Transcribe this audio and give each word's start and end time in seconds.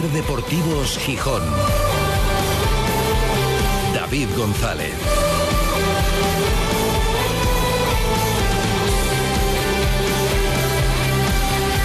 Deportivos 0.00 0.98
Gijón. 1.00 1.42
David 3.94 4.26
González. 4.38 4.94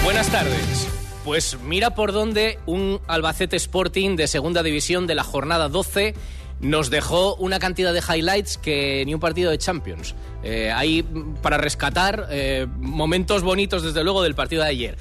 Buenas 0.02 0.26
tardes. 0.30 0.88
Pues 1.22 1.58
mira 1.62 1.94
por 1.94 2.12
dónde 2.12 2.58
un 2.64 2.98
Albacete 3.08 3.56
Sporting 3.56 4.16
de 4.16 4.26
segunda 4.26 4.62
división 4.62 5.06
de 5.06 5.14
la 5.14 5.22
jornada 5.22 5.68
12 5.68 6.14
nos 6.60 6.88
dejó 6.88 7.34
una 7.36 7.58
cantidad 7.58 7.92
de 7.92 8.00
highlights 8.00 8.56
que 8.56 9.04
ni 9.04 9.12
un 9.12 9.20
partido 9.20 9.50
de 9.50 9.58
Champions. 9.58 10.14
Eh, 10.42 10.72
hay 10.74 11.04
para 11.42 11.58
rescatar 11.58 12.26
eh, 12.30 12.66
momentos 12.78 13.42
bonitos, 13.42 13.82
desde 13.82 14.02
luego, 14.02 14.22
del 14.22 14.34
partido 14.34 14.62
de 14.62 14.70
ayer. 14.70 14.98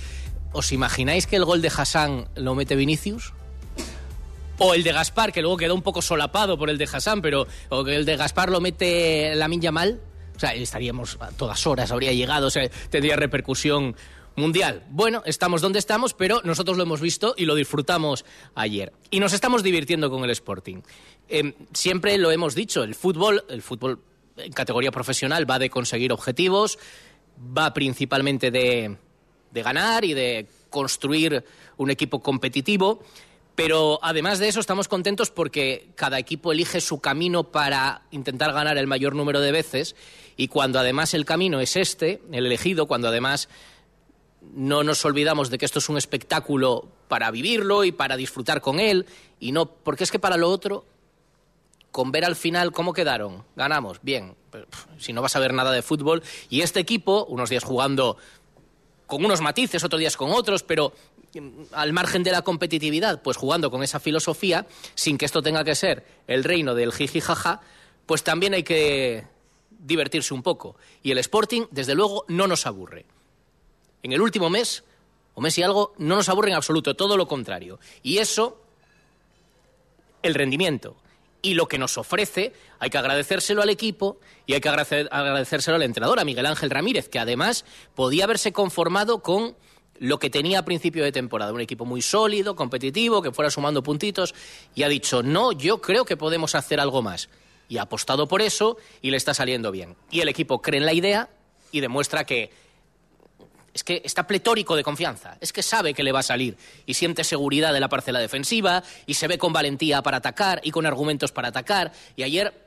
¿Os 0.53 0.71
imagináis 0.71 1.27
que 1.27 1.35
el 1.35 1.45
gol 1.45 1.61
de 1.61 1.67
Hassan 1.75 2.27
lo 2.35 2.55
mete 2.55 2.75
Vinicius? 2.75 3.33
O 4.59 4.73
el 4.73 4.83
de 4.83 4.91
Gaspar, 4.91 5.31
que 5.31 5.41
luego 5.41 5.57
quedó 5.57 5.75
un 5.75 5.83
poco 5.83 6.01
solapado 6.01 6.57
por 6.57 6.69
el 6.69 6.77
de 6.77 6.89
Hassan, 6.91 7.21
pero 7.21 7.47
o 7.69 7.83
que 7.83 7.95
el 7.95 8.05
de 8.05 8.17
Gaspar 8.17 8.49
lo 8.49 8.59
mete 8.59 9.35
la 9.35 9.47
mal. 9.71 9.99
O 10.35 10.39
sea, 10.39 10.53
estaríamos 10.53 11.17
a 11.19 11.29
todas 11.31 11.65
horas, 11.67 11.91
habría 11.91 12.13
llegado, 12.13 12.47
o 12.47 12.49
sea, 12.49 12.67
tendría 12.89 13.15
repercusión 13.15 13.95
mundial. 14.35 14.83
Bueno, 14.89 15.23
estamos 15.25 15.61
donde 15.61 15.79
estamos, 15.79 16.13
pero 16.13 16.41
nosotros 16.43 16.77
lo 16.77 16.83
hemos 16.83 17.01
visto 17.01 17.33
y 17.37 17.45
lo 17.45 17.55
disfrutamos 17.55 18.23
ayer. 18.55 18.93
Y 19.09 19.19
nos 19.19 19.33
estamos 19.33 19.63
divirtiendo 19.63 20.09
con 20.09 20.23
el 20.23 20.29
Sporting. 20.29 20.81
Em, 21.27 21.53
siempre 21.73 22.17
lo 22.17 22.31
hemos 22.31 22.55
dicho, 22.55 22.83
el 22.83 22.95
fútbol, 22.95 23.43
el 23.49 23.61
fútbol 23.61 23.99
en 24.37 24.53
categoría 24.53 24.91
profesional 24.91 25.49
va 25.49 25.59
de 25.59 25.69
conseguir 25.69 26.13
objetivos, 26.13 26.77
va 27.37 27.73
principalmente 27.73 28.51
de, 28.51 28.97
de 29.57 29.63
ganar 29.63 30.05
y 30.05 30.13
de 30.13 30.47
construir 30.69 31.43
un 31.77 31.89
equipo 31.89 32.21
competitivo. 32.21 33.01
Pero 33.55 33.99
además 34.03 34.37
de 34.37 34.49
eso 34.49 34.59
estamos 34.59 34.87
contentos 34.87 35.31
porque 35.31 35.89
cada 35.95 36.19
equipo 36.19 36.51
elige 36.51 36.79
su 36.79 37.01
camino 37.01 37.43
para 37.45 38.03
intentar 38.11 38.53
ganar 38.53 38.77
el 38.77 38.85
mayor 38.85 39.15
número 39.15 39.41
de 39.41 39.51
veces 39.51 39.95
y 40.37 40.47
cuando 40.47 40.77
además 40.77 41.15
el 41.15 41.25
camino 41.25 41.59
es 41.59 41.75
este, 41.75 42.21
el 42.31 42.45
elegido, 42.45 42.85
cuando 42.85 43.07
además 43.07 43.49
no 44.53 44.83
nos 44.83 45.03
olvidamos 45.05 45.49
de 45.49 45.57
que 45.57 45.65
esto 45.65 45.79
es 45.79 45.89
un 45.89 45.97
espectáculo 45.97 46.87
para 47.07 47.31
vivirlo 47.31 47.83
y 47.83 47.91
para 47.91 48.15
disfrutar 48.15 48.61
con 48.61 48.79
él, 48.79 49.07
y 49.39 49.51
no, 49.51 49.65
porque 49.65 50.03
es 50.03 50.11
que 50.11 50.19
para 50.19 50.37
lo 50.37 50.49
otro, 50.49 50.85
con 51.91 52.11
ver 52.11 52.25
al 52.25 52.35
final 52.35 52.71
cómo 52.71 52.93
quedaron, 52.93 53.43
ganamos, 53.55 53.99
bien, 54.03 54.35
si 54.99 55.13
no 55.13 55.21
vas 55.23 55.35
a 55.35 55.39
ver 55.39 55.53
nada 55.53 55.71
de 55.71 55.81
fútbol, 55.81 56.21
y 56.49 56.61
este 56.61 56.79
equipo, 56.79 57.25
unos 57.25 57.49
días 57.49 57.63
jugando 57.63 58.17
con 59.07 59.25
unos 59.25 59.41
matices, 59.41 59.83
otros 59.83 59.99
días 59.99 60.15
con 60.15 60.31
otros, 60.31 60.63
pero 60.63 60.93
mm, 61.33 61.63
al 61.71 61.93
margen 61.93 62.23
de 62.23 62.31
la 62.31 62.43
competitividad, 62.43 63.21
pues 63.21 63.37
jugando 63.37 63.71
con 63.71 63.81
esa 63.81 63.99
filosofía, 63.99 64.67
sin 64.93 65.17
que 65.17 65.25
esto 65.25 65.41
tenga 65.41 65.63
que 65.63 65.73
ser 65.73 66.05
el 66.27 66.43
reino 66.43 66.75
del 66.75 66.93
jiji 66.93 67.21
jaja, 67.21 67.61
pues 68.05 68.23
también 68.23 68.53
hay 68.53 68.63
que 68.63 69.25
divertirse 69.69 70.33
un 70.33 70.43
poco. 70.43 70.75
Y 71.01 71.11
el 71.11 71.17
Sporting, 71.17 71.63
desde 71.71 71.95
luego, 71.95 72.25
no 72.27 72.47
nos 72.47 72.67
aburre 72.67 73.05
en 74.03 74.11
el 74.11 74.21
último 74.21 74.49
mes, 74.49 74.83
o 75.33 75.41
mes 75.41 75.57
y 75.57 75.63
algo, 75.63 75.93
no 75.97 76.15
nos 76.15 76.29
aburre 76.29 76.49
en 76.49 76.55
absoluto, 76.55 76.95
todo 76.95 77.17
lo 77.17 77.27
contrario. 77.27 77.79
Y 78.03 78.19
eso, 78.19 78.61
el 80.21 80.33
rendimiento 80.33 80.97
y 81.41 81.53
lo 81.53 81.67
que 81.67 81.77
nos 81.77 81.97
ofrece, 81.97 82.53
hay 82.79 82.89
que 82.89 82.97
agradecérselo 82.97 83.61
al 83.61 83.69
equipo 83.69 84.19
y 84.45 84.53
hay 84.53 84.61
que 84.61 84.69
agradecérselo 84.69 85.75
al 85.75 85.83
entrenador, 85.83 86.19
a 86.19 86.25
Miguel 86.25 86.45
Ángel 86.45 86.69
Ramírez, 86.69 87.09
que 87.09 87.19
además 87.19 87.65
podía 87.95 88.25
haberse 88.25 88.51
conformado 88.51 89.21
con 89.21 89.55
lo 89.99 90.19
que 90.19 90.29
tenía 90.29 90.59
a 90.59 90.65
principio 90.65 91.03
de 91.03 91.11
temporada, 91.11 91.53
un 91.53 91.61
equipo 91.61 91.85
muy 91.85 92.01
sólido, 92.01 92.55
competitivo, 92.55 93.21
que 93.21 93.31
fuera 93.31 93.49
sumando 93.49 93.83
puntitos, 93.83 94.35
y 94.75 94.83
ha 94.83 94.89
dicho, 94.89 95.23
no, 95.23 95.51
yo 95.51 95.81
creo 95.81 96.05
que 96.05 96.17
podemos 96.17 96.55
hacer 96.55 96.79
algo 96.79 97.01
más. 97.01 97.29
Y 97.69 97.77
ha 97.77 97.83
apostado 97.83 98.27
por 98.27 98.41
eso 98.41 98.77
y 99.01 99.11
le 99.11 99.17
está 99.17 99.33
saliendo 99.33 99.71
bien. 99.71 99.95
Y 100.09 100.21
el 100.21 100.29
equipo 100.29 100.61
cree 100.61 100.79
en 100.79 100.85
la 100.85 100.93
idea 100.93 101.29
y 101.71 101.81
demuestra 101.81 102.25
que 102.25 102.51
es 103.77 103.83
que 103.83 104.01
está 104.03 104.25
pletórico 104.25 104.75
de 104.75 104.83
confianza, 104.83 105.37
es 105.39 105.53
que 105.53 105.61
sabe 105.61 105.93
que 105.93 106.01
le 106.01 106.11
va 106.11 106.21
a 106.21 106.23
salir 106.23 106.57
y 106.87 106.95
siente 106.95 107.23
seguridad 107.23 107.73
de 107.73 107.79
la 107.79 107.87
parcela 107.87 108.17
defensiva 108.17 108.83
y 109.05 109.13
se 109.13 109.27
ve 109.27 109.37
con 109.37 109.53
valentía 109.53 110.01
para 110.01 110.17
atacar 110.17 110.59
y 110.63 110.71
con 110.71 110.87
argumentos 110.87 111.31
para 111.31 111.49
atacar. 111.49 111.91
Y 112.15 112.23
ayer, 112.23 112.59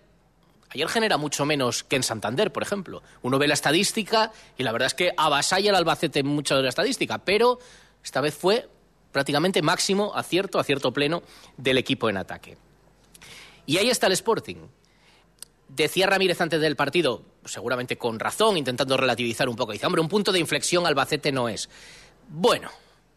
ayer 0.68 0.88
genera 0.88 1.16
mucho 1.16 1.44
menos 1.44 1.82
que 1.82 1.96
en 1.96 2.04
Santander, 2.04 2.52
por 2.52 2.62
ejemplo. 2.62 3.02
Uno 3.22 3.40
ve 3.40 3.48
la 3.48 3.54
estadística 3.54 4.30
y 4.56 4.62
la 4.62 4.70
verdad 4.70 4.86
es 4.86 4.94
que 4.94 5.12
avasalla 5.16 5.70
el 5.70 5.74
Albacete 5.74 6.22
mucho 6.22 6.54
de 6.54 6.62
la 6.62 6.68
estadística, 6.68 7.18
pero 7.18 7.58
esta 8.04 8.20
vez 8.20 8.36
fue 8.36 8.68
prácticamente 9.10 9.62
máximo 9.62 10.12
acierto, 10.14 10.60
acierto 10.60 10.92
pleno 10.92 11.24
del 11.56 11.78
equipo 11.78 12.08
en 12.08 12.18
ataque. 12.18 12.56
Y 13.66 13.78
ahí 13.78 13.90
está 13.90 14.06
el 14.06 14.12
Sporting 14.12 14.58
Decía 15.76 16.06
Ramírez 16.06 16.40
antes 16.40 16.60
del 16.60 16.74
partido, 16.74 17.22
seguramente 17.44 17.96
con 17.96 18.18
razón, 18.18 18.56
intentando 18.56 18.96
relativizar 18.96 19.48
un 19.48 19.54
poco. 19.54 19.72
Dice, 19.72 19.86
hombre, 19.86 20.00
un 20.00 20.08
punto 20.08 20.32
de 20.32 20.40
inflexión 20.40 20.84
Albacete 20.84 21.30
no 21.30 21.48
es. 21.48 21.68
Bueno, 22.28 22.70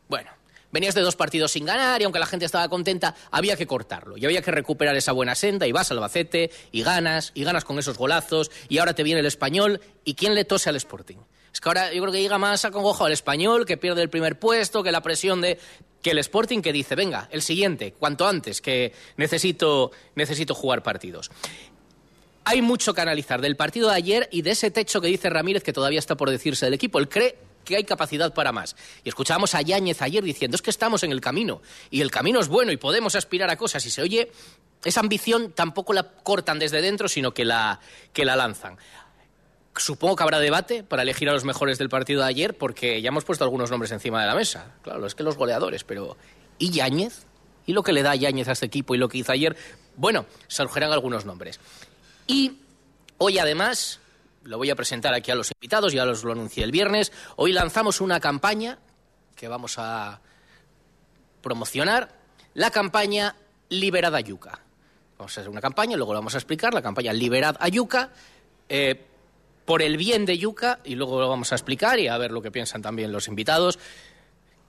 bueno. 0.08 0.30
Venías 0.72 0.96
de 0.96 1.02
dos 1.02 1.16
partidos 1.16 1.52
sin 1.52 1.66
ganar 1.66 2.02
y 2.02 2.04
aunque 2.04 2.20
la 2.20 2.26
gente 2.26 2.46
estaba 2.46 2.68
contenta, 2.68 3.16
había 3.32 3.56
que 3.56 3.68
cortarlo. 3.68 4.18
Y 4.18 4.26
había 4.26 4.42
que 4.42 4.52
recuperar 4.52 4.96
esa 4.96 5.12
buena 5.12 5.36
senda 5.36 5.68
y 5.68 5.72
vas 5.72 5.92
al 5.92 5.98
Albacete 5.98 6.52
y 6.72 6.84
ganas, 6.84 7.32
y 7.36 7.44
ganas 7.44 7.64
con 7.64 7.78
esos 7.78 7.98
golazos, 7.98 8.50
y 8.70 8.80
ahora 8.80 8.94
te 8.94 9.04
viene 9.04 9.20
el 9.20 9.26
español. 9.28 9.82
¿Y 10.04 10.14
quién 10.16 10.34
le 10.34 10.46
tose 10.46 10.70
al 10.70 10.76
Sporting? 10.76 11.18
Es 11.52 11.60
que 11.60 11.70
ahora 11.70 11.94
yo 11.94 12.02
creo 12.02 12.12
que 12.12 12.22
llega 12.22 12.40
más 12.40 12.66
a 12.66 12.72
congojo 12.72 13.06
al 13.06 13.12
español, 13.12 13.66
que 13.66 13.78
pierde 13.78 14.02
el 14.02 14.10
primer 14.10 14.40
puesto, 14.40 14.82
que 14.82 14.92
la 14.92 15.02
presión 15.02 15.42
de 15.42 15.60
que 16.02 16.12
el 16.12 16.18
Sporting 16.18 16.62
que 16.62 16.74
dice, 16.74 16.96
venga, 16.96 17.30
el 17.32 17.42
siguiente, 17.42 17.94
cuanto 17.94 18.28
antes, 18.28 18.60
que 18.60 18.94
necesito, 19.16 19.92
necesito 20.16 20.54
jugar 20.54 20.84
partidos 20.84 21.32
hay 22.46 22.62
mucho 22.62 22.94
que 22.94 23.02
analizar 23.02 23.42
del 23.42 23.56
partido 23.56 23.90
de 23.90 23.96
ayer 23.96 24.30
y 24.32 24.42
de 24.42 24.52
ese 24.52 24.72
techo 24.72 25.02
que 25.02 25.08
dice 25.08 25.30
Ramírez 25.30 25.64
que 25.64 25.74
todavía 25.74 26.00
está 26.00 26.16
por 26.16 26.30
decirse 26.30 26.66
del 26.66 26.74
equipo. 26.74 27.00
Él 27.00 27.10
cree 27.10 27.38
que 27.64 27.76
hay 27.76 27.84
capacidad 27.84 28.34
para 28.34 28.52
más. 28.52 28.76
Y 29.04 29.10
escuchábamos 29.10 29.56
a 29.56 29.62
Yáñez 29.62 30.02
ayer 30.02 30.24
diciendo, 30.24 30.56
es 30.56 30.62
que 30.62 30.70
estamos 30.70 31.04
en 31.04 31.12
el 31.12 31.22
camino, 31.22 31.62
y 31.90 32.02
el 32.02 32.12
camino 32.12 32.40
es 32.40 32.48
bueno 32.48 32.72
y 32.72 32.78
podemos 32.78 33.16
aspirar 33.16 33.50
a 33.50 33.56
cosas, 33.56 33.86
y 33.86 33.90
se 33.90 34.02
oye, 34.02 34.32
esa 34.84 35.00
ambición 35.00 35.54
tampoco 35.54 35.94
la 35.94 36.04
cortan 36.04 36.60
desde 36.60 36.82
dentro, 36.82 37.08
sino 37.08 37.34
que 37.34 37.46
la, 37.46 37.80
que 38.12 38.26
la 38.26 38.36
lanzan. 38.36 38.78
Supongo 39.76 40.16
que 40.16 40.24
habrá 40.24 40.40
debate 40.40 40.84
para 40.84 41.02
elegir 41.02 41.30
a 41.30 41.34
los 41.34 41.46
mejores 41.46 41.78
del 41.78 41.90
partido 41.90 42.22
de 42.22 42.28
ayer, 42.28 42.58
porque 42.58 43.02
ya 43.02 43.08
hemos 43.08 43.24
puesto 43.24 43.44
algunos 43.44 43.72
nombres 43.72 43.92
encima 43.92 44.22
de 44.22 44.28
la 44.28 44.36
mesa. 44.36 44.76
Claro, 44.84 45.06
es 45.08 45.16
que 45.16 45.24
los 45.24 45.36
goleadores, 45.36 45.84
pero 45.84 46.18
¿y 46.60 46.70
Yáñez? 46.70 47.26
¿Y 47.66 47.74
lo 47.74 47.82
que 47.82 47.94
le 47.94 48.04
da 48.04 48.14
Yáñez 48.14 48.50
a 48.50 48.52
este 48.52 48.66
equipo 48.66 48.94
y 48.94 48.98
lo 48.98 49.08
que 49.08 49.20
hizo 49.20 49.32
ayer? 49.32 49.56
Bueno, 49.96 50.26
surgirán 50.48 50.92
algunos 50.92 51.26
nombres. 51.26 51.60
Y 52.28 52.60
hoy 53.18 53.40
además, 53.40 54.00
lo 54.44 54.58
voy 54.58 54.70
a 54.70 54.76
presentar 54.76 55.14
aquí 55.14 55.32
a 55.32 55.36
los 55.36 55.52
invitados, 55.52 55.94
ya 55.94 56.06
los 56.06 56.24
lo 56.24 56.32
anuncié 56.32 56.64
el 56.64 56.72
viernes, 56.72 57.12
hoy 57.36 57.52
lanzamos 57.52 58.02
una 58.02 58.20
campaña 58.20 58.80
que 59.36 59.48
vamos 59.48 59.76
a 59.78 60.22
promocionar, 61.42 62.16
la 62.54 62.72
campaña 62.72 63.36
Liberad 63.70 64.16
Ayuca. 64.16 64.60
Vamos 65.18 65.38
a 65.38 65.42
hacer 65.42 65.50
una 65.50 65.62
campaña, 65.62 65.98
luego 65.98 66.14
lo 66.14 66.20
vamos 66.20 66.36
a 66.36 66.38
explicar, 66.38 66.74
la 66.74 66.82
campaña 66.82 67.14
Liberad 67.14 67.56
Ayuca, 67.60 68.12
eh, 68.70 69.06
por 69.66 69.82
el 69.82 69.98
bien 69.98 70.26
de 70.26 70.38
Yuca, 70.38 70.80
y 70.84 70.96
luego 70.96 71.20
lo 71.20 71.30
vamos 71.30 71.52
a 71.52 71.56
explicar 71.56 72.00
y 72.00 72.08
a 72.08 72.18
ver 72.18 72.32
lo 72.32 72.42
que 72.42 72.52
piensan 72.52 72.82
también 72.82 73.12
los 73.12 73.28
invitados 73.28 73.80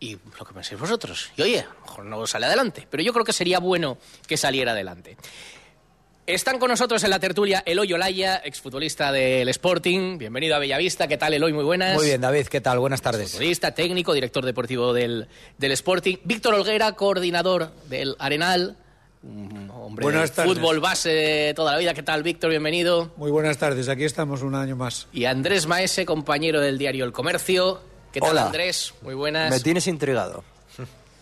y 0.00 0.18
lo 0.38 0.44
que 0.44 0.52
penséis 0.52 0.80
vosotros. 0.80 1.30
Y 1.36 1.42
oye, 1.42 1.60
a 1.60 1.74
lo 1.74 1.80
mejor 1.80 2.04
no 2.04 2.26
sale 2.26 2.46
adelante, 2.46 2.86
pero 2.90 3.02
yo 3.02 3.12
creo 3.12 3.24
que 3.24 3.32
sería 3.32 3.58
bueno 3.58 3.98
que 4.26 4.36
saliera 4.36 4.72
adelante. 4.72 5.16
Están 6.26 6.58
con 6.58 6.70
nosotros 6.70 7.04
en 7.04 7.10
la 7.10 7.18
tertulia 7.18 7.62
Eloy 7.66 7.92
Olaya, 7.92 8.40
exfutbolista 8.42 9.12
del 9.12 9.46
Sporting. 9.50 10.16
Bienvenido 10.16 10.56
a 10.56 10.58
Bellavista. 10.58 11.06
¿Qué 11.06 11.18
tal, 11.18 11.34
Eloy? 11.34 11.52
Muy 11.52 11.64
buenas. 11.64 11.96
Muy 11.96 12.06
bien, 12.06 12.22
David. 12.22 12.46
¿Qué 12.46 12.62
tal? 12.62 12.78
Buenas 12.78 13.02
tardes. 13.02 13.32
Futbolista, 13.32 13.74
técnico, 13.74 14.14
director 14.14 14.42
deportivo 14.42 14.94
del, 14.94 15.28
del 15.58 15.72
Sporting. 15.72 16.16
Víctor 16.24 16.54
Olguera, 16.54 16.92
coordinador 16.92 17.72
del 17.90 18.16
Arenal. 18.18 18.78
hombre 19.22 20.02
buenas 20.02 20.32
tardes. 20.32 20.54
fútbol 20.54 20.80
base 20.80 21.52
toda 21.54 21.72
la 21.72 21.78
vida. 21.78 21.92
¿Qué 21.92 22.02
tal, 22.02 22.22
Víctor? 22.22 22.48
Bienvenido. 22.48 23.12
Muy 23.18 23.30
buenas 23.30 23.58
tardes. 23.58 23.90
Aquí 23.90 24.04
estamos 24.04 24.40
un 24.40 24.54
año 24.54 24.76
más. 24.76 25.08
Y 25.12 25.26
Andrés 25.26 25.66
Maese, 25.66 26.06
compañero 26.06 26.62
del 26.62 26.78
diario 26.78 27.04
El 27.04 27.12
Comercio. 27.12 27.82
¿Qué 28.12 28.22
tal, 28.22 28.38
Andrés? 28.38 28.94
Muy 29.02 29.14
buenas. 29.14 29.50
Me 29.50 29.60
tienes 29.60 29.86
intrigado. 29.88 30.42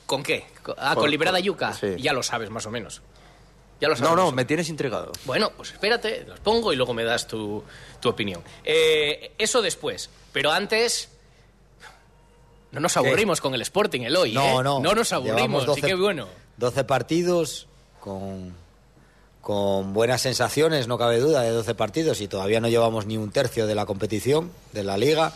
¿Con 0.07 0.23
qué? 0.23 0.45
Ah, 0.77 0.95
con, 0.95 1.11
Liberada 1.11 1.41
Yuca. 1.41 1.73
Sí. 1.73 1.97
Ya 1.99 2.13
lo 2.13 2.23
sabes, 2.23 2.51
más 2.51 2.67
o 2.67 2.71
menos 2.71 3.03
no, 4.01 4.17
no, 4.17 4.33
me 4.33 4.45
tienes 4.45 4.69
intrigado. 4.69 5.13
Bueno, 5.25 5.51
pues 5.57 5.73
espérate, 5.73 6.25
los 6.27 6.41
pongo 6.41 6.73
y 6.73 6.77
luego 6.77 6.95
me 6.95 7.05
das 7.05 7.27
tu, 7.27 7.63
opinión. 8.05 8.43
Eh, 8.65 9.33
eso 9.39 9.63
después. 9.63 10.11
Pero 10.33 10.51
antes, 10.51 11.09
no 12.71 12.81
nos 12.81 12.97
aburrimos 12.97 13.41
con 13.41 13.55
el 13.55 13.63
Sporting, 13.63 14.03
el 14.03 14.17
hoy. 14.17 14.33
No, 14.33 14.61
¿eh? 14.61 14.65
no. 14.65 14.81
No 14.81 14.95
nos 14.95 15.13
aburrimos, 15.13 15.67
12, 15.67 15.83
qué 15.83 15.95
bueno. 15.95 16.27
12 16.57 16.85
partidos 16.85 17.67
con, 18.01 18.55
con 19.41 19.93
buenas 19.93 20.23
sensaciones, 20.23 20.89
no 20.89 20.97
cabe 20.99 21.19
duda, 21.19 21.43
de 21.43 21.51
12 21.51 21.75
partidos 21.75 22.21
y 22.21 22.29
todavía 22.29 22.61
no 22.61 22.69
llevamos 22.69 23.07
ni 23.07 23.17
un 23.17 23.31
tercio 23.31 23.67
de 23.67 23.75
la 23.75 23.87
competición, 23.87 24.53
de 24.73 24.85
la 24.85 24.97
liga. 24.97 25.33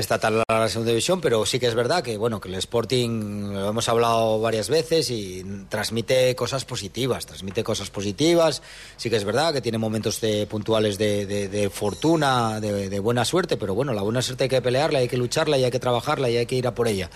Está 0.00 0.18
tan 0.18 0.42
la 0.48 0.68
segunda 0.68 0.90
división, 0.90 1.20
pero 1.20 1.46
sí 1.46 1.58
que 1.58 1.66
es 1.66 1.74
verdad 1.74 2.02
que 2.02 2.18
bueno 2.18 2.40
que 2.40 2.48
el 2.48 2.54
Sporting 2.56 3.52
lo 3.54 3.70
hemos 3.70 3.88
hablado 3.88 4.40
varias 4.40 4.68
veces 4.68 5.10
y 5.10 5.44
transmite 5.68 6.34
cosas 6.36 6.64
positivas, 6.64 7.26
transmite 7.26 7.64
cosas 7.64 7.90
positivas. 7.90 8.62
Sí 8.96 9.08
que 9.08 9.16
es 9.16 9.24
verdad 9.24 9.52
que 9.52 9.60
tiene 9.60 9.78
momentos 9.78 10.20
de, 10.20 10.46
puntuales 10.46 10.98
de, 10.98 11.70
fortuna, 11.72 12.60
de, 12.60 12.98
buena 13.00 13.24
suerte, 13.24 13.56
pero 13.56 13.74
bueno, 13.74 13.92
la 13.92 14.02
buena 14.02 14.22
suerte 14.22 14.44
hay 14.44 14.50
que 14.50 14.62
pelearla, 14.62 14.98
hay 15.00 15.08
que 15.08 15.16
lucharla 15.16 15.56
hay 15.56 15.70
que 15.70 15.80
trabajarla 15.80 16.28
y 16.28 16.36
hay 16.36 16.46
que 16.46 16.56
ir 16.56 16.66
a 16.66 16.74
por 16.74 16.88
ella. 16.88 17.10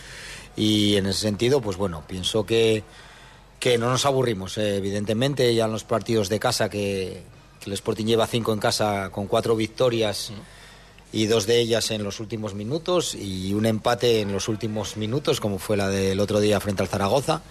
Y 0.57 0.97
en 0.97 1.07
ese 1.07 1.21
sentido, 1.21 1.61
pues 1.61 1.77
bueno, 1.77 2.05
pienso 2.07 2.45
que 2.47 2.83
que 3.61 3.77
no 3.77 3.91
nos 3.91 4.07
aburrimos, 4.07 4.57
eh, 4.57 4.77
evidentemente, 4.77 5.55
ya 5.55 5.67
en 5.67 5.73
los 5.73 5.85
partidos 5.85 6.31
de 6.31 6.41
casa 6.41 6.71
que, 6.71 7.23
el 7.67 7.73
Sporting 7.75 8.07
lleva 8.07 8.27
cinco 8.27 8.55
en 8.55 8.59
casa 8.59 9.11
con 9.13 9.27
cuatro 9.27 9.55
victorias 9.55 10.33
y 11.13 11.27
dos 11.27 11.47
de 11.47 11.61
ellas 11.61 11.91
en 11.91 12.05
los 12.05 12.21
últimos 12.21 12.55
minutos 12.55 13.15
y 13.15 13.53
un 13.55 13.67
empate 13.67 14.21
en 14.21 14.33
los 14.33 14.49
últimos 14.49 14.97
minutos, 14.97 15.41
como 15.41 15.59
fue 15.59 15.77
la 15.77 15.89
del 15.89 16.21
otro 16.21 16.41
día 16.41 16.61
frente 16.61 16.83
al 16.83 16.89
Zaragoza. 16.89 17.43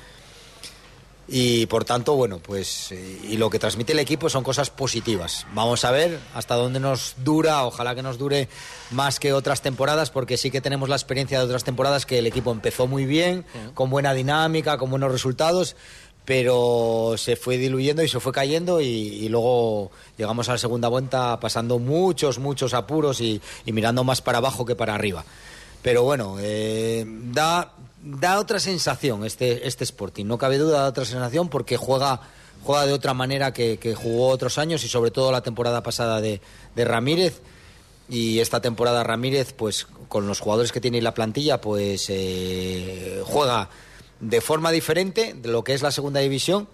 Y 1.31 1.67
por 1.67 1.85
tanto, 1.85 2.15
bueno, 2.15 2.39
pues 2.39 2.91
y 2.91 3.38
lo 3.38 3.51
que 3.51 3.59
transmite 3.59 3.94
el 3.94 4.00
equipo 4.00 4.29
son 4.29 4.44
cosas 4.44 4.71
positivas. 4.71 5.45
Vamos 5.53 5.85
a 5.85 5.91
ver 5.91 6.19
hasta 6.33 6.56
dónde 6.56 6.79
nos 6.79 7.13
dura, 7.23 7.65
ojalá 7.65 7.94
que 7.94 8.01
nos 8.01 8.17
dure 8.17 8.50
más 8.89 9.19
que 9.19 9.31
otras 9.33 9.61
temporadas, 9.61 10.09
porque 10.09 10.38
sí 10.38 10.50
que 10.50 10.59
tenemos 10.59 10.89
la 10.89 10.95
experiencia 10.95 11.38
de 11.38 11.45
otras 11.45 11.63
temporadas 11.63 12.07
que 12.07 12.17
el 12.17 12.25
equipo 12.25 12.51
empezó 12.51 12.88
muy 12.88 13.06
bien, 13.06 13.45
con 13.75 13.91
buena 13.91 14.15
dinámica, 14.15 14.79
con 14.79 14.89
buenos 14.89 15.11
resultados, 15.11 15.75
pero 16.30 17.16
se 17.18 17.36
fue 17.36 17.58
diluyendo 17.58 18.04
y 18.04 18.08
se 18.08 18.20
fue 18.20 18.31
cayendo 18.31 18.81
y, 18.81 19.28
luego 19.30 19.90
llegamos 20.16 20.48
a 20.48 20.52
la 20.52 20.58
segunda 20.60 20.88
vuelta 20.88 21.40
pasando 21.40 21.80
muchos, 21.80 22.38
muchos 22.38 22.76
apuros 22.76 23.20
y, 23.20 23.42
mirando 23.66 24.04
más 24.04 24.22
para 24.22 24.38
abajo 24.38 24.64
que 24.64 24.76
para 24.76 24.94
arriba. 24.94 25.26
Pero 25.81 26.04
bueno, 26.04 26.36
eh, 26.40 27.04
da, 27.08 27.74
da 28.04 28.38
otra 28.38 28.60
sensación 28.60 29.26
este, 29.26 29.68
este 29.68 29.84
Sporting, 29.86 30.26
no 30.26 30.38
cabe 30.38 30.60
duda, 30.60 30.81
da 30.81 30.90
otra 30.90 31.04
sensación 31.04 31.50
porque 31.50 31.78
juega, 31.78 32.22
juega 32.64 32.86
de 32.86 32.94
otra 32.94 33.16
manera 33.16 33.52
que, 33.52 33.96
jugó 34.00 34.28
otros 34.28 34.60
años 34.60 34.84
y 34.84 34.88
sobre 34.88 35.10
todo 35.10 35.31
la 35.31 35.42
temporada 35.42 35.81
pasada 35.81 36.22
de, 36.22 36.42
Ramírez 36.76 37.42
y 38.08 38.38
esta 38.38 38.62
temporada 38.62 39.04
Ramírez, 39.04 39.54
pues 39.54 39.88
con 40.08 40.28
los 40.28 40.42
jugadores 40.42 40.72
que 40.72 40.80
tiene 40.80 41.02
la 41.02 41.16
plantilla, 41.16 41.60
pues 41.60 42.06
eh, 42.10 43.24
juega 43.26 43.68
de 44.19 44.42
forma 44.42 44.71
diferente 44.71 45.33
de 45.33 45.50
lo 45.50 45.63
que 45.63 45.74
es 45.74 45.81
la 45.81 45.92
segunda 45.92 46.19
división 46.19 46.68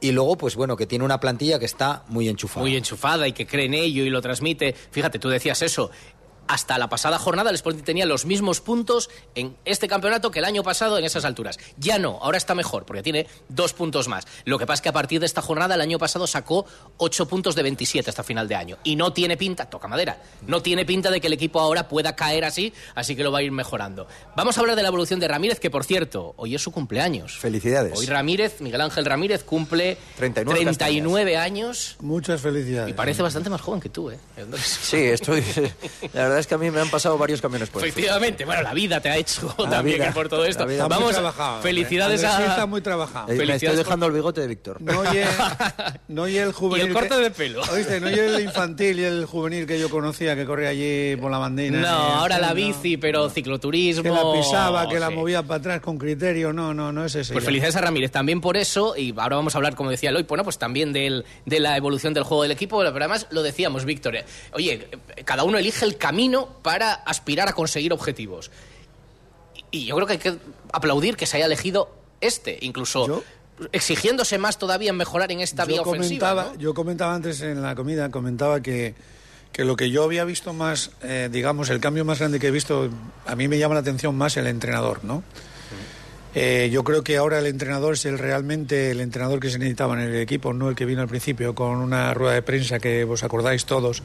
y 0.00 0.12
luego, 0.12 0.36
pues 0.36 0.56
bueno, 0.56 0.76
que 0.76 0.86
tiene 0.86 1.04
una 1.04 1.20
plantilla 1.20 1.58
que 1.58 1.66
está 1.66 2.04
muy 2.08 2.28
enchufada. 2.28 2.62
Muy 2.62 2.76
enchufada 2.76 3.28
y 3.28 3.32
que 3.32 3.46
cree 3.46 3.66
en 3.66 3.74
ello 3.74 4.04
y 4.04 4.10
lo 4.10 4.22
transmite. 4.22 4.74
Fíjate, 4.90 5.18
tú 5.18 5.28
decías 5.28 5.60
eso 5.62 5.90
hasta 6.50 6.78
la 6.78 6.88
pasada 6.88 7.16
jornada 7.16 7.50
el 7.50 7.54
Sporting 7.54 7.84
tenía 7.84 8.06
los 8.06 8.26
mismos 8.26 8.60
puntos 8.60 9.08
en 9.36 9.56
este 9.64 9.86
campeonato 9.86 10.32
que 10.32 10.40
el 10.40 10.44
año 10.44 10.64
pasado 10.64 10.98
en 10.98 11.04
esas 11.04 11.24
alturas. 11.24 11.58
Ya 11.78 12.00
no, 12.00 12.18
ahora 12.20 12.38
está 12.38 12.56
mejor 12.56 12.84
porque 12.84 13.04
tiene 13.04 13.28
dos 13.48 13.72
puntos 13.72 14.08
más. 14.08 14.26
Lo 14.44 14.58
que 14.58 14.66
pasa 14.66 14.74
es 14.74 14.80
que 14.80 14.88
a 14.88 14.92
partir 14.92 15.20
de 15.20 15.26
esta 15.26 15.42
jornada 15.42 15.76
el 15.76 15.80
año 15.80 16.00
pasado 16.00 16.26
sacó 16.26 16.66
ocho 16.96 17.28
puntos 17.28 17.54
de 17.54 17.62
27 17.62 18.10
hasta 18.10 18.24
final 18.24 18.48
de 18.48 18.56
año. 18.56 18.78
Y 18.82 18.96
no 18.96 19.12
tiene 19.12 19.36
pinta, 19.36 19.70
toca 19.70 19.86
madera, 19.86 20.20
no 20.44 20.60
tiene 20.60 20.84
pinta 20.84 21.12
de 21.12 21.20
que 21.20 21.28
el 21.28 21.34
equipo 21.34 21.60
ahora 21.60 21.86
pueda 21.86 22.16
caer 22.16 22.44
así, 22.44 22.72
así 22.96 23.14
que 23.14 23.22
lo 23.22 23.30
va 23.30 23.38
a 23.38 23.42
ir 23.42 23.52
mejorando. 23.52 24.08
Vamos 24.34 24.58
a 24.58 24.60
hablar 24.60 24.74
de 24.74 24.82
la 24.82 24.88
evolución 24.88 25.20
de 25.20 25.28
Ramírez, 25.28 25.60
que 25.60 25.70
por 25.70 25.84
cierto, 25.84 26.34
hoy 26.36 26.56
es 26.56 26.62
su 26.62 26.72
cumpleaños. 26.72 27.38
Felicidades. 27.38 27.96
Hoy 27.96 28.06
Ramírez, 28.06 28.60
Miguel 28.60 28.80
Ángel 28.80 29.04
Ramírez, 29.04 29.44
cumple 29.44 29.98
39, 30.16 30.64
39 30.64 31.36
años. 31.36 31.96
Muchas 32.00 32.40
felicidades. 32.40 32.90
Y 32.90 32.94
parece 32.94 33.22
bastante 33.22 33.50
más 33.50 33.60
joven 33.60 33.80
que 33.80 33.88
tú, 33.88 34.10
¿eh? 34.10 34.18
Sí, 34.60 34.96
estoy. 34.96 35.44
La 36.12 36.22
verdad 36.22 36.39
es 36.40 36.46
que 36.46 36.54
a 36.54 36.58
mí 36.58 36.70
me 36.70 36.80
han 36.80 36.90
pasado 36.90 37.16
varios 37.18 37.40
camiones 37.40 37.68
por 37.68 37.84
Efectivamente, 37.84 38.44
bueno, 38.44 38.62
la 38.62 38.74
vida 38.74 39.00
te 39.00 39.08
ha 39.08 39.16
hecho 39.16 39.48
también 39.70 40.12
por 40.12 40.28
todo 40.28 40.44
esto. 40.44 40.66
Vamos, 40.88 41.16
felicidades 41.62 42.24
a... 42.24 42.46
está 42.46 42.66
muy 42.66 42.80
trabajado. 42.80 43.32
Eh, 43.32 43.36
me 43.46 43.54
estoy 43.54 43.76
dejando 43.76 44.06
el 44.06 44.12
bigote 44.12 44.40
de 44.40 44.46
Víctor. 44.46 44.80
No 44.80 45.02
y, 45.12 45.18
el, 45.18 45.28
no 46.08 46.28
y 46.28 46.36
el 46.36 46.52
juvenil... 46.52 46.86
Y 46.86 46.88
el 46.88 46.94
corte 46.94 47.16
de 47.16 47.30
pelo. 47.30 47.62
¿Oíste? 47.72 48.00
No 48.00 48.10
y 48.10 48.14
el 48.14 48.40
infantil 48.44 48.98
y 49.00 49.04
el 49.04 49.26
juvenil 49.26 49.66
que 49.66 49.78
yo 49.78 49.88
conocía, 49.90 50.34
que 50.36 50.44
corría 50.46 50.70
allí 50.70 51.16
por 51.16 51.30
la 51.30 51.38
bandina. 51.38 51.80
No, 51.80 51.88
ahora 51.88 52.38
la 52.38 52.52
bici, 52.52 52.96
pero 52.96 53.28
cicloturismo... 53.30 54.02
Que 54.02 54.10
la 54.10 54.32
pisaba, 54.32 54.88
que 54.88 54.98
la 54.98 55.10
movía 55.10 55.42
para 55.42 55.60
atrás 55.60 55.80
con 55.80 55.98
criterio. 55.98 56.52
No, 56.52 56.74
no, 56.74 56.92
no 56.92 57.04
es 57.04 57.14
ese. 57.14 57.32
Pues 57.32 57.44
felicidades 57.44 57.76
a 57.76 57.80
Ramírez 57.80 58.10
también 58.10 58.40
por 58.40 58.56
eso, 58.56 58.96
y 58.96 59.14
ahora 59.16 59.36
vamos 59.36 59.54
a 59.54 59.58
hablar, 59.58 59.74
como 59.74 59.90
decía 59.90 60.10
Eloy, 60.10 60.24
bueno, 60.24 60.44
pues 60.44 60.58
también 60.58 60.92
del, 60.92 61.24
de 61.46 61.60
la 61.60 61.76
evolución 61.76 62.14
del 62.14 62.24
juego 62.24 62.42
del 62.42 62.52
equipo, 62.52 62.78
pero 62.78 62.96
además 62.96 63.26
lo 63.30 63.42
decíamos, 63.42 63.84
Víctor. 63.84 64.16
Eh, 64.16 64.24
oye, 64.52 64.88
cada 65.24 65.44
uno 65.44 65.58
elige 65.58 65.84
el 65.84 65.96
camino 65.96 66.29
para 66.62 66.92
aspirar 66.92 67.48
a 67.48 67.52
conseguir 67.52 67.92
objetivos. 67.92 68.50
Y 69.70 69.86
yo 69.86 69.94
creo 69.96 70.06
que 70.06 70.12
hay 70.14 70.18
que 70.18 70.38
aplaudir 70.72 71.16
que 71.16 71.26
se 71.26 71.36
haya 71.36 71.46
elegido 71.46 71.90
este, 72.20 72.58
incluso 72.62 73.22
exigiéndose 73.72 74.38
más 74.38 74.58
todavía 74.58 74.90
en 74.90 74.96
mejorar 74.96 75.30
en 75.32 75.40
esta 75.40 75.64
vía 75.64 75.82
ofensiva. 75.82 76.52
Yo 76.58 76.74
comentaba 76.74 77.14
antes 77.14 77.40
en 77.42 77.62
la 77.62 77.74
comida, 77.74 78.10
comentaba 78.10 78.60
que, 78.60 78.94
que 79.52 79.64
lo 79.64 79.76
que 79.76 79.90
yo 79.90 80.04
había 80.04 80.24
visto 80.24 80.52
más, 80.52 80.92
eh, 81.02 81.28
digamos, 81.30 81.70
el 81.70 81.80
cambio 81.80 82.04
más 82.04 82.18
grande 82.18 82.40
que 82.40 82.48
he 82.48 82.50
visto, 82.50 82.88
a 83.26 83.36
mí 83.36 83.48
me 83.48 83.58
llama 83.58 83.74
la 83.74 83.80
atención 83.80 84.16
más 84.16 84.36
el 84.36 84.46
entrenador, 84.46 85.04
¿no? 85.04 85.22
Eh, 86.32 86.70
yo 86.72 86.84
creo 86.84 87.02
que 87.02 87.16
ahora 87.16 87.40
el 87.40 87.46
entrenador 87.46 87.94
es 87.94 88.04
el 88.04 88.16
realmente 88.16 88.92
el 88.92 89.00
entrenador 89.00 89.40
que 89.40 89.50
se 89.50 89.58
necesitaba 89.58 89.94
en 89.94 90.08
el 90.08 90.16
equipo, 90.16 90.52
no 90.52 90.68
el 90.68 90.76
que 90.76 90.84
vino 90.84 91.02
al 91.02 91.08
principio 91.08 91.56
con 91.56 91.78
una 91.78 92.14
rueda 92.14 92.34
de 92.34 92.42
prensa 92.42 92.78
que 92.78 93.02
vos 93.02 93.24
acordáis 93.24 93.64
todos, 93.64 94.04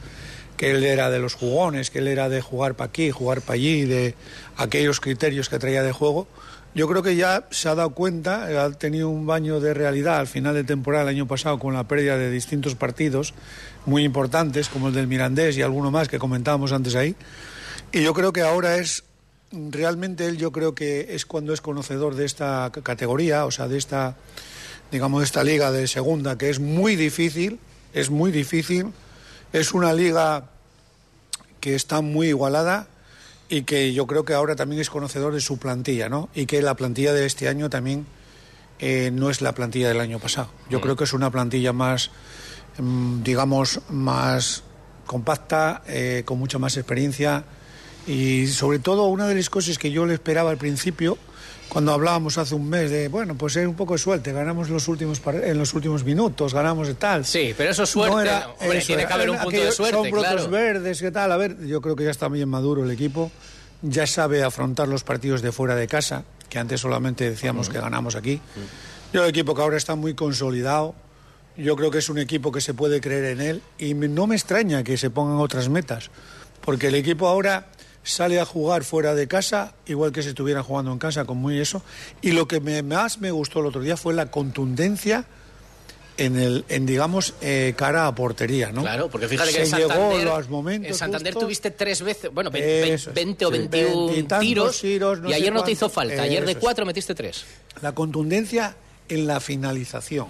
que 0.58 0.72
él 0.72 0.84
era 0.84 1.10
de 1.10 1.20
los 1.20 1.34
jugones, 1.34 1.90
que 1.90 2.00
él 2.00 2.08
era 2.08 2.30
de 2.30 2.42
jugar 2.42 2.76
para 2.76 2.90
aquí, 2.90 3.12
jugar 3.12 3.42
para 3.42 3.56
allí, 3.56 3.86
de 3.86 4.16
aquellos 4.58 5.00
criterios 5.00 5.50
que 5.50 5.60
traía 5.60 5.84
de 5.84 5.92
juego. 5.92 6.28
Yo 6.74 6.90
creo 6.90 7.04
que 7.04 7.16
ya 7.16 7.48
se 7.52 7.70
ha 7.70 7.76
dado 7.76 7.92
cuenta, 7.92 8.66
ha 8.66 8.72
tenido 8.72 9.10
un 9.10 9.26
baño 9.26 9.62
de 9.62 9.74
realidad 9.74 10.18
al 10.18 10.28
final 10.28 10.56
de 10.56 10.66
temporada 10.66 11.04
el 11.04 11.10
año 11.10 11.26
pasado 11.26 11.58
con 11.58 11.74
la 11.74 11.88
pérdida 11.88 12.18
de 12.18 12.30
distintos 12.30 12.76
partidos 12.76 13.34
muy 13.86 14.04
importantes, 14.04 14.68
como 14.68 14.90
el 14.90 14.94
del 14.94 15.08
Mirandés 15.08 15.58
y 15.58 15.62
alguno 15.62 15.90
más 15.90 16.10
que 16.10 16.20
comentábamos 16.20 16.74
antes 16.74 16.96
ahí. 16.96 17.16
Y 17.94 18.04
yo 18.04 18.14
creo 18.14 18.34
que 18.34 18.42
ahora 18.42 18.76
es 18.76 19.04
realmente 19.52 20.26
él, 20.26 20.38
yo 20.38 20.52
creo 20.52 20.76
que 20.76 21.16
es 21.16 21.26
cuando 21.26 21.54
es 21.54 21.62
conocedor 21.62 22.16
de 22.16 22.26
esta 22.26 22.70
categoría, 22.84 23.46
o 23.46 23.52
sea, 23.52 23.70
de 23.70 23.78
esta, 23.78 24.18
digamos, 24.92 25.22
de 25.22 25.26
esta 25.26 25.46
liga 25.46 25.72
de 25.72 25.88
segunda, 25.88 26.38
que 26.38 26.50
es 26.50 26.60
muy 26.60 26.98
difícil, 26.98 27.60
es 27.94 28.10
muy 28.10 28.32
difícil 28.32 28.92
es 29.60 29.74
una 29.74 29.94
liga 29.94 30.50
que 31.62 31.76
está 31.76 32.02
muy 32.02 32.28
igualada 32.28 32.88
y 33.48 33.64
que 33.64 33.94
yo 33.94 34.06
creo 34.06 34.26
que 34.26 34.34
ahora 34.34 34.56
también 34.56 34.82
es 34.82 34.90
conocedor 34.90 35.34
de 35.34 35.40
su 35.40 35.58
plantilla, 35.58 36.10
¿no? 36.10 36.30
Y 36.36 36.46
que 36.46 36.62
la 36.62 36.76
plantilla 36.76 37.14
de 37.14 37.26
este 37.26 37.48
año 37.48 37.70
también 37.70 38.06
eh, 38.80 39.12
no 39.14 39.30
es 39.30 39.42
la 39.42 39.54
plantilla 39.54 39.88
del 39.88 40.02
año 40.02 40.20
pasado. 40.20 40.50
Yo 40.70 40.80
mm. 40.80 40.82
creo 40.82 40.96
que 40.98 41.06
es 41.06 41.14
una 41.14 41.32
plantilla 41.32 41.72
más, 41.72 42.12
mm, 42.78 43.24
digamos, 43.24 43.80
más 43.90 44.64
compacta, 45.06 45.84
eh, 45.88 46.24
con 46.26 46.38
mucha 46.38 46.60
más 46.60 46.76
experiencia 46.76 47.46
y 48.08 48.48
sobre 48.48 48.80
todo 48.80 49.06
una 49.06 49.28
de 49.28 49.36
las 49.36 49.50
cosas 49.50 49.78
que 49.78 49.92
yo 49.92 50.06
le 50.06 50.14
esperaba 50.14 50.52
al 50.52 50.58
principio 50.58 51.18
cuando 51.70 51.92
hablábamos 51.94 52.38
hace 52.38 52.54
un 52.56 52.70
mes 52.70 52.92
de, 52.92 53.08
bueno, 53.08 53.36
pues 53.36 53.56
es 53.56 53.68
un 53.68 53.76
poco 53.76 53.94
de 53.94 54.00
suerte, 54.00 54.32
ganamos 54.32 54.70
los 54.70 54.88
últimos 54.88 55.22
en 55.26 55.58
los 55.58 55.74
últimos 55.74 56.04
minutos, 56.04 56.54
ganamos 56.54 56.88
de 56.88 56.94
tal. 56.94 57.26
Sí, 57.26 57.54
pero 57.58 57.72
eso 57.72 57.84
es 57.84 57.90
suerte, 57.90 58.30
hombre, 58.60 58.82
tiene 58.82 59.08
que 59.08 59.14
haber 59.14 59.30
un 59.32 59.38
punto 59.40 59.60
de 59.60 59.72
suerte, 59.72 59.96
Son 59.96 60.12
brotos 60.12 60.50
verdes, 60.50 61.02
¿qué 61.02 61.12
tal? 61.12 61.32
A 61.32 61.38
ver, 61.38 61.66
yo 61.66 61.82
creo 61.82 61.96
que 61.96 62.04
ya 62.04 62.12
está 62.12 62.30
bien 62.30 62.50
maduro 62.50 62.84
el 62.84 62.92
equipo, 62.92 63.32
ya 63.82 64.06
sabe 64.06 64.44
afrontar 64.44 64.88
los 64.88 65.04
partidos 65.04 65.42
de 65.42 65.52
fuera 65.52 65.76
de 65.76 65.88
casa, 65.88 66.24
que 66.50 66.60
antes 66.60 66.82
solamente 66.82 67.30
decíamos 67.30 67.70
que 67.70 67.80
ganamos 67.80 68.16
aquí. 68.16 68.40
Yo 69.12 69.24
el 69.24 69.30
equipo 69.30 69.56
que 69.56 69.62
ahora 69.62 69.78
está 69.78 69.96
muy 69.96 70.14
consolidado, 70.14 70.94
yo 71.58 71.76
creo 71.76 71.90
que 71.90 71.98
es 71.98 72.10
un 72.10 72.20
equipo 72.20 72.52
que 72.52 72.62
se 72.62 72.74
puede 72.74 73.02
creer 73.02 73.26
en 73.26 73.42
él 73.42 73.62
y 73.78 73.94
no 73.96 74.28
me 74.28 74.36
extraña 74.36 74.84
que 74.84 74.98
se 74.98 75.10
pongan 75.10 75.38
otras 75.38 75.68
metas, 75.70 76.12
porque 76.62 76.88
el 76.88 76.96
equipo 76.96 77.28
ahora 77.28 77.68
sale 78.06 78.40
a 78.40 78.46
jugar 78.46 78.84
fuera 78.84 79.16
de 79.16 79.28
casa, 79.28 79.74
igual 79.88 80.14
que 80.14 80.24
si 80.24 80.30
estuviera 80.30 80.64
jugando 80.64 80.92
en 80.94 81.00
casa, 81.00 81.26
con 81.26 81.38
muy 81.38 81.60
eso. 81.60 81.82
Y 82.22 82.32
lo 82.32 82.48
que 82.48 82.62
más 82.62 83.20
me 83.20 83.32
gustó 83.32 83.60
el 83.60 83.66
otro 83.66 83.82
día 83.82 83.98
fue 83.98 84.14
la 84.14 84.32
contundencia 84.32 85.26
en 86.18 86.38
el 86.38 86.64
en 86.70 86.86
digamos 86.86 87.34
eh, 87.42 87.74
cara 87.76 88.08
a 88.08 88.16
portería 88.16 88.72
no 88.72 88.84
claro 88.84 89.10
porque 89.10 89.28
fíjate 89.28 89.52
que 89.52 89.64
en 89.64 89.68
Santander, 89.68 90.24
los 90.24 90.48
momentos 90.48 90.92
en 90.92 90.96
Santander 90.96 91.36
tuviste 91.36 91.72
tres 91.72 92.02
veces 92.02 92.34
bueno 92.34 92.52
20, 92.52 93.46
o 93.46 93.52
21 93.52 94.40
tiros, 94.40 94.82
y 94.82 95.34
ayer 95.34 95.52
no 95.52 95.62
te 95.62 95.72
hizo 95.72 95.90
falta 95.90 96.22
ayer 96.22 96.46
de 96.46 96.56
cuatro 96.56 96.86
metiste 96.86 97.16
tres. 97.16 97.44
La 97.82 97.94
contundencia 97.94 98.78
en 99.10 99.28
la 99.28 99.42
finalización 99.42 100.28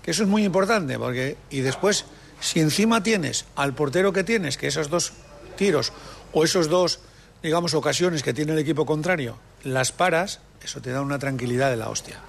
que 0.00 0.12
eso 0.12 0.22
es 0.22 0.28
muy 0.30 0.42
importante 0.42 0.98
porque 0.98 1.36
y 1.50 1.60
después 1.60 2.06
si 2.40 2.60
encima 2.60 3.02
tienes 3.02 3.44
al 3.56 3.74
portero 3.74 4.14
que 4.14 4.24
tienes 4.24 4.56
que 4.56 4.68
esos 4.68 4.88
dos 4.88 5.12
tiros 5.58 5.92
o 6.32 6.44
esos 6.44 6.70
dos 6.70 7.00
digamos, 7.46 7.74
ocasiones 7.74 8.24
que 8.24 8.34
tiene 8.34 8.54
el 8.54 8.58
equipo 8.58 8.84
contrario, 8.84 9.36
las 9.62 9.92
paras, 9.92 10.40
eso 10.64 10.80
te 10.80 10.90
da 10.90 11.00
una 11.00 11.20
tranquilidad 11.20 11.70
de 11.70 11.76
la 11.76 11.88
hostia. 11.88 12.20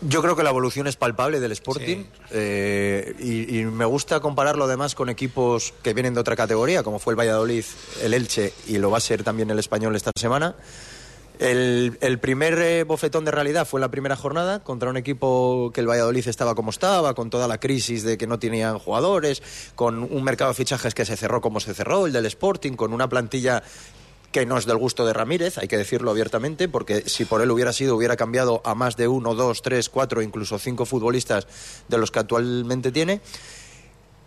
Yo 0.00 0.22
creo 0.22 0.34
que 0.34 0.42
la 0.42 0.50
evolución 0.50 0.86
es 0.86 0.96
palpable 0.96 1.38
del 1.38 1.52
Sporting 1.52 2.04
eh, 2.30 3.14
y, 3.20 3.58
y 3.58 3.64
me 3.64 3.84
gusta 3.84 4.20
compararlo 4.20 4.64
además 4.64 4.94
con 4.94 5.10
equipos 5.10 5.74
que 5.82 5.92
vienen 5.92 6.14
de 6.14 6.20
otra 6.20 6.34
categoría, 6.34 6.82
como 6.82 6.98
fue 6.98 7.12
el 7.12 7.18
Valladolid, 7.18 7.64
el 8.02 8.14
Elche 8.14 8.54
y 8.66 8.78
lo 8.78 8.90
va 8.90 8.98
a 8.98 9.00
ser 9.00 9.22
también 9.22 9.50
el 9.50 9.58
Español 9.58 9.94
esta 9.96 10.10
semana. 10.18 10.54
El, 11.44 12.18
primer 12.20 12.58
eh, 12.58 12.84
bofetón 12.84 13.26
de 13.26 13.30
realidad 13.30 13.66
fue 13.66 13.78
la 13.78 13.90
primera 13.90 14.16
jornada 14.16 14.64
contra 14.64 14.88
un 14.88 14.96
equipo 14.96 15.70
que 15.74 15.82
el 15.82 15.86
Valladolid 15.86 16.26
estaba 16.26 16.54
como 16.54 16.70
estaba, 16.70 17.12
con 17.12 17.28
toda 17.28 17.46
la 17.46 17.60
crisis 17.60 18.02
de 18.02 18.16
que 18.16 18.26
no 18.26 18.38
tenían 18.38 18.78
jugadores, 18.78 19.42
con 19.74 20.04
un 20.04 20.24
mercado 20.24 20.52
de 20.52 20.54
fichajes 20.54 20.94
que 20.94 21.04
se 21.04 21.18
cerró 21.18 21.42
como 21.42 21.60
se 21.60 21.74
cerró, 21.74 22.06
el 22.06 22.14
del 22.14 22.24
Sporting, 22.24 22.72
con 22.72 22.94
una 22.94 23.10
plantilla 23.10 23.62
que 24.32 24.46
no 24.46 24.56
es 24.56 24.64
del 24.64 24.78
gusto 24.78 25.04
de 25.04 25.12
Ramírez, 25.12 25.58
hay 25.58 25.68
que 25.68 25.76
decirlo 25.76 26.12
abiertamente, 26.12 26.66
porque 26.66 27.02
si 27.10 27.26
por 27.26 27.42
él 27.42 27.50
hubiera 27.50 27.74
sido, 27.74 27.94
hubiera 27.94 28.16
cambiado 28.16 28.62
a 28.64 28.74
más 28.74 28.96
de 28.96 29.06
uno, 29.06 29.34
dos, 29.34 29.60
tres, 29.60 29.90
cuatro, 29.90 30.22
incluso 30.22 30.58
cinco 30.58 30.86
futbolistas 30.86 31.46
de 31.88 31.98
los 31.98 32.10
que 32.10 32.20
actualmente 32.20 32.90
tiene, 32.90 33.20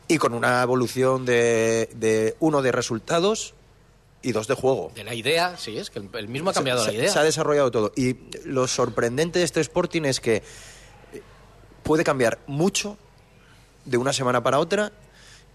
y 0.08 0.20
con 0.20 0.36
una 0.36 0.62
evolución 0.62 1.26
de, 1.26 1.90
de 1.96 2.36
uno 2.40 2.62
de 2.62 2.72
resultados 2.72 3.56
y 4.28 4.34
dos 4.34 4.48
de 4.48 4.56
juego. 4.56 4.92
De 4.94 5.06
la 5.06 5.16
idea, 5.16 5.56
sí, 5.58 5.78
es 5.78 5.90
que 5.90 6.00
el, 6.00 6.28
mismo 6.28 6.50
ha 6.50 6.54
cambiado 6.54 6.84
se, 6.84 6.92
la 6.92 6.98
idea. 6.98 7.12
Se 7.12 7.20
ha 7.20 7.24
desarrollado 7.24 7.72
todo. 7.72 7.94
Y 7.96 8.18
lo 8.44 8.68
sorprendente 8.68 9.40
de 9.40 9.46
este 9.46 9.62
Sporting 9.62 10.02
es 10.04 10.20
que 10.20 10.44
puede 11.84 12.04
cambiar 12.04 12.40
mucho 12.46 12.98
de 13.86 13.96
una 13.96 14.12
semana 14.12 14.44
para 14.44 14.60
otra 14.60 14.92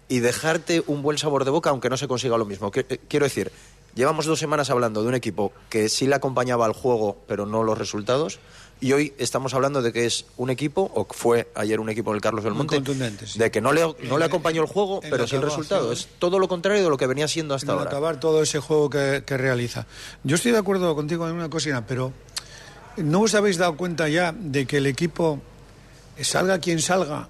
y 0.09 0.19
dejarte 0.19 0.83
un 0.87 1.03
buen 1.03 1.19
sabor 1.19 1.45
de 1.45 1.51
boca 1.51 1.69
aunque 1.69 1.87
no 1.87 1.97
se 1.97 2.07
consiga 2.07 2.35
lo 2.35 2.45
mismo. 2.45 2.71
Eh, 2.73 2.99
Quiero 3.07 3.25
decir, 3.25 3.51
llevamos 3.93 4.25
dos 4.25 4.39
semanas 4.39 4.71
hablando 4.71 5.03
de 5.03 5.07
un 5.07 5.15
equipo 5.15 5.53
que 5.69 5.87
sí 5.87 6.07
le 6.07 6.15
acompañaba 6.15 6.65
al 6.65 6.73
juego 6.73 7.17
pero 7.27 7.45
no 7.45 7.63
los 7.63 7.77
resultados 7.77 8.39
y 8.83 8.91
hoy 8.91 9.13
estamos 9.17 9.53
hablando 9.53 9.81
de 9.81 9.93
que 9.93 10.05
es 10.05 10.25
un 10.35 10.49
equipo, 10.49 10.91
o 10.93 11.05
fue 11.09 11.47
ayer 11.55 11.79
un 11.79 11.89
equipo 11.89 12.11
del 12.11 12.19
Carlos 12.19 12.43
contundente, 12.43 13.25
sí. 13.25 13.39
de 13.39 13.49
que 13.49 13.61
no 13.61 13.71
le, 13.71 13.81
no 14.03 14.17
le 14.17 14.25
acompañó 14.25 14.61
el 14.61 14.67
juego 14.67 14.99
en 15.01 15.09
pero 15.09 15.25
sí 15.25 15.37
el 15.37 15.41
resultado. 15.41 15.91
Es 15.93 16.07
todo 16.19 16.37
lo 16.37 16.49
contrario 16.49 16.83
de 16.83 16.89
lo 16.89 16.97
que 16.97 17.07
venía 17.07 17.29
siendo 17.29 17.55
hasta 17.55 17.71
en 17.71 17.77
ahora. 17.77 17.89
acabar 17.89 18.19
todo 18.19 18.43
ese 18.43 18.59
juego 18.59 18.89
que, 18.89 19.23
que 19.25 19.37
realiza. 19.37 19.85
Yo 20.23 20.35
estoy 20.35 20.51
de 20.51 20.57
acuerdo 20.57 20.93
contigo 20.95 21.25
en 21.29 21.35
una 21.35 21.49
cosina, 21.49 21.85
pero 21.87 22.11
¿no 22.97 23.21
os 23.21 23.33
habéis 23.35 23.57
dado 23.57 23.77
cuenta 23.77 24.09
ya 24.09 24.33
de 24.37 24.65
que 24.65 24.77
el 24.77 24.85
equipo, 24.87 25.39
salga 26.19 26.59
quien 26.59 26.81
salga, 26.81 27.29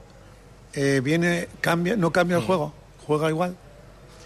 eh, 0.73 1.01
viene, 1.03 1.49
cambia, 1.61 1.95
no 1.95 2.11
cambia 2.11 2.37
el 2.37 2.43
juego, 2.43 2.73
juega 3.05 3.29
igual? 3.29 3.55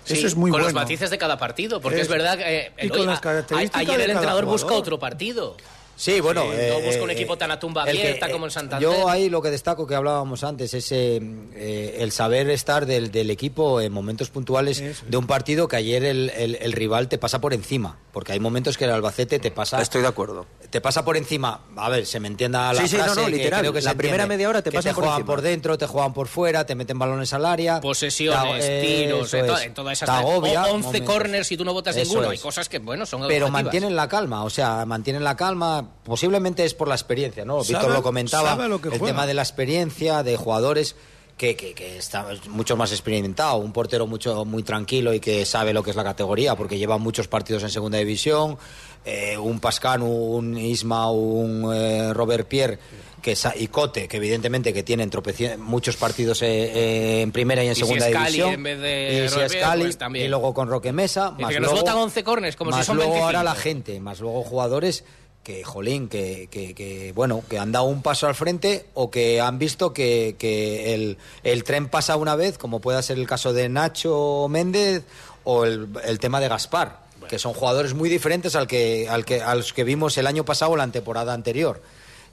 Sí, 0.06 0.14
Eso 0.14 0.28
es 0.28 0.36
muy 0.38 0.50
con 0.50 0.62
bueno. 0.62 0.68
los 0.68 0.74
matices 0.74 1.10
de 1.10 1.18
cada 1.18 1.38
partido, 1.38 1.82
porque 1.82 1.98
Es- 1.98 2.04
es, 2.04 2.08
verdad 2.08 2.38
que 2.38 2.44
eh, 2.68 2.72
y 2.78 2.82
el- 2.84 2.90
con 2.90 3.00
oye, 3.00 3.08
las 3.08 3.18
a- 3.18 3.22
características 3.22 3.82
ayer 3.82 4.00
el 4.00 4.12
entrenador 4.12 4.46
busca 4.46 4.74
otro 4.76 4.98
partido. 4.98 5.58
Sí, 5.98 6.22
bueno. 6.22 6.44
Sí, 6.44 6.50
eh, 6.54 6.70
no 6.80 6.86
busca 6.86 7.04
un 7.04 7.10
eh, 7.10 7.14
equipo 7.14 7.38
tan 7.38 7.52
a 7.52 7.60
tumba 7.60 7.84
el 7.84 7.96
que- 7.98 8.02
abierta 8.04 8.32
como 8.32 8.46
el 8.46 8.52
Santander. 8.52 8.88
Yo 8.88 9.10
ahí 9.10 9.30
lo 9.30 9.42
que 9.42 9.50
destaco 9.50 9.86
que 9.88 9.96
hablábamos 9.96 10.44
antes 10.44 10.74
es 10.76 10.92
eh, 10.92 11.20
eh, 11.56 11.98
el 12.00 12.12
saber 12.12 12.50
estar 12.52 12.86
del, 12.86 13.12
del 13.12 13.30
equipo 13.32 13.82
en 13.82 13.92
momentos 13.92 14.30
puntuales 14.30 14.80
Eso. 14.80 15.04
de 15.08 15.18
un 15.18 15.26
partido 15.28 15.68
que 15.68 15.76
ayer 15.76 16.04
el, 16.06 16.30
el- 16.30 16.56
el 16.62 16.72
rival 16.72 17.10
te 17.10 17.18
pasa 17.18 17.42
por 17.42 17.54
encima. 17.54 17.98
Porque 18.14 18.32
hay 18.32 18.40
momentos 18.40 18.78
que 18.78 18.86
el 18.86 18.92
Albacete 18.92 19.38
te 19.40 19.52
pasa. 19.52 19.82
Estoy 19.82 20.02
de 20.02 20.08
acuerdo. 20.08 20.46
Te 20.70 20.82
pasa 20.82 21.04
por 21.06 21.18
encima, 21.18 21.62
a 21.76 21.90
ver, 21.90 22.06
se 22.06 22.20
me 22.20 22.28
entienda 22.28 22.74
la 22.74 22.82
Sí, 22.82 22.88
sí, 22.90 22.98
no, 22.98 23.04
frase, 23.04 23.20
no, 23.22 23.26
que 23.28 23.32
literal. 23.34 23.60
creo 23.62 23.74
que 23.74 23.82
La 23.82 23.94
primera 23.94 24.24
entiende, 24.24 24.36
media 24.36 24.50
hora 24.50 24.62
te 24.62 24.70
que 24.72 24.76
pasan 24.78 24.92
te 24.92 24.96
por 24.96 25.04
juegan 25.04 25.20
encima. 25.22 25.34
por 25.34 25.42
dentro, 25.42 25.78
te 25.78 25.88
juegan 25.88 26.14
por 26.14 26.28
fuera, 26.28 26.66
te 26.66 26.76
meten 26.76 26.98
balones 27.00 27.32
al 27.34 27.46
área. 27.46 27.80
Posesiones, 27.80 28.66
te- 28.66 28.82
tiros, 28.82 29.34
en, 29.34 29.46
to- 29.48 29.60
en 29.60 29.74
todas 29.74 29.94
esas... 29.98 30.10
Te 30.10 30.16
agobia 30.16 30.64
o 30.66 30.74
11 30.74 30.86
momentos. 30.88 31.14
corners 31.16 31.52
y 31.52 31.58
tú 31.58 31.64
no 31.66 31.74
votas 31.74 31.96
Eso 31.96 32.06
ninguno. 32.10 32.26
es. 32.32 32.32
Hay 32.32 32.44
cosas 32.44 32.68
que, 32.70 32.80
bueno, 32.80 33.06
son 33.06 33.28
pero 33.28 33.50
mantienen 33.50 33.96
la 33.96 34.08
calma, 34.08 34.44
o 34.44 34.50
sea, 34.50 34.84
mantienen 34.86 35.24
la 35.24 35.36
calma. 35.36 35.87
Posiblemente 36.04 36.64
es 36.66 36.74
por 36.74 36.88
la 36.88 36.96
experiencia, 36.96 37.46
¿no? 37.46 37.64
Sabe- 37.64 37.78
Víctor 37.80 37.92
lo 37.98 38.04
comentaba, 38.04 38.50
sabe 38.52 38.68
lo 38.70 38.80
que 38.82 38.90
el 38.90 39.00
tema 39.02 39.26
de 39.26 39.34
la 39.34 39.42
experiencia 39.44 40.24
de 40.24 40.36
jugadores 40.38 40.96
que, 41.38 41.56
que, 41.56 41.74
que 41.76 41.98
está 41.98 42.26
mucho 42.50 42.76
más 42.76 42.92
experimentado, 42.92 43.58
un 43.58 43.72
portero 43.72 44.08
mucho 44.08 44.44
muy 44.46 44.64
tranquilo 44.64 45.14
y 45.14 45.20
que 45.20 45.46
sabe 45.46 45.72
lo 45.74 45.84
que 45.84 45.92
es 45.92 45.96
la 45.96 46.04
categoría, 46.04 46.56
porque 46.56 46.78
lleva 46.80 46.98
muchos 46.98 47.28
partidos 47.28 47.62
en 47.64 47.70
segunda 47.70 48.00
división, 48.00 48.58
eh, 49.06 49.38
un 49.38 49.60
Pascano, 49.60 50.06
un 50.08 50.58
Isma, 50.58 51.12
un 51.12 51.72
eh, 51.76 52.12
Robert 52.14 52.48
Pierre 52.48 52.80
que 53.22 53.36
y 53.56 53.68
Cote, 53.68 54.08
que 54.08 54.18
evidentemente 54.18 54.74
que 54.74 54.84
tienen 54.84 55.12
tropeci- 55.12 55.58
muchos 55.58 55.96
partidos 55.98 56.42
eh, 56.44 56.48
eh, 56.48 57.22
en 57.22 57.32
primera 57.32 57.64
y 57.64 57.68
en 57.68 57.74
Y 57.74 57.76
si 57.76 57.82
segunda 57.82 58.10
Cali 58.10 58.26
división. 58.34 58.54
en 58.54 58.64
vez 58.64 58.80
de 58.80 59.10
y 59.26 59.28
si 59.28 59.34
Robert 59.36 59.46
es 59.46 59.52
Pierre, 59.52 59.68
Cali, 59.68 59.84
pues 59.84 59.98
también. 59.98 60.26
y 60.26 60.30
luego 60.30 60.54
con 60.54 60.70
Roque 60.70 60.92
Mesa, 60.94 61.32
más 61.32 61.50
que 61.54 61.60
nos 61.60 61.72
luego- 61.72 61.82
votan 61.86 61.98
11 61.98 62.24
corners, 62.24 62.56
como 62.56 62.72
si 62.72 62.78
más 62.78 62.86
son 62.86 62.96
luego 62.96 63.12
25. 63.14 63.26
ahora 63.28 63.44
la 63.44 63.56
gente, 63.56 64.00
más 64.00 64.20
luego 64.22 64.44
jugadores 64.44 65.04
que, 65.48 65.64
jolín, 65.64 66.10
que, 66.10 66.50
que, 66.52 66.76
que, 66.76 67.14
bueno, 67.14 67.42
que 67.50 67.58
han 67.58 67.72
dado 67.72 67.86
un 67.86 68.02
paso 68.02 68.28
al 68.28 68.36
frente 68.36 68.86
o 68.96 69.10
que 69.10 69.40
han 69.40 69.58
visto 69.58 69.94
que, 69.94 70.36
que 70.38 70.94
el, 70.94 71.18
el 71.44 71.64
tren 71.64 71.88
pasa 71.88 72.18
una 72.18 72.36
vez, 72.36 72.58
como 72.58 72.82
pueda 72.82 73.02
ser 73.02 73.18
el 73.18 73.26
caso 73.28 73.54
de 73.54 73.70
Nacho 73.70 74.48
Méndez 74.50 75.06
o 75.46 75.64
el, 75.64 75.88
el 76.04 76.20
tema 76.20 76.42
de 76.42 76.50
Gaspar, 76.50 77.00
que 77.30 77.40
son 77.40 77.54
jugadores 77.54 77.94
muy 77.94 78.10
diferentes 78.10 78.58
al 78.58 78.68
que, 78.68 79.08
al 79.08 79.24
que, 79.24 79.42
a 79.42 79.56
los 79.56 79.72
que 79.72 79.86
vimos 79.86 80.18
el 80.18 80.28
año 80.28 80.44
pasado 80.44 80.72
o 80.72 80.76
la 80.76 80.86
temporada 80.90 81.34
anterior. 81.34 81.82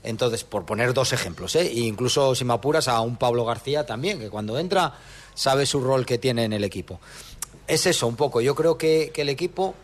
Entonces, 0.03 0.43
por 0.43 0.67
poner 0.67 0.93
dos 0.93 1.13
ejemplos, 1.13 1.55
¿eh? 1.55 1.69
E 1.69 1.83
incluso 1.83 2.35
si 2.35 2.45
me 2.45 2.55
apuras 2.55 2.89
a 2.89 3.01
un 3.01 3.17
Pablo 3.17 3.45
García 3.45 3.87
también, 3.87 4.19
que 4.19 4.29
cuando 4.29 4.59
entra 4.59 4.99
sabe 5.35 5.67
su 5.67 5.81
rol 5.81 6.05
que 6.05 6.19
tiene 6.19 6.43
en 6.43 6.53
el 6.53 6.65
equipo. 6.65 6.99
Es 7.69 7.87
eso, 7.87 8.09
un 8.09 8.17
poco. 8.17 8.41
Yo 8.41 8.57
creo 8.57 8.77
que, 8.77 9.13
que 9.15 9.23
el 9.23 9.29
equipo 9.29 9.77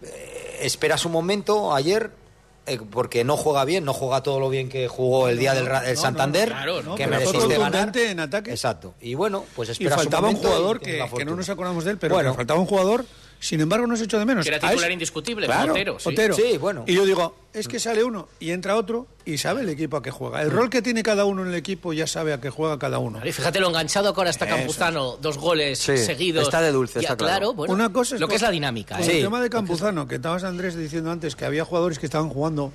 eh, 0.00 0.60
espera 0.62 0.96
su 0.96 1.10
momento 1.10 1.74
ayer 1.74 2.23
eh, 2.66 2.78
porque 2.90 3.24
no 3.24 3.36
juega 3.36 3.64
bien, 3.64 3.84
no 3.84 3.92
juega 3.92 4.22
todo 4.22 4.40
lo 4.40 4.48
bien 4.48 4.68
que 4.68 4.88
jugó 4.88 5.28
el 5.28 5.38
día 5.38 5.54
del 5.54 5.66
Ra- 5.66 5.86
el 5.88 5.94
no, 5.96 6.00
Santander, 6.00 6.48
no, 6.48 6.54
claro, 6.54 6.82
no, 6.82 6.94
que 6.94 7.04
pero 7.04 7.20
fue 7.20 7.32
mereciste 7.32 7.54
ganar. 7.58 7.70
contundente 7.72 8.10
en 8.10 8.20
ataque. 8.20 8.50
Exacto. 8.50 8.94
Y 9.00 9.14
bueno, 9.14 9.44
pues 9.54 9.68
Y 9.68 9.72
espera 9.72 9.96
faltaba 9.96 10.30
su 10.30 10.36
un 10.36 10.42
jugador 10.42 10.76
y 10.82 10.84
que, 10.84 11.04
que 11.16 11.24
no 11.24 11.36
nos 11.36 11.48
acordamos 11.48 11.84
de 11.84 11.90
él, 11.92 11.98
pero 11.98 12.14
Bueno. 12.14 12.34
faltaba 12.34 12.58
un 12.60 12.66
jugador, 12.66 13.04
sin 13.40 13.60
embargo 13.60 13.86
no 13.86 13.96
se 13.96 14.04
echó 14.04 14.18
de 14.18 14.24
menos. 14.24 14.44
Que 14.44 14.54
era 14.54 14.58
titular 14.68 14.90
indiscutible, 14.90 15.46
claro, 15.46 15.72
Otero, 15.72 15.98
sí. 15.98 16.08
Otero. 16.08 16.34
Sí, 16.34 16.56
bueno. 16.58 16.84
Y 16.86 16.94
yo 16.94 17.04
digo, 17.04 17.36
es 17.52 17.68
que 17.68 17.78
sale 17.78 18.02
uno 18.02 18.28
y 18.40 18.50
entra 18.52 18.76
otro 18.76 19.06
y 19.24 19.38
sabe 19.38 19.62
el 19.62 19.68
equipo 19.68 19.96
a 19.98 20.02
qué 20.02 20.10
juega. 20.10 20.40
El 20.42 20.50
rol 20.50 20.70
que 20.70 20.80
tiene 20.82 21.02
cada 21.02 21.24
uno 21.24 21.42
en 21.42 21.48
el 21.48 21.54
equipo 21.54 21.92
ya 21.92 22.06
sabe 22.06 22.32
a 22.32 22.40
qué 22.40 22.50
juega 22.50 22.78
cada 22.78 22.98
uno. 22.98 23.18
Vale, 23.18 23.32
Fíjate 23.32 23.60
lo 23.60 23.68
enganchado 23.68 24.14
que 24.14 24.20
ahora 24.20 24.30
está 24.30 24.46
Eso. 24.46 24.56
Campuzano, 24.56 25.16
dos 25.20 25.38
goles 25.38 25.78
Sí, 25.78 25.96
seguidos. 25.98 26.44
está 26.44 26.60
de 26.62 26.72
dulce, 26.72 27.00
Ya, 27.00 27.10
está 27.10 27.16
claro. 27.16 27.52
bueno, 27.54 27.72
Una 27.74 27.92
cosa 27.92 28.14
es 28.14 28.20
lo 28.20 28.28
que 28.28 28.36
es 28.36 28.42
la 28.42 28.50
dinámica. 28.50 28.96
Con 28.98 29.04
¿eh? 29.08 29.16
el 29.18 29.22
tema 29.24 29.40
de 29.40 29.50
Campuzano, 29.50 30.08
que 30.08 30.16
estabas 30.16 30.44
Andrés 30.44 30.74
diciendo 30.76 31.10
antes 31.10 31.36
que 31.36 31.44
había 31.44 31.64
jugadores 31.64 31.98
que 31.98 32.06
estaban 32.06 32.28
jugando 32.30 32.72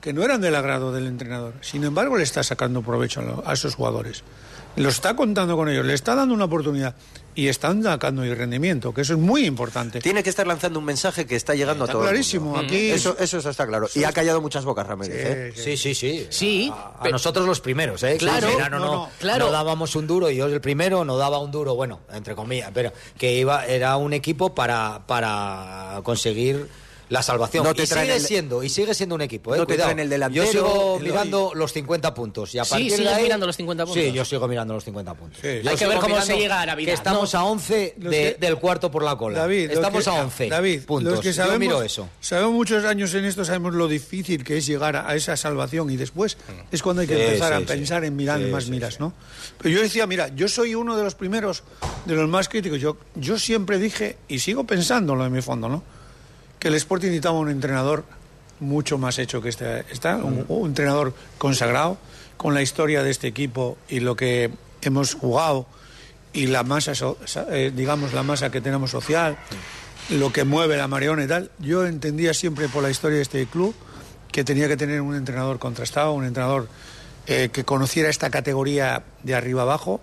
que 0.00 0.12
no 0.14 0.22
eran 0.22 0.40
del 0.40 0.54
agrado 0.54 0.92
del 0.92 1.06
entrenador. 1.06 1.54
Sin 1.60 1.84
embargo, 1.84 2.16
le 2.16 2.22
está 2.22 2.42
sacando 2.42 2.80
provecho 2.82 3.20
a, 3.20 3.22
lo- 3.24 3.42
a 3.46 3.52
esos 3.52 3.74
jugadores. 3.74 4.22
Lo 4.76 4.88
está 4.88 5.14
contando 5.16 5.56
con 5.56 5.68
ellos, 5.68 5.84
le 5.84 5.92
está 5.94 6.14
dando 6.14 6.32
una 6.32 6.44
oportunidad 6.44 6.94
y 7.34 7.48
están 7.48 7.82
sacando 7.82 8.22
el 8.24 8.36
rendimiento, 8.36 8.92
que 8.92 9.02
eso 9.02 9.12
es 9.14 9.18
muy 9.18 9.46
importante. 9.46 10.00
Tiene 10.00 10.22
que 10.22 10.30
estar 10.30 10.46
lanzando 10.46 10.78
un 10.78 10.84
mensaje 10.84 11.26
que 11.26 11.36
está 11.36 11.54
llegando 11.54 11.84
Está 11.84 11.92
a 11.92 11.94
todo 11.94 12.02
el 12.04 12.08
clarísimo, 12.10 12.46
mundo. 12.46 12.60
aquí- 12.60 12.90
Eso, 12.90 13.16
eso 13.18 13.38
está 13.38 13.66
claro. 13.66 13.88
Y 13.94 14.04
ha 14.04 14.12
callado 14.12 14.40
muchas 14.40 14.64
bocas, 14.64 14.86
Ramírez. 14.86 15.14
¿eh? 15.16 15.52
Sí, 15.54 15.76
sí, 15.76 15.94
sí. 15.94 16.26
Sí, 16.30 16.70
A, 16.74 16.98
a 16.98 17.02
pe- 17.04 17.10
nosotros 17.12 17.46
los 17.46 17.60
primeros, 17.60 18.02
¿eh? 18.02 18.16
Claro, 18.18 18.48
en 18.48 18.56
verano 18.56 18.78
no, 18.78 18.84
no, 18.84 18.92
no, 18.92 19.08
claro. 19.20 19.46
no 19.46 19.52
dábamos 19.52 19.94
un 19.96 20.06
duro 20.06 20.28
y 20.30 20.36
yo 20.36 20.46
el 20.46 20.60
primero 20.60 21.04
no 21.04 21.16
daba 21.16 21.38
un 21.38 21.50
duro, 21.50 21.74
bueno, 21.76 22.00
entre 22.12 22.34
comillas, 22.34 22.70
pero 22.74 22.92
que 23.16 23.32
iba 23.34 23.64
era 23.66 23.96
un 23.96 24.12
equipo 24.12 24.54
para, 24.54 25.02
para 25.06 26.00
conseguir 26.02 26.68
la 27.10 27.22
salvación. 27.22 27.64
No 27.64 27.74
te 27.74 27.82
y 27.82 27.86
sigue 27.86 28.16
el- 28.16 28.22
siendo, 28.22 28.62
y 28.62 28.68
sigue 28.70 28.94
siendo 28.94 29.14
un 29.16 29.20
equipo, 29.20 29.54
¿eh? 29.54 29.58
No 29.58 29.66
te 29.66 29.74
Cuidado. 29.74 29.88
traen 29.90 29.98
el 29.98 30.08
delantero, 30.08 30.44
Yo 30.44 30.50
sigo 30.50 30.96
el- 30.96 31.02
mirando 31.02 31.52
los 31.54 31.72
50 31.72 32.14
puntos. 32.14 32.54
Y 32.54 32.58
a 32.58 32.64
Sí, 32.64 32.88
sigues 32.90 33.06
ahí- 33.08 33.24
mirando 33.24 33.46
los 33.46 33.56
50 33.56 33.84
puntos. 33.84 34.02
Sí, 34.02 34.12
yo 34.12 34.24
sigo 34.24 34.48
mirando 34.48 34.72
los 34.74 34.84
50 34.84 35.12
puntos. 35.14 35.38
Sí. 35.42 35.60
Yo 35.62 35.70
Hay 35.70 35.76
que 35.76 35.86
ver 35.86 35.98
cómo 35.98 36.20
se 36.22 36.36
llega 36.38 36.60
a 36.62 36.66
Navidad, 36.66 36.86
Que 36.88 36.94
estamos 36.94 37.34
¿no? 37.34 37.40
a 37.40 37.44
11 37.44 37.94
Los 37.98 38.10
de- 38.10 38.36
que- 38.38 38.46
del 38.46 38.56
cuarto 38.58 38.90
por 38.90 39.02
la 39.02 39.16
cola. 39.16 39.40
David, 39.40 39.70
estamos 39.72 40.04
que- 40.04 40.10
a 40.10 40.14
11 40.14 40.48
David, 40.48 40.82
puntos. 40.86 41.12
los 41.12 41.20
que 41.20 41.28
yo 41.28 41.34
sabemos, 41.34 41.58
miro 41.58 41.82
eso. 41.82 42.08
sabemos 42.20 42.52
muchos 42.52 42.84
años 42.84 43.12
en 43.14 43.24
esto, 43.24 43.44
sabemos 43.44 43.74
lo 43.74 43.88
difícil 43.88 44.44
que 44.44 44.56
es 44.58 44.66
llegar 44.66 44.94
a, 44.96 45.08
a 45.10 45.14
esa 45.16 45.36
salvación 45.36 45.90
y 45.90 45.96
después 45.96 46.38
es 46.70 46.80
cuando 46.82 47.02
hay 47.02 47.08
que 47.08 47.16
Sí, 47.16 47.22
empezar 47.22 47.56
sí, 47.56 47.62
a 47.62 47.66
pensar 47.66 48.04
en 48.04 48.14
mirar 48.16 48.38
Sí, 48.38 48.46
más 48.46 48.64
sí, 48.64 48.70
miras, 48.70 48.94
sí. 48.94 49.00
¿no? 49.00 49.12
Pero 49.58 49.74
yo 49.74 49.82
decía, 49.82 50.06
mira, 50.06 50.28
yo 50.28 50.46
soy 50.48 50.76
uno 50.76 50.96
de 50.96 51.02
los 51.02 51.16
primeros, 51.16 51.64
de 52.04 52.14
los 52.14 52.28
más 52.28 52.48
críticos. 52.48 52.80
Yo, 52.80 52.96
yo 53.16 53.36
siempre 53.36 53.78
dije, 53.78 54.16
y 54.28 54.38
sigo 54.38 54.62
pensándolo 54.64 55.26
en 55.26 55.32
mi 55.32 55.42
fondo, 55.42 55.68
¿no? 55.68 55.82
Que 56.60 56.68
el 56.68 56.74
Sporting 56.76 57.08
necesitaba 57.08 57.38
un 57.38 57.50
entrenador 57.50 58.04
mucho 58.60 58.98
más 58.98 59.18
hecho 59.18 59.42
que 59.42 59.48
este, 59.48 59.80
está, 59.90 60.16
un, 60.16 60.44
un 60.48 60.68
entrenador 60.68 61.14
consagrado, 61.38 61.98
con 62.36 62.54
la 62.54 62.62
historia 62.62 63.02
de 63.02 63.10
este 63.10 63.26
equipo 63.26 63.76
y 63.88 64.00
lo 64.00 64.16
que 64.16 64.50
hemos 64.82 65.14
jugado 65.14 65.66
y 66.32 66.46
la 66.46 66.62
masa, 66.62 66.92
eh, 67.50 67.72
digamos, 67.74 68.12
la 68.12 68.22
masa 68.22 68.50
que 68.50 68.60
tenemos 68.60 68.90
social, 68.90 69.36
lo 70.10 70.32
que 70.32 70.44
mueve 70.44 70.76
la 70.76 70.88
Mariona 70.88 71.24
y 71.24 71.26
tal. 71.26 71.50
Yo 71.58 71.86
entendía 71.86 72.32
siempre 72.34 72.68
por 72.68 72.82
la 72.82 72.90
historia 72.90 73.16
de 73.16 73.22
este 73.22 73.46
club 73.46 73.74
que 74.30 74.44
tenía 74.44 74.68
que 74.68 74.76
tener 74.76 75.00
un 75.00 75.14
entrenador 75.16 75.58
contrastado, 75.58 76.12
un 76.12 76.24
entrenador 76.24 76.68
eh, 77.26 77.50
que 77.52 77.64
conociera 77.64 78.08
esta 78.08 78.30
categoría 78.30 79.02
de 79.22 79.34
arriba 79.34 79.62
abajo 79.62 80.00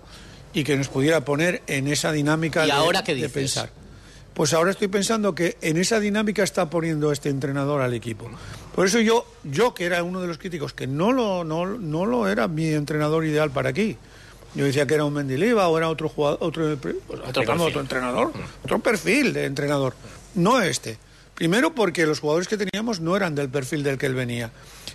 y 0.54 0.64
que 0.64 0.76
nos 0.78 0.90
pudiera 0.90 1.22
poner 1.22 1.64
en 1.68 1.88
esa 1.88 2.12
dinámica 2.12 2.64
¿Y 2.66 2.68
de, 2.68 2.74
ahora 2.74 3.04
qué 3.04 3.14
de 3.14 3.22
dices? 3.28 3.32
pensar. 3.32 3.70
Pues 4.38 4.54
ahora 4.54 4.70
estoy 4.70 4.88
pensando 4.88 5.34
que 5.34 5.58
en 5.62 5.78
esa 5.78 6.00
dinámica 6.00 6.44
está 6.44 6.70
poniendo 6.70 7.12
este 7.12 7.30
entrenador 7.30 7.82
al 7.82 7.96
equipo. 7.96 8.30
Por 8.76 8.86
eso 8.86 9.00
yo, 9.00 9.26
yo 9.44 9.74
que 9.74 9.86
era 9.86 10.04
uno 10.04 10.22
de 10.22 10.28
los 10.28 10.38
críticos, 10.38 10.74
que 10.74 10.86
no 10.86 11.12
lo, 11.12 11.44
no, 11.44 11.66
no 11.66 12.06
lo 12.06 12.28
era 12.28 12.48
mi 12.48 12.68
entrenador 12.68 13.26
ideal 13.26 13.50
para 13.50 13.70
aquí. 13.70 13.98
Yo 14.54 14.66
decía 14.66 14.86
que 14.86 14.94
era 14.94 15.06
un 15.06 15.16
Mendiliva 15.16 15.68
o 15.70 15.76
era 15.76 15.90
otro 15.90 16.08
jugador, 16.08 16.38
otro, 16.40 16.78
pues, 16.78 16.98
otro, 17.26 17.64
otro 17.64 17.82
entrenador, 17.82 18.32
otro 18.64 18.78
perfil 18.78 19.34
de 19.34 19.46
entrenador, 19.46 19.96
no 20.36 20.62
este. 20.62 21.00
Primero 21.34 21.74
porque 21.74 22.06
los 22.06 22.20
jugadores 22.20 22.48
que 22.48 22.58
teníamos 22.58 23.00
no 23.00 23.18
eran 23.18 23.34
del 23.34 23.50
perfil 23.50 23.82
del 23.82 23.98
que 23.98 24.06
él 24.06 24.14
venía. 24.14 24.52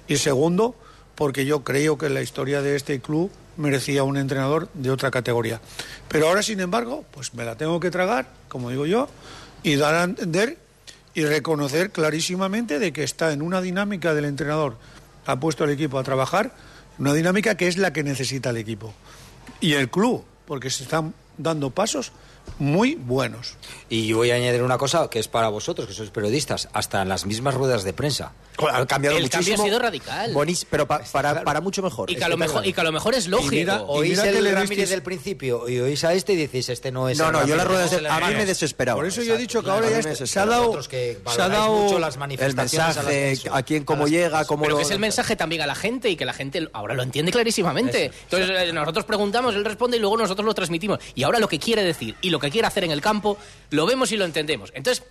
Y 0.06 0.18
segundo, 0.18 0.76
porque 1.16 1.46
yo 1.46 1.64
creo 1.64 1.98
que 1.98 2.08
la 2.10 2.22
historia 2.22 2.62
de 2.62 2.76
este 2.76 3.00
club 3.00 3.28
merecía 3.56 4.04
un 4.04 4.16
entrenador 4.16 4.68
de 4.74 4.90
otra 4.90 5.10
categoría. 5.10 5.60
Pero 6.08 6.28
ahora, 6.28 6.42
sin 6.42 6.60
embargo, 6.60 7.04
pues 7.10 7.34
me 7.34 7.44
la 7.44 7.56
tengo 7.56 7.80
que 7.80 7.90
tragar, 7.90 8.28
como 8.48 8.70
digo 8.70 8.86
yo, 8.86 9.08
y 9.62 9.76
dar 9.76 9.94
a 9.94 10.04
entender 10.04 10.58
y 11.14 11.24
reconocer 11.24 11.90
clarísimamente 11.90 12.78
de 12.78 12.92
que 12.92 13.02
está 13.02 13.32
en 13.32 13.42
una 13.42 13.60
dinámica 13.60 14.14
del 14.14 14.24
entrenador, 14.24 14.76
ha 15.26 15.38
puesto 15.38 15.64
al 15.64 15.70
equipo 15.70 15.98
a 15.98 16.02
trabajar, 16.02 16.54
una 16.98 17.12
dinámica 17.12 17.56
que 17.56 17.68
es 17.68 17.76
la 17.76 17.92
que 17.92 18.02
necesita 18.02 18.50
el 18.50 18.56
equipo. 18.56 18.94
Y 19.60 19.74
el 19.74 19.90
club, 19.90 20.24
porque 20.46 20.70
se 20.70 20.84
están 20.84 21.14
dando 21.38 21.70
pasos 21.70 22.12
muy 22.58 22.94
buenos. 22.94 23.56
Y 23.88 24.12
voy 24.12 24.30
a 24.30 24.34
añadir 24.36 24.62
una 24.62 24.78
cosa 24.78 25.08
que 25.10 25.18
es 25.18 25.28
para 25.28 25.48
vosotros, 25.48 25.86
que 25.86 25.94
sois 25.94 26.10
periodistas, 26.10 26.68
hasta 26.72 27.02
en 27.02 27.08
las 27.08 27.26
mismas 27.26 27.54
ruedas 27.54 27.82
de 27.84 27.92
prensa. 27.92 28.32
Ha 28.70 28.86
cambiado 28.86 29.16
el 29.16 29.24
muchísimo. 29.24 29.56
cambio 29.56 29.62
ha 29.64 29.66
sido 29.66 29.78
radical. 29.78 30.32
Buenísimo, 30.32 30.68
pero 30.70 30.86
pa- 30.86 31.00
para, 31.10 31.42
para 31.42 31.60
mucho 31.60 31.82
mejor. 31.82 32.10
Y 32.10 32.16
que, 32.16 32.24
a 32.24 32.28
lo 32.28 32.36
mejor, 32.36 32.66
y 32.66 32.72
que 32.72 32.80
a 32.80 32.84
lo 32.84 32.92
mejor 32.92 33.14
es 33.14 33.26
lógico. 33.26 33.50
mira- 33.50 33.82
Oís 33.82 34.10
mira 34.10 34.22
que 34.24 34.28
el 34.38 34.44
le 34.44 34.52
Ramírez 34.52 34.90
del 34.90 35.02
principio 35.02 35.68
y 35.68 35.80
oís 35.80 36.04
a 36.04 36.12
este 36.14 36.34
y 36.34 36.36
decís, 36.36 36.68
este 36.68 36.92
no 36.92 37.08
es 37.08 37.18
No, 37.18 37.26
el 37.26 37.32
no, 37.32 37.46
yo 37.46 37.56
las 37.56 37.66
ruedas 37.66 37.90
de... 37.90 37.96
el 37.98 38.06
A 38.06 38.20
mí 38.20 38.34
me 38.34 38.46
desesperaba. 38.46 38.98
Por 38.98 39.06
eso 39.06 39.22
yo 39.22 39.34
he 39.34 39.38
dicho 39.38 39.62
que 39.62 39.70
ahora 39.70 39.86
A 39.86 39.90
ya 39.90 39.98
está- 40.00 40.26
se 40.26 40.38
ha 40.38 40.46
dado, 40.46 40.72
que 40.88 41.18
se 41.26 41.42
ha 41.42 41.48
dado 41.48 41.72
mucho 41.74 41.98
las 41.98 42.14
El 42.14 42.20
manifestaciones 42.20 42.96
a 42.96 43.02
las 43.02 43.06
mensaje, 43.06 43.32
eso, 43.32 43.54
a 43.54 43.62
quién, 43.62 43.84
cómo 43.84 44.02
las- 44.02 44.10
llega, 44.10 44.44
cómo 44.44 44.62
Pero 44.62 44.72
lo... 44.74 44.78
que 44.78 44.84
es 44.84 44.90
el 44.90 44.98
mensaje 44.98 45.34
también 45.36 45.62
a 45.62 45.66
la 45.66 45.74
gente 45.74 46.10
y 46.10 46.16
que 46.16 46.24
la 46.26 46.32
gente 46.34 46.68
ahora 46.74 46.94
lo 46.94 47.02
entiende 47.02 47.32
clarísimamente. 47.32 48.06
Entonces 48.24 48.50
eh, 48.50 48.72
nosotros 48.72 49.04
preguntamos, 49.06 49.54
él 49.54 49.64
responde 49.64 49.96
y 49.96 50.00
luego 50.00 50.16
nosotros 50.18 50.44
lo 50.44 50.54
transmitimos. 50.54 50.98
Y 51.14 51.22
ahora 51.22 51.38
lo 51.38 51.48
que 51.48 51.58
quiere 51.58 51.82
decir 51.82 52.14
y 52.20 52.30
lo 52.32 52.40
que 52.40 52.50
quiere 52.50 52.66
hacer 52.66 52.82
en 52.84 52.90
el 52.90 53.00
campo, 53.00 53.38
lo 53.70 53.86
vemos 53.86 54.10
y 54.10 54.16
lo 54.16 54.24
entendemos. 54.24 54.72
Entonces, 54.74 55.04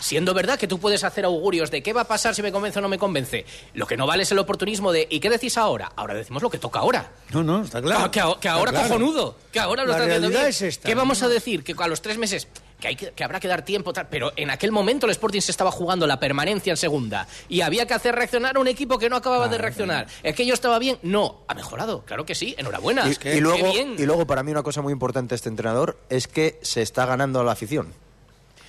siendo 0.00 0.32
verdad 0.32 0.58
que 0.58 0.66
tú 0.68 0.78
puedes 0.78 1.04
hacer 1.04 1.24
augurios 1.24 1.70
de 1.70 1.82
qué 1.82 1.92
va 1.92 2.02
a 2.02 2.08
pasar 2.08 2.34
si 2.34 2.40
me 2.40 2.52
convence 2.52 2.78
o 2.78 2.82
no 2.82 2.88
me 2.88 2.98
convence, 2.98 3.44
lo 3.74 3.86
que 3.86 3.96
no 3.96 4.06
vale 4.06 4.22
es 4.22 4.32
el 4.32 4.38
oportunismo 4.38 4.92
de 4.92 5.06
¿y 5.10 5.20
qué 5.20 5.28
decís 5.28 5.58
ahora? 5.58 5.92
Ahora 5.96 6.14
decimos 6.14 6.42
lo 6.42 6.48
que 6.50 6.58
toca 6.58 6.78
ahora. 6.78 7.10
No, 7.30 7.42
no, 7.42 7.62
está 7.62 7.82
claro. 7.82 8.04
Ah, 8.04 8.10
que, 8.10 8.20
ahora 8.20 8.70
Está 8.70 8.70
claro. 8.70 8.88
cojonudo, 8.88 9.36
que 9.52 9.60
ahora 9.60 9.82
lo 9.82 9.88
La 9.88 9.94
está 9.96 10.04
haciendo 10.04 10.28
realidad 10.28 10.40
bien. 10.42 10.50
es 10.50 10.62
esta, 10.62 10.88
¿Qué 10.88 10.94
vamos 10.94 11.22
a 11.22 11.28
decir? 11.28 11.64
Que 11.64 11.74
a 11.76 11.88
los 11.88 12.00
tres 12.00 12.16
meses 12.16 12.48
que, 12.80 12.88
hay 12.88 12.96
que, 12.96 13.10
que 13.12 13.24
habrá 13.24 13.40
que 13.40 13.48
dar 13.48 13.64
tiempo, 13.64 13.92
tal, 13.92 14.08
pero 14.08 14.32
en 14.36 14.50
aquel 14.50 14.70
momento 14.72 15.06
el 15.06 15.12
Sporting 15.12 15.40
se 15.40 15.50
estaba 15.50 15.70
jugando 15.70 16.06
la 16.06 16.20
permanencia 16.20 16.70
en 16.70 16.76
segunda 16.76 17.26
y 17.48 17.60
había 17.62 17.86
que 17.86 17.94
hacer 17.94 18.14
reaccionar 18.14 18.56
a 18.56 18.60
un 18.60 18.68
equipo 18.68 18.98
que 18.98 19.08
no 19.10 19.16
acababa 19.16 19.48
de 19.48 19.58
reaccionar. 19.58 20.06
¿Aquello 20.24 20.54
estaba 20.54 20.78
bien? 20.78 20.98
No, 21.02 21.42
ha 21.48 21.54
mejorado, 21.54 22.04
claro 22.04 22.24
que 22.24 22.34
sí, 22.34 22.54
enhorabuena. 22.58 23.08
Y, 23.10 23.16
Qué 23.16 23.36
y 23.36 23.40
luego, 23.40 23.72
bien. 23.72 23.96
y 23.98 24.06
luego, 24.06 24.26
para 24.26 24.42
mí, 24.42 24.50
una 24.52 24.62
cosa 24.62 24.80
muy 24.82 24.92
importante 24.92 25.30
de 25.30 25.36
este 25.36 25.48
entrenador 25.48 25.98
es 26.08 26.28
que 26.28 26.58
se 26.62 26.82
está 26.82 27.04
ganando 27.06 27.40
a 27.40 27.44
la 27.44 27.52
afición. 27.52 27.92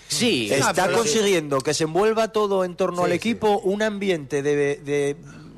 sí, 0.07 0.49
Está 0.51 0.73
pero- 0.85 0.97
consiguiendo 0.97 1.59
que 1.59 1.73
se 1.73 1.83
envuelva 1.83 2.29
todo 2.31 2.63
en 2.65 2.75
torno 2.75 3.03
al 3.03 3.11
equipo, 3.11 3.59
un 3.59 3.83
ambiente 3.83 4.41
de, 4.41 4.55
de- 4.77 5.15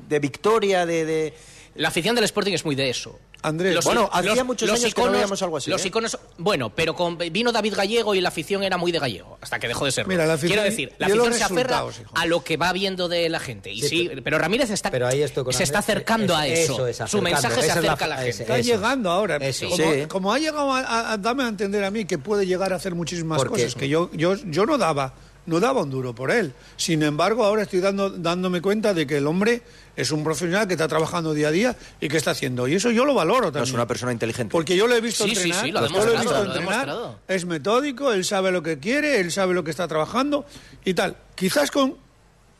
de 0.08 0.18
victoria, 0.18 0.84
de, 0.84 1.06
de- 1.06 1.34
la 1.76 1.88
afición 1.88 2.14
del 2.14 2.24
Sporting 2.24 2.52
es 2.52 2.64
muy 2.66 2.74
de 2.74 2.90
eso. 2.90 3.18
Andrés, 3.42 3.84
Bueno, 3.84 4.08
hacía 4.12 4.44
muchos 4.44 4.70
años 4.70 4.94
que 4.94 5.02
no 5.02 5.10
veíamos 5.10 5.42
algo 5.42 5.56
así, 5.56 5.68
Los 5.70 5.84
¿eh? 5.84 5.88
iconos, 5.88 6.16
bueno, 6.38 6.70
pero 6.74 6.94
con, 6.94 7.18
vino 7.18 7.50
David 7.50 7.74
Gallego 7.74 8.14
y 8.14 8.20
la 8.20 8.28
afición 8.28 8.62
era 8.62 8.76
muy 8.76 8.92
de 8.92 9.00
Gallego, 9.00 9.36
hasta 9.40 9.58
que 9.58 9.66
dejó 9.68 9.84
de 9.84 9.92
ser. 9.92 10.06
Mira, 10.06 10.26
la 10.26 10.34
afición- 10.34 10.52
Quiero 10.52 10.62
decir, 10.62 10.92
la 10.98 11.08
los 11.08 11.18
afición 11.26 11.34
se 11.38 11.44
aferra 11.52 11.84
hijo. 12.00 12.12
a 12.14 12.26
lo 12.26 12.44
que 12.44 12.56
va 12.56 12.72
viendo 12.72 13.08
de 13.08 13.28
la 13.28 13.40
gente. 13.40 13.70
Y 13.72 13.80
sí, 13.82 13.88
Sí, 13.88 14.10
pero, 14.22 14.38
Ramírez 14.38 14.70
está, 14.70 14.90
Pero 14.90 15.06
ahí 15.08 15.22
estoy 15.22 15.44
con 15.44 15.52
se 15.52 15.64
está 15.64 15.78
Andrés. 15.78 15.90
acercando 15.96 16.36
a 16.36 16.46
Es- 16.46 16.60
eso. 16.60 16.86
eso 16.86 17.04
es, 17.04 17.10
Su 17.10 17.20
mensaje 17.20 17.54
se 17.54 17.60
es 17.62 17.66
la 17.66 17.72
acerca 17.92 18.04
a 18.04 18.08
la 18.08 18.16
gente. 18.18 18.30
Está 18.42 18.58
Eso. 18.58 18.72
llegando 18.72 19.10
ahora. 19.10 19.36
Eso. 19.36 19.68
Como, 19.68 19.76
Sí. 19.92 20.00
como 20.08 20.32
ha 20.32 20.38
llegado 20.38 20.72
a, 20.72 20.80
a- 20.80 21.12
a 21.12 21.18
darme 21.18 21.42
a 21.44 21.48
entender 21.48 21.82
a 21.84 21.90
mí 21.90 22.04
que 22.04 22.18
puede 22.18 22.46
llegar 22.46 22.72
a 22.72 22.76
hacer 22.76 22.94
muchísimas 22.94 23.38
Porque- 23.38 23.64
cosas 23.64 23.74
que 23.74 23.88
yo, 23.88 24.08
yo, 24.12 24.36
yo 24.36 24.66
no 24.66 24.78
daba. 24.78 25.14
No 25.44 25.58
daba 25.58 25.82
un 25.82 25.90
duro 25.90 26.14
por 26.14 26.30
él. 26.30 26.52
Sin 26.76 27.02
embargo, 27.02 27.44
ahora 27.44 27.62
estoy 27.62 27.80
dando, 27.80 28.10
dándome 28.10 28.60
cuenta 28.62 28.94
de 28.94 29.06
que 29.06 29.16
el 29.16 29.26
hombre 29.26 29.62
es 29.96 30.12
un 30.12 30.22
profesional 30.22 30.68
que 30.68 30.74
está 30.74 30.86
trabajando 30.86 31.34
día 31.34 31.48
a 31.48 31.50
día 31.50 31.76
y 32.00 32.08
que 32.08 32.16
está 32.16 32.30
haciendo. 32.30 32.68
Y 32.68 32.74
eso 32.76 32.90
yo 32.92 33.04
lo 33.04 33.12
valoro 33.14 33.46
también. 33.46 33.62
no 33.62 33.64
es 33.64 33.72
una 33.74 33.86
persona 33.88 34.12
inteligente. 34.12 34.52
Porque 34.52 34.76
yo 34.76 34.86
lo 34.86 34.94
he 34.94 35.00
visto 35.00 35.24
Sí, 35.24 35.34
sí, 35.34 35.50
entrenar. 35.50 35.64
sí, 35.64 35.72
lo 35.72 35.80
he 35.80 36.12
visto 36.16 36.30
lo 36.30 36.36
ha 36.36 36.40
entrenar, 36.42 36.54
demostrado. 36.54 37.18
Es 37.26 37.44
metódico, 37.44 38.12
él 38.12 38.24
sabe 38.24 38.52
lo 38.52 38.62
que 38.62 38.78
quiere, 38.78 39.20
él 39.20 39.32
sabe 39.32 39.52
lo 39.54 39.64
que 39.64 39.70
está 39.72 39.88
trabajando 39.88 40.46
y 40.84 40.94
tal. 40.94 41.16
Quizás 41.34 41.70
con 41.72 41.96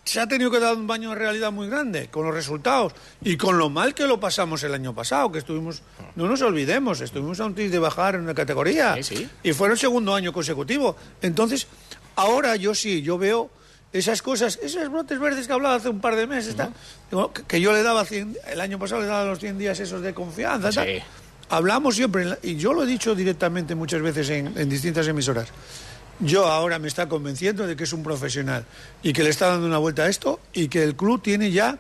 se 0.05 0.19
ha 0.19 0.27
tenido 0.27 0.51
que 0.51 0.59
dar 0.59 0.75
un 0.75 0.89
baño 0.89 1.11
de 1.11 1.15
realidad 1.15 1.53
muy 1.53 1.69
grande 1.69 2.09
con 2.09 2.27
los 2.27 2.35
resultados 2.35 2.93
y 3.21 3.37
con 3.37 3.57
lo 3.57 3.71
mal 3.71 3.95
que 3.95 4.05
lo 4.09 4.19
pasamos 4.19 4.61
el 4.65 4.75
año 4.75 4.93
pasado, 4.93 5.31
que 5.31 5.39
estuvimos, 5.39 5.83
no 6.17 6.27
nos 6.27 6.43
olvidemos, 6.43 7.01
estuvimos 7.01 7.39
a 7.39 7.45
un 7.45 7.55
tris 7.55 7.71
de 7.71 7.79
bajar 7.79 8.17
en 8.17 8.23
una 8.23 8.35
categoría 8.35 8.97
Sí, 8.97 9.05
sí. 9.17 9.29
y 9.45 9.53
fue 9.53 9.69
el 9.69 9.79
segundo 9.79 10.13
año 10.13 10.33
consecutivo. 10.33 10.97
Entonces, 11.23 11.69
ahora 12.17 12.57
yo 12.57 12.75
sí, 12.75 13.03
yo 13.03 13.19
veo 13.19 13.51
esas 13.93 14.23
cosas, 14.23 14.59
esos 14.63 14.91
brotes 14.91 15.19
verdes 15.19 15.47
que 15.47 15.53
hablaba 15.53 15.75
hace 15.75 15.89
un 15.91 16.01
par 16.01 16.17
de 16.17 16.27
meses, 16.27 16.55
que, 17.47 17.61
yo 17.61 17.73
le 17.73 17.83
daba 17.83 18.05
100 18.05 18.39
el 18.51 18.61
año 18.61 18.79
pasado 18.79 19.03
le 19.03 19.07
daba 19.07 19.25
los 19.25 19.39
100 19.39 19.59
días 19.59 19.79
esos 19.81 20.01
de 20.03 20.15
confianza. 20.15 20.73
Sí. 20.73 20.81
Hablamos 21.51 21.97
siempre, 21.97 22.39
y 22.43 22.57
yo 22.57 22.73
lo 22.73 22.85
he 22.85 22.87
dicho 22.87 23.15
directamente 23.15 23.75
muchas 23.75 24.01
veces 24.01 24.31
en, 24.31 24.57
en 24.57 24.69
distintas 24.71 25.07
emisoras. 25.09 25.49
Yo 26.21 26.47
ahora 26.47 26.79
me 26.79 26.89
está 26.89 27.09
convenciendo 27.09 27.67
de 27.67 27.77
que 27.77 27.85
es 27.85 27.93
un 27.93 28.03
profesional 28.03 28.65
y 29.03 29.13
que 29.13 29.23
le 29.23 29.31
está 29.31 29.49
dando 29.49 29.67
una 29.67 29.79
vuelta 29.79 30.05
a 30.05 30.09
esto 30.09 30.41
y 30.55 30.69
que 30.69 30.83
el 30.83 30.95
club 30.97 31.21
tiene 31.21 31.51
ya, 31.51 31.79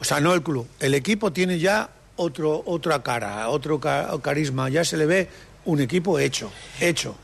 o 0.00 0.04
sea, 0.04 0.20
no 0.20 0.32
el 0.32 0.42
club, 0.42 0.66
el 0.80 0.94
equipo 0.94 1.32
tiene 1.32 1.58
ya 1.58 1.90
otro, 2.16 2.62
otra 2.66 3.02
cara, 3.02 3.48
otro 3.48 3.78
ca- 3.80 4.10
carisma, 4.22 4.68
ya 4.70 4.84
se 4.84 4.96
le 4.96 5.04
ve 5.06 5.28
un 5.66 5.80
equipo 5.80 6.18
hecho, 6.18 6.50
hecho. 6.80 7.16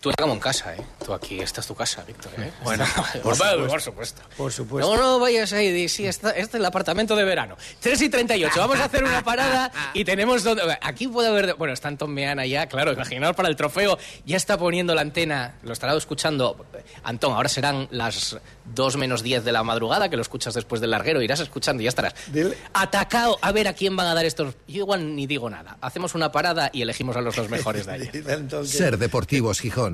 Tú 0.00 0.10
eres 0.10 0.16
como 0.20 0.34
en 0.34 0.40
casa, 0.40 0.74
¿eh? 0.74 0.84
Tú 1.02 1.14
aquí, 1.14 1.40
esta 1.40 1.62
es 1.62 1.66
tu 1.66 1.74
casa, 1.74 2.04
Víctor, 2.06 2.30
¿eh? 2.36 2.52
Bueno, 2.62 2.84
por, 3.22 3.38
por 3.68 3.80
supuesto. 3.80 4.20
Por 4.36 4.52
supuesto. 4.52 4.94
No, 4.96 5.00
no 5.02 5.18
vayas 5.18 5.50
ahí, 5.54 5.72
di, 5.72 5.88
sí, 5.88 6.06
esta- 6.06 6.28
este 6.32 6.42
es 6.42 6.54
el 6.56 6.64
apartamento 6.66 7.16
de 7.16 7.24
verano. 7.24 7.56
3 7.80 8.02
y 8.02 8.08
38, 8.10 8.52
vamos 8.58 8.78
a 8.80 8.84
hacer 8.84 9.02
una 9.02 9.24
parada 9.24 9.72
y 9.94 10.04
tenemos 10.04 10.44
donde... 10.44 10.76
Aquí 10.82 11.08
puede 11.08 11.28
haber... 11.28 11.54
Bueno, 11.54 11.72
está 11.72 11.88
Antón 11.88 12.12
Meana 12.12 12.44
ya, 12.44 12.66
claro, 12.66 12.92
imaginaos 12.92 13.34
para 13.34 13.48
el 13.48 13.56
trofeo, 13.56 13.96
ya 14.26 14.36
está 14.36 14.58
poniendo 14.58 14.94
la 14.94 15.00
antena, 15.00 15.54
lo 15.62 15.72
estará 15.72 15.96
escuchando 15.96 16.66
Antón, 17.02 17.32
ahora 17.32 17.48
serán 17.48 17.88
las 17.90 18.36
2 18.74 18.96
menos 18.98 19.22
10 19.22 19.42
de 19.42 19.52
la 19.52 19.62
madrugada, 19.62 20.10
que 20.10 20.16
lo 20.16 20.22
escuchas 20.22 20.52
después 20.52 20.82
del 20.82 20.90
larguero, 20.90 21.22
irás 21.22 21.40
escuchando 21.40 21.80
y 21.82 21.84
ya 21.84 21.88
estarás. 21.88 22.12
Dile- 22.30 22.56
Atacado, 22.74 23.38
a 23.40 23.52
ver 23.52 23.68
a 23.68 23.72
quién 23.72 23.96
van 23.96 24.08
a 24.08 24.14
dar 24.14 24.26
estos... 24.26 24.54
Yo 24.68 24.80
igual 24.80 25.16
ni 25.16 25.26
digo 25.26 25.48
nada, 25.48 25.78
hacemos 25.80 26.14
una 26.14 26.30
parada 26.30 26.68
y 26.74 26.82
elegimos 26.82 27.16
a 27.16 27.22
los 27.22 27.34
dos 27.36 27.48
mejores 27.48 27.86
de 27.86 27.92
ayer. 27.92 28.44
Ser 28.66 28.98
Deportivos 28.98 29.60
Gijón. 29.60 29.93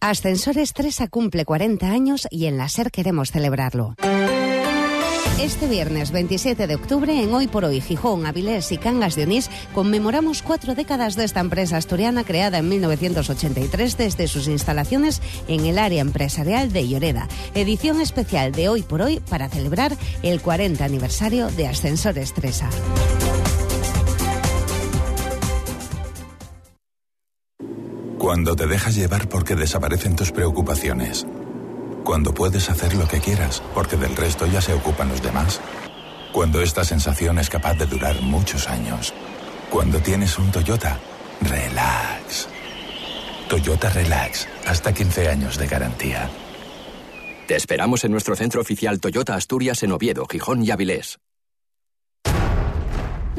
Ascensores 0.00 0.74
3 0.74 1.02
cumple 1.10 1.44
40 1.44 1.90
años 1.90 2.28
y 2.30 2.46
en 2.46 2.56
la 2.56 2.68
SER 2.68 2.90
queremos 2.92 3.32
celebrarlo. 3.32 3.94
Este 5.40 5.66
viernes 5.68 6.10
27 6.12 6.66
de 6.66 6.74
octubre, 6.74 7.22
en 7.22 7.32
Hoy 7.32 7.46
por 7.46 7.64
Hoy, 7.64 7.80
Gijón, 7.80 8.26
Avilés 8.26 8.70
y 8.72 8.78
Cangas 8.78 9.16
de 9.16 9.24
Onís, 9.24 9.50
conmemoramos 9.72 10.42
cuatro 10.42 10.74
décadas 10.74 11.16
de 11.16 11.24
esta 11.24 11.40
empresa 11.40 11.76
asturiana 11.76 12.24
creada 12.24 12.58
en 12.58 12.68
1983 12.68 13.96
desde 13.96 14.28
sus 14.28 14.48
instalaciones 14.48 15.20
en 15.46 15.64
el 15.64 15.78
área 15.78 16.00
empresarial 16.00 16.72
de 16.72 16.88
Lloreda. 16.88 17.28
Edición 17.54 18.00
especial 18.00 18.52
de 18.52 18.68
Hoy 18.68 18.82
por 18.82 19.02
Hoy 19.02 19.20
para 19.28 19.48
celebrar 19.48 19.96
el 20.22 20.40
40 20.40 20.84
aniversario 20.84 21.48
de 21.48 21.68
Ascensores 21.68 22.34
3A. 22.34 23.27
Cuando 28.28 28.54
te 28.54 28.66
dejas 28.66 28.94
llevar 28.94 29.26
porque 29.26 29.54
desaparecen 29.54 30.14
tus 30.14 30.32
preocupaciones. 30.32 31.26
Cuando 32.04 32.34
puedes 32.34 32.68
hacer 32.68 32.94
lo 32.94 33.08
que 33.08 33.20
quieras 33.20 33.62
porque 33.72 33.96
del 33.96 34.14
resto 34.14 34.44
ya 34.46 34.60
se 34.60 34.74
ocupan 34.74 35.08
los 35.08 35.22
demás. 35.22 35.62
Cuando 36.30 36.60
esta 36.60 36.84
sensación 36.84 37.38
es 37.38 37.48
capaz 37.48 37.76
de 37.76 37.86
durar 37.86 38.20
muchos 38.20 38.68
años. 38.68 39.14
Cuando 39.70 39.98
tienes 40.00 40.38
un 40.38 40.52
Toyota, 40.52 41.00
relax. 41.40 42.48
Toyota 43.48 43.88
Relax, 43.88 44.46
hasta 44.66 44.92
15 44.92 45.30
años 45.30 45.56
de 45.56 45.66
garantía. 45.66 46.28
Te 47.46 47.56
esperamos 47.56 48.04
en 48.04 48.12
nuestro 48.12 48.36
centro 48.36 48.60
oficial 48.60 49.00
Toyota 49.00 49.36
Asturias 49.36 49.82
en 49.84 49.92
Oviedo, 49.92 50.26
Gijón 50.26 50.62
y 50.62 50.70
Avilés. 50.70 51.18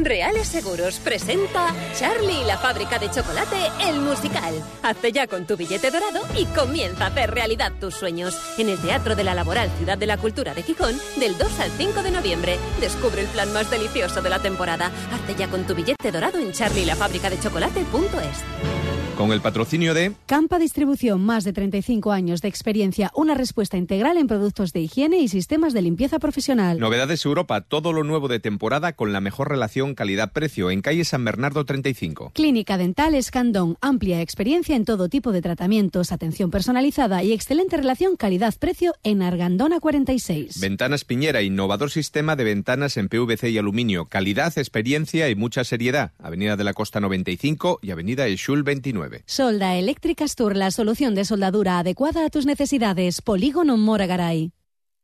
Reales 0.05 0.47
Seguros 0.47 0.99
presenta 0.99 1.73
Charlie 1.97 2.41
y 2.41 2.45
la 2.45 2.57
fábrica 2.57 2.99
de 2.99 3.09
chocolate, 3.09 3.57
el 3.87 3.99
musical. 3.99 4.53
Hazte 4.83 5.11
ya 5.11 5.27
con 5.27 5.45
tu 5.45 5.57
billete 5.57 5.91
dorado 5.91 6.21
y 6.37 6.45
comienza 6.45 7.05
a 7.05 7.07
hacer 7.07 7.31
realidad 7.31 7.71
tus 7.79 7.95
sueños. 7.95 8.37
En 8.57 8.69
el 8.69 8.79
Teatro 8.79 9.15
de 9.15 9.23
la 9.23 9.33
Laboral 9.33 9.69
Ciudad 9.77 9.97
de 9.97 10.07
la 10.07 10.17
Cultura 10.17 10.53
de 10.53 10.63
Gijón, 10.63 10.95
del 11.17 11.37
2 11.37 11.59
al 11.59 11.71
5 11.71 12.03
de 12.03 12.11
noviembre. 12.11 12.57
Descubre 12.79 13.21
el 13.21 13.27
plan 13.27 13.51
más 13.53 13.69
delicioso 13.69 14.21
de 14.21 14.29
la 14.29 14.39
temporada. 14.39 14.91
Hazte 15.11 15.35
ya 15.35 15.47
con 15.47 15.65
tu 15.65 15.75
billete 15.75 16.11
dorado 16.11 16.39
en 16.39 16.51
charlielafabricadechocolate.es. 16.51 19.08
Con 19.19 19.33
el 19.33 19.41
patrocinio 19.41 19.93
de 19.93 20.13
Campa 20.27 20.59
Distribución, 20.59 21.19
más 21.19 21.43
de 21.43 21.51
35 21.51 22.13
años 22.13 22.41
de 22.41 22.47
experiencia, 22.47 23.11
una 23.13 23.33
respuesta 23.33 23.75
integral 23.75 24.15
en 24.15 24.27
productos 24.27 24.71
de 24.71 24.79
higiene 24.79 25.17
y 25.17 25.27
sistemas 25.27 25.73
de 25.73 25.81
limpieza 25.81 26.19
profesional. 26.19 26.79
Novedades 26.79 27.25
Europa, 27.25 27.59
todo 27.59 27.91
lo 27.91 28.05
nuevo 28.05 28.29
de 28.29 28.39
temporada 28.39 28.93
con 28.93 29.11
la 29.11 29.19
mejor 29.19 29.49
relación 29.49 29.93
calidad-precio 29.93 30.71
en 30.71 30.81
calle 30.81 31.03
San 31.03 31.25
Bernardo 31.25 31.65
35. 31.65 32.31
Clínica 32.33 32.77
Dental 32.77 33.13
Escandón, 33.13 33.75
amplia 33.81 34.21
experiencia 34.21 34.77
en 34.77 34.85
todo 34.85 35.09
tipo 35.09 35.33
de 35.33 35.41
tratamientos, 35.41 36.13
atención 36.13 36.49
personalizada 36.49 37.21
y 37.21 37.33
excelente 37.33 37.75
relación 37.75 38.15
calidad-precio 38.15 38.93
en 39.03 39.21
Argandona 39.21 39.81
46. 39.81 40.61
Ventanas 40.61 41.03
Piñera, 41.03 41.41
innovador 41.41 41.91
sistema 41.91 42.37
de 42.37 42.45
ventanas 42.45 42.95
en 42.95 43.09
PVC 43.09 43.49
y 43.49 43.57
aluminio, 43.57 44.05
calidad, 44.05 44.57
experiencia 44.57 45.27
y 45.27 45.35
mucha 45.35 45.65
seriedad. 45.65 46.13
Avenida 46.19 46.55
de 46.55 46.63
la 46.63 46.73
Costa 46.73 47.01
95 47.01 47.79
y 47.81 47.91
Avenida 47.91 48.25
Eshul 48.25 48.63
29. 48.63 49.08
Solda 49.25 49.75
Eléctrica 49.75 50.25
Tour, 50.35 50.55
la 50.55 50.71
solución 50.71 51.15
de 51.15 51.25
soldadura 51.25 51.79
adecuada 51.79 52.25
a 52.25 52.29
tus 52.29 52.45
necesidades. 52.45 53.21
Polígono 53.21 53.77
Moragaray. 53.77 54.51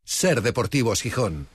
Ser 0.04 0.42
Deportivos 0.42 1.02
Gijón. 1.02 1.55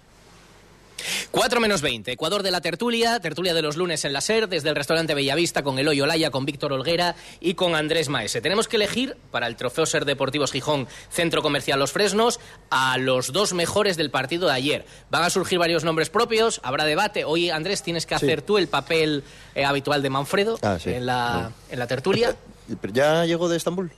4 1.30 1.60
menos 1.60 1.82
20, 1.82 2.12
Ecuador 2.12 2.42
de 2.42 2.50
la 2.50 2.60
tertulia, 2.60 3.20
tertulia 3.20 3.54
de 3.54 3.62
los 3.62 3.76
lunes 3.76 4.04
en 4.04 4.12
la 4.12 4.20
SER, 4.20 4.48
desde 4.48 4.68
el 4.68 4.76
restaurante 4.76 5.14
Bellavista 5.14 5.62
con 5.62 5.78
Eloy 5.78 6.00
Olaya, 6.00 6.30
con 6.30 6.44
Víctor 6.46 6.72
Olguera 6.72 7.14
y 7.40 7.54
con 7.54 7.74
Andrés 7.74 8.08
Maese. 8.08 8.40
Tenemos 8.40 8.68
que 8.68 8.76
elegir 8.76 9.16
para 9.30 9.46
el 9.46 9.56
trofeo 9.56 9.86
Ser 9.86 10.04
Deportivos 10.04 10.52
Gijón, 10.52 10.88
Centro 11.10 11.42
Comercial 11.42 11.78
Los 11.78 11.92
Fresnos, 11.92 12.40
a 12.70 12.98
los 12.98 13.32
dos 13.32 13.52
mejores 13.52 13.96
del 13.96 14.10
partido 14.10 14.46
de 14.48 14.54
ayer. 14.54 14.86
Van 15.10 15.22
a 15.22 15.30
surgir 15.30 15.58
varios 15.58 15.84
nombres 15.84 16.10
propios, 16.10 16.60
habrá 16.62 16.84
debate. 16.84 17.24
Hoy, 17.24 17.50
Andrés, 17.50 17.82
tienes 17.82 18.06
que 18.06 18.14
hacer 18.14 18.42
tú 18.42 18.58
el 18.58 18.68
papel 18.68 19.24
eh, 19.54 19.64
habitual 19.64 20.02
de 20.02 20.10
Manfredo 20.10 20.58
Ah, 20.62 20.78
sí. 20.82 20.90
en, 20.90 21.06
la, 21.06 21.52
en 21.70 21.78
la 21.78 21.86
tertulia. 21.86 22.36
¿Ya 22.92 23.24
llegó 23.24 23.48
de 23.48 23.56
Estambul? 23.56 23.90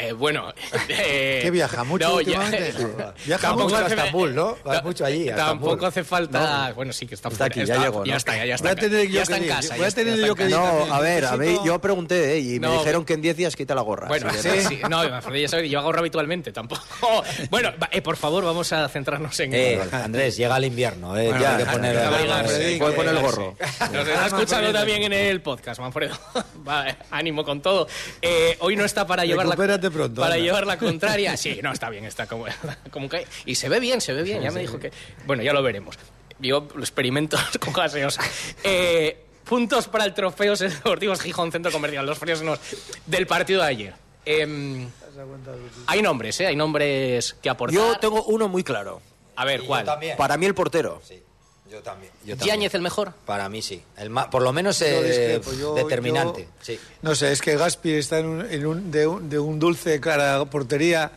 Eh, 0.00 0.12
bueno, 0.12 0.54
eh, 0.88 1.40
¿Qué 1.42 1.50
viaja 1.50 1.82
mucho 1.84 2.08
no, 2.08 2.14
últimamente? 2.16 2.72
ya- 2.98 3.14
Viaja 3.26 3.42
Tampoco 3.48 3.64
mucho 3.70 3.76
a 3.84 3.86
Estambul, 3.88 4.34
¿no? 4.34 4.56
Va 4.66 4.72
ta- 4.74 4.82
mucho 4.82 5.04
allí, 5.04 5.28
a 5.28 5.34
Tampoco 5.36 5.72
Estambul. 5.72 5.88
hace 5.88 6.04
falta. 6.04 6.72
Bueno, 6.76 6.92
sí 6.92 7.06
que 7.06 7.14
está, 7.16 7.28
Está 7.28 7.46
fuera, 7.46 7.60
aquí, 7.62 7.66
ya 7.68 7.78
llegó, 7.82 8.04
Ya 8.04 8.12
¿no? 8.12 8.16
está, 8.16 8.44
ya 8.46 8.54
está. 8.54 8.68
Voy 8.68 8.78
a 8.78 8.80
tener 8.80 9.06
yo 9.08 9.12
ya 9.14 9.26
que 9.26 9.34
está 9.34 9.54
casa. 9.56 9.68
voy 9.74 9.78
a 9.78 9.82
ya 9.82 9.88
está- 9.88 10.00
tener 10.00 10.14
ya 10.20 10.26
yo 10.26 10.32
está 10.34 10.44
que. 10.44 10.50
No, 10.50 10.94
a 10.94 11.00
ver, 11.00 11.24
a 11.24 11.36
mí 11.36 11.58
yo 11.64 11.80
pregunté 11.80 12.34
¿eh? 12.34 12.38
y 12.40 12.60
me 12.60 12.70
dijeron 12.70 13.04
que 13.04 13.14
en 13.14 13.22
10 13.22 13.36
días 13.36 13.56
quita 13.56 13.74
la 13.74 13.82
gorra. 13.82 14.06
Bueno, 14.08 14.30
sí. 14.34 14.80
No, 14.88 15.08
Manfredo, 15.08 15.36
ya 15.36 15.48
sabes, 15.48 15.68
yo 15.70 15.80
ahorro 15.80 15.98
habitualmente, 15.98 16.52
tampoco. 16.52 16.82
Bueno, 17.50 17.72
eh, 17.90 18.00
por 18.02 18.16
favor, 18.16 18.44
vamos 18.44 18.72
a 18.72 18.88
centrarnos 18.88 19.38
en. 19.40 19.52
Eh, 19.54 19.80
Andrés, 19.92 20.36
llega 20.36 20.56
el 20.58 20.64
invierno, 20.66 21.16
eh, 21.16 21.24
Bueno, 21.28 21.40
ya 21.40 21.50
hay 21.52 21.58
que 21.58 21.64
ya, 21.64 21.72
poner... 21.72 21.94
ya, 21.94 22.20
el- 22.20 22.28
ya, 22.28 22.42
ya, 22.72 22.78
Puede 22.78 22.92
poner 22.94 23.14
el 23.16 23.20
gorro. 23.22 23.56
Nos 23.92 24.06
está 24.08 24.26
escuchando 24.26 24.72
también 24.72 25.02
en 25.02 25.12
el 25.12 25.40
podcast, 25.40 25.80
Manfredo. 25.80 26.16
Ánimo 27.10 27.44
con 27.44 27.60
todo. 27.60 27.88
Hoy 28.60 28.76
no 28.76 28.84
está 28.84 29.06
para 29.06 29.24
llevar 29.24 29.46
la, 29.46 29.56
Pronto, 29.90 30.20
para 30.20 30.34
anda. 30.34 30.44
llevar 30.44 30.66
la 30.66 30.78
contraria. 30.78 31.36
Sí, 31.36 31.60
no, 31.62 31.72
está 31.72 31.88
bien, 31.90 32.04
está 32.04 32.26
como, 32.26 32.46
como 32.90 33.08
que... 33.08 33.26
Y 33.46 33.54
se 33.54 33.68
ve 33.68 33.80
bien, 33.80 34.00
se 34.00 34.12
ve 34.12 34.22
bien. 34.22 34.42
Ya 34.42 34.50
me 34.50 34.60
dijo 34.60 34.78
que... 34.78 34.90
Bueno, 35.26 35.42
ya 35.42 35.52
lo 35.52 35.62
veremos. 35.62 35.96
Yo 36.40 36.68
lo 36.74 36.80
experimento 36.80 37.36
con 37.60 37.72
gaseosa. 37.72 38.22
Eh, 38.64 39.24
puntos 39.44 39.88
para 39.88 40.04
el 40.04 40.14
trofeo 40.14 40.56
Deportivos 40.56 41.20
Gijón 41.20 41.52
Centro 41.52 41.72
Comercial, 41.72 42.04
los 42.06 42.18
fresnos 42.18 42.58
del 43.06 43.26
partido 43.26 43.62
de 43.62 43.68
ayer. 43.68 43.94
Em, 44.24 44.88
hay 45.86 46.02
nombres, 46.02 46.40
¿eh? 46.40 46.46
Hay 46.46 46.56
nombres 46.56 47.34
que 47.40 47.48
aportar. 47.48 47.74
Yo 47.74 47.98
tengo 47.98 48.22
uno 48.24 48.48
muy 48.48 48.62
claro. 48.62 49.00
A 49.36 49.44
ver, 49.44 49.62
¿cuál? 49.62 49.86
Para 50.16 50.36
mí 50.36 50.46
el 50.46 50.54
portero. 50.54 51.00
Sí, 51.04 51.22
yo 51.70 51.80
también. 51.82 52.12
Yo 52.24 52.36
también. 52.36 52.56
Yáñez 52.56 52.74
el 52.74 52.82
mejor. 52.82 53.12
Para 53.26 53.48
mí 53.48 53.62
sí. 53.62 53.82
El 53.96 54.10
ma- 54.10 54.30
por 54.30 54.42
lo 54.42 54.52
menos 54.52 54.78
Yo 54.80 54.86
eh, 54.86 55.02
discrepo, 55.04 55.52
yo- 55.52 55.74
determinante. 55.74 56.42
yo- 56.42 56.48
Sí. 56.64 56.78
No 57.02 57.14
sé, 57.14 57.32
es 57.32 57.40
que 57.42 57.56
Gaspi 57.56 57.92
está 57.92 58.18
en 58.18 58.26
un, 58.26 58.46
en 58.50 58.66
un- 58.66 58.90
de, 58.90 59.06
un, 59.06 59.28
de 59.28 59.38
un 59.38 59.58
dulce 59.58 60.00
cara 60.00 60.44
portería. 60.46 61.10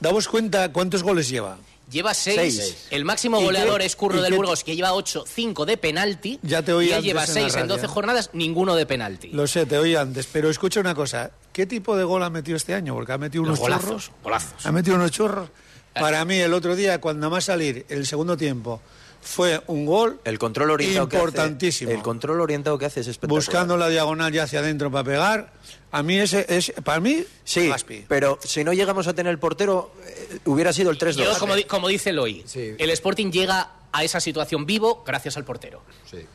Damos 0.00 0.26
cuenta 0.28 0.72
cuántos 0.72 1.02
goles 1.02 1.28
lleva. 1.28 1.56
Lleva 1.90 2.14
seis. 2.14 2.56
Seis. 2.56 2.86
El 2.90 3.04
máximo 3.04 3.38
¿Y 3.40 3.44
goleador 3.44 3.80
qué- 3.80 3.86
es 3.86 3.96
Curro 3.96 4.22
del 4.22 4.30
qué- 4.32 4.36
Burgos, 4.36 4.64
que 4.64 4.74
lleva 4.74 4.94
ocho, 4.94 5.24
cinco 5.28 5.66
de 5.66 5.76
penalti. 5.76 6.38
Ya 6.42 6.62
te 6.62 6.72
oí 6.72 6.86
y 6.86 6.88
él 6.88 6.94
antes 6.94 7.04
lleva 7.06 7.24
en 7.24 7.28
la 7.28 7.34
seis 7.34 7.54
en. 7.54 7.68
12 7.68 7.86
jornadas, 7.86 8.30
ninguno 8.32 8.74
de 8.76 8.86
penalti. 8.86 9.28
Lo 9.28 9.46
sé, 9.46 9.66
te 9.66 9.76
oí 9.76 9.94
antes, 9.94 10.26
pero 10.32 10.48
escucha 10.48 10.80
una 10.80 10.94
cosa. 10.94 11.30
¿Qué 11.52 11.66
tipo 11.66 11.94
de 11.96 12.04
gol 12.04 12.22
ha 12.22 12.30
metido 12.30 12.56
este 12.56 12.72
año? 12.74 12.94
Porque 12.94 13.12
ha 13.12 13.18
metido 13.18 13.42
Los 13.44 13.50
unos 13.58 13.60
golazos, 13.60 13.84
chorros. 13.86 14.10
golazos. 14.22 14.64
Ha 14.66 14.72
metido 14.72 14.96
unos 14.96 15.10
chorros. 15.10 15.50
Para 15.92 16.24
mí, 16.24 16.38
el 16.38 16.54
otro 16.54 16.74
día, 16.74 16.98
cuando 16.98 17.28
más 17.28 17.44
salir 17.44 17.84
el 17.90 18.06
segundo 18.06 18.38
tiempo, 18.38 18.80
fue 19.22 19.62
un 19.68 19.86
gol 19.86 20.20
El 20.24 20.38
control 20.38 20.70
orientado 20.72 21.08
que 21.08 21.16
hace- 21.16 21.24
importantísimo. 21.24 21.90
el 21.92 22.02
control 22.02 22.40
orientado 22.40 22.76
que 22.76 22.86
hace 22.86 23.00
es 23.00 23.06
espectacular. 23.06 23.38
buscando 23.44 23.76
la 23.76 23.88
diagonal 23.88 24.32
ya 24.32 24.42
hacia 24.42 24.58
adentro 24.58 24.90
para 24.90 25.04
pegar. 25.04 25.52
A 25.92 26.02
mí 26.02 26.18
ese 26.18 26.44
es, 26.48 26.72
para 26.84 27.00
mí, 27.00 27.24
Sí, 27.44 27.68
Gaspi. 27.68 28.04
pero 28.08 28.38
si 28.42 28.64
no 28.64 28.72
llegamos 28.72 29.06
a 29.06 29.14
tener 29.14 29.30
el 29.30 29.38
portero, 29.38 29.92
eh, 30.04 30.38
hubiera 30.46 30.72
sido 30.72 30.90
el 30.90 30.98
3-2. 30.98 31.34
Yo, 31.34 31.38
como, 31.38 31.54
como 31.68 31.88
dice 31.88 32.12
Sí. 32.46 32.74
el 32.78 32.90
Sporting 32.90 33.30
llega 33.30 33.70
a 33.92 34.02
esa 34.04 34.20
situación 34.20 34.66
vivo 34.66 35.04
gracias 35.06 35.36
al 35.36 35.44
portero. 35.44 35.82
Sí. 36.10 36.26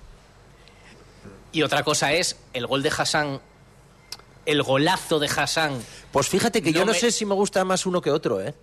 Y 1.51 1.63
otra 1.63 1.83
cosa 1.83 2.13
es 2.13 2.35
el 2.53 2.67
gol 2.67 2.83
de 2.83 2.89
Hassan, 2.95 3.41
el 4.45 4.61
golazo 4.63 5.19
de 5.19 5.27
Hassan. 5.27 5.81
Pues 6.11 6.29
fíjate 6.29 6.61
que 6.61 6.71
No 6.71 6.79
yo 6.79 6.85
no 6.85 6.91
me- 6.93 6.99
sé 6.99 7.11
si 7.11 7.25
me 7.25 7.33
gusta 7.33 7.63
más 7.65 7.85
uno 7.85 7.99
que 8.01 8.11
otro, 8.11 8.39
¿eh? 8.41 8.53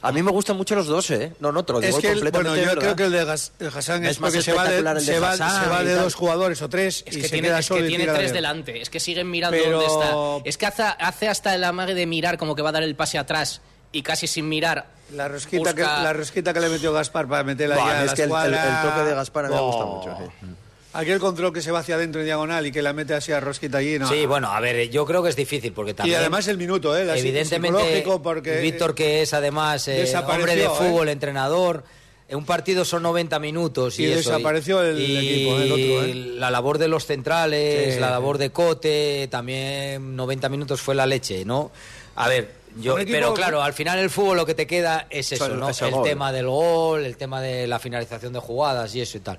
A 0.00 0.12
mí 0.12 0.22
me 0.22 0.30
gustan 0.30 0.56
mucho 0.56 0.76
los 0.76 0.86
dos, 0.86 1.10
¿eh? 1.10 1.32
No, 1.40 1.50
no, 1.50 1.64
te 1.64 1.72
lo 1.72 1.80
digo 1.80 1.96
Es 1.96 2.00
que, 2.00 2.08
el- 2.08 2.14
completamente 2.20 2.48
bueno, 2.50 2.62
yo 2.62 2.68
de 2.70 2.74
verdad. 2.76 2.82
creo 2.82 2.96
que 2.96 3.04
el 3.04 3.12
de 3.12 3.24
Gas- 3.24 3.52
el 3.58 3.66
Hassan 3.68 4.04
es, 4.04 4.10
Es 4.12 4.20
más 4.20 4.30
porque 4.30 4.42
se 4.44 4.52
va 4.52 4.64
de, 4.64 4.78
el 4.78 4.84
de 4.84 5.00
se 5.00 5.18
va, 5.18 5.36
se 5.36 5.42
va 5.68 5.82
y 5.82 5.86
de 5.86 5.94
dos 5.94 6.14
jugadores 6.14 6.62
o 6.62 6.68
tres 6.68 7.02
Es 7.06 7.16
y 7.16 7.20
que 7.20 7.26
se 7.26 7.32
tiene, 7.34 7.48
queda 7.48 7.58
es 7.58 7.66
que 7.66 7.74
solo 7.74 7.84
y 7.84 7.88
tiene 7.88 8.04
tres 8.06 8.28
de- 8.28 8.32
delante. 8.34 8.80
Es 8.80 8.90
que 8.90 9.00
siguen 9.00 9.28
mirando 9.30 9.58
Pero- 9.60 9.80
dónde 9.80 9.86
está. 9.86 10.48
Es 10.48 10.56
que 10.56 10.66
hace, 10.66 10.82
hace 10.84 11.28
hasta 11.28 11.54
el 11.54 11.64
amague 11.64 11.94
de 11.94 12.06
mirar 12.06 12.38
como 12.38 12.54
que 12.54 12.62
va 12.62 12.68
a 12.68 12.72
dar 12.72 12.84
el 12.84 12.94
pase 12.94 13.18
atrás 13.18 13.60
y 13.90 14.02
casi 14.02 14.28
sin 14.28 14.48
mirar. 14.48 14.86
La 15.14 15.26
rosquita, 15.26 15.74
que, 15.74 15.82
busca- 15.82 16.02
la 16.02 16.12
rosquita 16.12 16.52
que 16.54 16.60
le 16.60 16.68
metió 16.68 16.92
Gaspar 16.92 17.26
para 17.26 17.42
meterla 17.42 17.74
Buah, 17.76 17.86
ya 17.86 17.92
a 17.98 18.00
es 18.04 18.06
la 18.10 18.14
que 18.14 18.22
el, 18.22 18.30
el- 18.30 18.54
el 18.54 18.82
toque 18.82 19.00
de 19.08 19.14
Gaspar 19.14 19.48
me 19.48 19.56
ha 19.56 19.60
gustado 19.60 19.86
Oh. 19.88 19.96
mucho. 19.98 20.16
sí. 20.40 20.46
Aquel 20.94 21.18
control 21.18 21.52
que 21.52 21.60
se 21.60 21.70
va 21.70 21.80
hacia 21.80 21.96
adentro 21.96 22.20
en 22.20 22.26
diagonal 22.26 22.66
y 22.66 22.72
que 22.72 22.80
la 22.80 22.94
mete 22.94 23.12
así 23.12 23.30
a 23.30 23.40
rosquita 23.40 23.78
allí. 23.78 23.98
No. 23.98 24.08
Sí, 24.08 24.24
bueno, 24.24 24.50
a 24.50 24.58
ver, 24.60 24.88
yo 24.88 25.04
creo 25.04 25.22
que 25.22 25.28
es 25.28 25.36
difícil 25.36 25.72
porque 25.72 25.90
y 25.90 25.94
también... 25.94 26.18
además 26.18 26.48
el 26.48 26.56
minuto, 26.56 26.96
¿eh? 26.96 27.04
La 27.04 27.16
Evidentemente, 27.16 28.04
porque 28.22 28.60
Víctor, 28.60 28.94
que 28.94 29.22
es 29.22 29.34
además 29.34 29.86
eh, 29.88 30.10
hombre 30.26 30.56
de 30.56 30.64
¿eh? 30.64 30.68
fútbol, 30.68 31.10
entrenador, 31.10 31.84
en 32.26 32.38
un 32.38 32.46
partido 32.46 32.86
son 32.86 33.02
90 33.02 33.38
minutos 33.38 33.98
y, 33.98 34.04
Y 34.04 34.12
eso, 34.12 34.30
desapareció 34.30 34.82
el 34.82 34.98
y 34.98 35.16
equipo, 35.18 35.58
el 35.58 35.72
otro, 35.72 36.04
¿eh? 36.04 36.14
la 36.14 36.50
labor 36.50 36.78
de 36.78 36.88
los 36.88 37.04
centrales, 37.04 37.94
Sí. 37.94 38.00
la 38.00 38.10
labor 38.10 38.38
de 38.38 38.50
Cote, 38.50 39.28
también 39.30 40.16
90 40.16 40.48
minutos 40.48 40.80
fue 40.80 40.94
la 40.94 41.06
leche, 41.06 41.44
¿no? 41.44 41.70
A 42.16 42.28
ver, 42.28 42.50
yo, 42.76 42.96
pero 43.06 43.34
claro, 43.34 43.62
al 43.62 43.72
final 43.72 43.98
el 43.98 44.10
fútbol 44.10 44.38
lo 44.38 44.46
que 44.46 44.54
te 44.54 44.66
queda 44.66 45.06
es 45.10 45.32
eso, 45.32 45.48
¿no? 45.48 45.68
el 45.68 46.02
tema 46.02 46.32
del 46.32 46.46
gol, 46.46 47.04
el 47.04 47.16
tema 47.16 47.40
de 47.40 47.66
la 47.66 47.78
finalización 47.78 48.32
de 48.32 48.40
jugadas 48.40 48.94
y 48.94 49.00
eso 49.00 49.18
y 49.18 49.20
tal. 49.20 49.38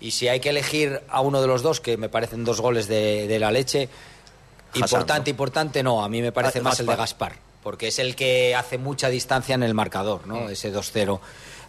Y 0.00 0.12
si 0.12 0.28
hay 0.28 0.40
que 0.40 0.50
elegir 0.50 1.02
a 1.08 1.20
uno 1.20 1.40
de 1.40 1.46
los 1.48 1.62
dos, 1.62 1.80
que 1.80 1.96
me 1.96 2.08
parecen 2.08 2.44
dos 2.44 2.60
goles 2.60 2.86
de, 2.88 3.26
de 3.26 3.38
la 3.38 3.50
leche, 3.50 3.88
Hassan, 4.70 4.82
importante, 4.82 5.30
¿no? 5.30 5.32
importante 5.32 5.82
no, 5.82 6.04
a 6.04 6.08
mí 6.08 6.22
me 6.22 6.30
parece 6.32 6.60
Ah, 6.60 6.62
más 6.62 6.80
el 6.80 6.86
de 6.86 6.96
Gaspar. 6.96 7.36
Porque 7.62 7.88
es 7.88 7.98
el 7.98 8.14
que 8.14 8.54
hace 8.54 8.78
mucha 8.78 9.08
distancia 9.08 9.54
en 9.54 9.62
el 9.62 9.74
marcador, 9.74 10.26
Mm. 10.26 10.28
¿no? 10.28 10.48
Ese 10.48 10.72
2-0 10.72 11.18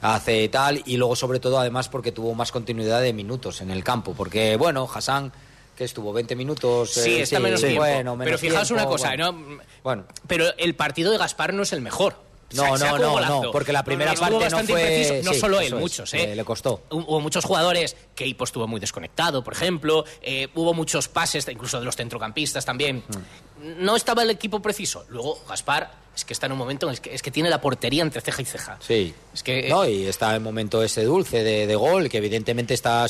hace 0.02 0.48
tal, 0.50 0.82
y 0.86 0.96
luego 0.98 1.16
sobre 1.16 1.40
todo 1.40 1.60
además 1.60 1.90
porque 1.90 2.12
tuvo 2.12 2.34
más 2.36 2.52
continuidad 2.52 3.02
de 3.02 3.12
minutos 3.14 3.60
en 3.62 3.70
el 3.72 3.84
campo, 3.84 4.14
porque 4.14 4.56
bueno, 4.56 4.88
Hassan, 4.94 5.34
que 5.76 5.84
estuvo 5.84 6.14
20 6.14 6.36
minutos... 6.36 6.92
Sí, 6.92 7.16
eh, 7.16 7.22
está 7.24 7.40
menos 7.40 7.60
tiempo. 7.62 7.80
bueno, 7.82 8.16
menos 8.16 8.26
Pero 8.26 8.38
fijaos 8.38 8.68
tiempo, 8.68 8.84
una 8.84 8.90
cosa, 8.92 9.08
bueno. 9.10 9.32
¿no? 9.34 9.60
Bueno, 9.84 10.06
Pero 10.28 10.46
el 10.58 10.76
partido 10.76 11.12
de 11.12 11.18
Gaspar 11.18 11.54
no 11.54 11.64
es 11.64 11.74
el 11.74 11.82
mejor. 11.82 12.16
No, 12.54 12.78
no, 12.78 12.98
no, 12.98 13.20
no, 13.44 13.52
porque 13.52 13.72
la 13.72 13.84
primera 13.84 14.14
parte 14.16 14.50
no 14.50 14.58
fue- 14.60 14.62
impreciso. 14.82 15.14
No 15.24 15.34
sí, 15.34 15.40
solo 15.40 15.60
él, 15.60 15.68
es, 15.74 15.80
muchos, 15.80 16.14
¿eh? 16.14 16.28
le- 16.28 16.36
le 16.36 16.44
costó. 16.46 16.84
Hu- 16.90 17.06
Hubo 17.08 17.20
muchos 17.22 17.46
jugadores, 17.46 17.96
Keipo 18.16 18.44
estuvo 18.44 18.68
muy 18.68 18.80
desconectado, 18.80 19.44
por 19.44 19.54
ejemplo. 19.54 20.04
eh, 20.22 20.48
hubo 20.56 20.74
muchos 20.74 21.08
pases, 21.08 21.48
incluso 21.48 21.80
de 21.80 21.86
los 21.86 21.96
centrocampistas 21.96 22.66
también. 22.66 23.04
Mm. 23.08 23.84
No 23.86 23.96
estaba 23.96 24.24
el 24.24 24.30
equipo 24.30 24.62
preciso. 24.62 25.06
Luego, 25.10 25.40
Gaspar 25.48 25.92
es 26.16 26.26
que 26.26 26.34
está 26.34 26.46
en 26.48 26.54
un 26.54 26.58
momento 26.58 26.88
en 26.88 26.94
el 26.94 27.02
que, 27.02 27.14
es 27.14 27.22
que 27.22 27.30
tiene 27.32 27.50
la 27.50 27.60
portería 27.62 28.02
entre 28.04 28.22
ceja 28.22 28.42
y 28.42 28.46
ceja. 28.46 28.78
Sí. 28.80 29.14
Es 29.34 29.44
que- 29.44 29.70
No, 29.70 29.86
y 29.88 30.06
está 30.06 30.34
el 30.34 30.42
momento 30.42 30.82
ese 30.82 31.04
dulce 31.04 31.44
de, 31.44 31.68
de 31.68 31.76
gol, 31.76 32.10
que 32.10 32.18
evidentemente 32.18 32.74
está 32.74 33.06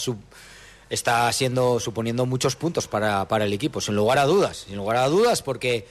está 0.90 1.32
siendo 1.32 1.80
suponiendo 1.80 2.26
muchos 2.26 2.56
puntos 2.56 2.88
para, 2.88 3.28
para 3.28 3.46
el 3.46 3.54
equipo, 3.54 3.80
sin 3.80 3.96
lugar 3.96 4.18
a 4.18 4.26
dudas. 4.26 4.66
Sin 4.68 4.76
lugar 4.78 4.98
a 4.98 5.08
dudas, 5.08 5.42
porque 5.44 5.88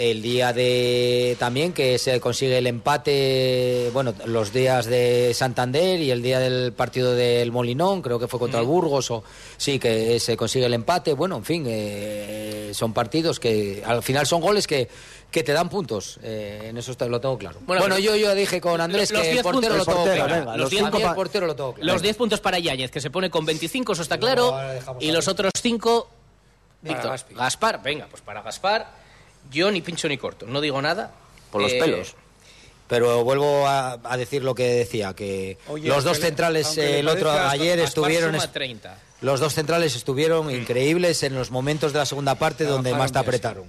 el 0.00 0.22
día 0.22 0.54
de 0.54 1.36
también 1.38 1.74
que 1.74 1.98
se 1.98 2.18
consigue 2.20 2.56
el 2.56 2.66
empate, 2.66 3.90
bueno, 3.92 4.14
los 4.24 4.50
días 4.50 4.86
de 4.86 5.32
Santander 5.34 6.00
y 6.00 6.10
el 6.10 6.22
día 6.22 6.38
del 6.40 6.72
partido 6.72 7.14
del 7.14 7.52
Molinón, 7.52 8.00
creo 8.00 8.18
que 8.18 8.26
fue 8.26 8.38
contra 8.40 8.60
el 8.60 8.66
Burgos, 8.66 9.10
o 9.10 9.22
sí, 9.58 9.78
que 9.78 10.18
se 10.18 10.38
consigue 10.38 10.64
el 10.64 10.72
empate. 10.72 11.12
Bueno, 11.12 11.36
en 11.36 11.44
fin, 11.44 11.66
eh, 11.68 12.70
son 12.72 12.94
partidos 12.94 13.38
que 13.38 13.82
al 13.84 14.02
final 14.02 14.26
son 14.26 14.40
goles 14.40 14.66
que, 14.66 14.88
que 15.30 15.42
te 15.42 15.52
dan 15.52 15.68
puntos. 15.68 16.18
Eh, 16.22 16.68
en 16.70 16.78
eso 16.78 16.92
está- 16.92 17.06
lo 17.06 17.20
tengo 17.20 17.36
claro. 17.36 17.58
Bueno, 17.66 17.82
Bueno, 17.82 17.96
pero- 17.96 18.06
yo, 18.06 18.16
yo 18.16 18.34
dije 18.34 18.58
con 18.58 18.80
Andrés 18.80 19.10
Los 19.12 19.20
que 19.20 19.26
el 19.28 19.32
10 19.34 19.42
portero 19.42 19.76
lo 19.76 19.84
Venga, 19.84 20.44
los 20.44 20.56
Los 20.56 20.70
10 20.70 20.82
el 20.82 21.14
portero 21.14 21.46
lo 21.46 21.54
tengo 21.54 21.74
claro. 21.74 21.92
Los 21.92 22.00
10 22.00 22.16
puntos 22.16 22.40
para 22.40 22.58
Yáñez, 22.58 22.90
que 22.90 23.02
se 23.02 23.10
pone 23.10 23.28
con 23.28 23.44
25, 23.44 23.92
eso 23.92 24.00
está 24.00 24.16
claro. 24.16 24.58
y 24.98 25.12
los 25.12 25.28
otros 25.28 25.52
5, 25.60 26.08
Víctor. 26.80 27.20
Gaspar, 27.32 27.82
venga, 27.82 28.06
pues 28.10 28.22
para 28.22 28.40
Gaspar, 28.40 29.09
yo 29.50 29.70
ni 29.70 29.80
pincho 29.80 30.08
ni 30.08 30.18
corto, 30.18 30.46
no 30.46 30.60
digo 30.60 30.80
nada. 30.82 31.12
Por 31.50 31.62
los 31.62 31.72
Eh, 31.72 31.78
pelos. 31.80 32.14
Pero 32.88 33.22
vuelvo 33.22 33.66
a, 33.68 33.98
a 34.02 34.16
decir 34.16 34.42
lo 34.42 34.54
que 34.54 34.64
decía, 34.64 35.14
que 35.14 35.58
Oye, 35.68 35.88
los 35.88 36.02
dos 36.02 36.18
le- 36.18 36.26
centrales 36.26 36.76
le 36.76 36.96
eh, 36.96 36.98
el 37.00 37.08
otro 37.08 37.30
ayer 37.30 37.78
estuvieron 37.78 38.32
suma 38.32 38.44
es- 38.44 38.52
30. 38.52 38.98
los 39.20 39.38
dos 39.38 39.54
centrales 39.54 39.94
estuvieron 39.94 40.50
increíbles 40.50 41.22
en 41.22 41.34
los 41.34 41.50
momentos 41.52 41.92
de 41.92 42.00
la 42.00 42.06
segunda 42.06 42.34
parte 42.34 42.64
donde 42.64 42.92
más 42.94 43.12
te 43.12 43.18
apretaron. 43.20 43.64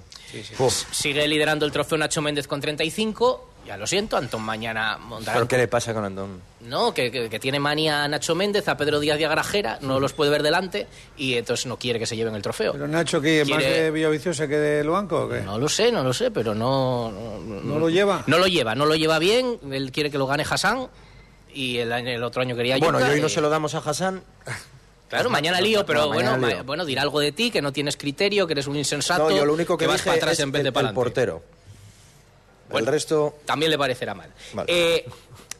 Sigue 0.92 1.28
liderando 1.28 1.66
el 1.66 1.72
trofeo 1.72 1.98
Nacho 1.98 2.22
Méndez 2.22 2.48
con 2.48 2.62
35. 2.62 3.51
Ya 3.66 3.78
lo 3.78 3.86
siento, 3.86 4.18
Antón 4.18 4.42
mañana 4.42 4.98
montará. 4.98 5.34
¿Pero 5.38 5.48
qué 5.48 5.58
le 5.58 5.68
pasa 5.68 5.94
con 5.94 6.04
Antón? 6.04 6.42
No, 6.62 6.94
que, 6.94 7.12
que- 7.12 7.30
que 7.30 7.40
tiene 7.40 7.60
manía 7.60 8.04
a 8.04 8.08
Nacho 8.08 8.34
Méndez, 8.36 8.68
a 8.68 8.76
Pedro 8.76 9.00
Díaz 9.00 9.20
y 9.20 9.24
a 9.24 9.30
Grajera, 9.30 9.78
no 9.82 10.00
los 10.00 10.14
puede 10.14 10.32
ver 10.32 10.42
delante 10.44 10.88
y 11.16 11.36
entonces 11.36 11.68
no 11.68 11.78
quiere 11.78 12.00
que 12.00 12.06
se 12.08 12.16
lleven 12.16 12.34
el 12.36 12.42
trofeo. 12.42 12.74
Pero 12.74 12.88
Nacho. 12.88 13.18
¿Más 13.18 13.24
Quiere- 13.26 13.82
de 13.84 13.92
Villaviciosa 13.92 14.48
que 14.48 14.58
de 14.58 14.84
Luanco 14.84 15.26
o 15.26 15.30
qué? 15.30 15.42
No 15.42 15.58
lo 15.60 15.70
sé, 15.70 15.92
no 15.92 16.04
lo 16.04 16.12
sé, 16.14 16.32
pero 16.32 16.56
no... 16.56 17.12
¿No, 17.12 17.62
¿No 17.62 17.80
lo 17.80 17.90
lleva? 17.90 18.24
No 18.28 18.40
lo 18.40 18.48
lleva, 18.48 18.74
no 18.76 18.86
lo 18.86 18.96
lleva 18.96 19.20
bien, 19.20 19.60
él 19.72 19.92
quiere 19.92 20.10
que 20.10 20.18
lo 20.18 20.26
gane 20.28 20.44
Hassan 20.50 20.88
y 21.54 21.78
el, 21.78 21.92
año- 21.94 22.10
el 22.10 22.24
otro 22.24 22.42
año 22.42 22.56
quería 22.56 22.78
Bueno, 22.78 23.00
y 23.00 23.04
hoy 23.04 23.22
no 23.22 23.30
se 23.30 23.42
lo 23.42 23.50
damos 23.50 23.76
a 23.76 23.78
Hassan. 23.80 24.24
Claro, 25.08 25.30
mañana 25.30 25.60
lío, 25.62 25.86
pero 25.86 26.02
No, 26.02 26.08
bueno, 26.08 26.32
mañana 26.32 26.56
lío. 26.56 26.64
bueno, 26.64 26.84
dirá 26.86 27.02
algo 27.04 27.20
de 27.20 27.32
ti, 27.32 27.52
que 27.52 27.62
no 27.62 27.72
tienes 27.74 27.96
criterio, 27.98 28.48
que 28.48 28.54
eres 28.54 28.68
un 28.68 28.76
insensato, 28.78 29.30
No, 29.30 29.36
yo 29.38 29.46
lo 29.46 29.54
único 29.54 29.78
que, 29.78 29.86
vas 29.86 29.98
dije 29.98 30.06
para 30.10 30.18
atrás 30.18 30.34
es 30.34 30.40
en 30.40 30.52
vez 30.52 30.64
de 30.64 30.72
para 30.72 30.90
el 30.90 30.96
adelante. 30.96 31.02
Portero. 32.72 32.90
el 32.90 32.94
resto... 32.94 33.36
También 33.46 33.72
le 33.72 33.78
parecerá 33.78 34.14
mal. 34.14 34.30
Vale. 34.54 34.66
Eh, 34.72 35.06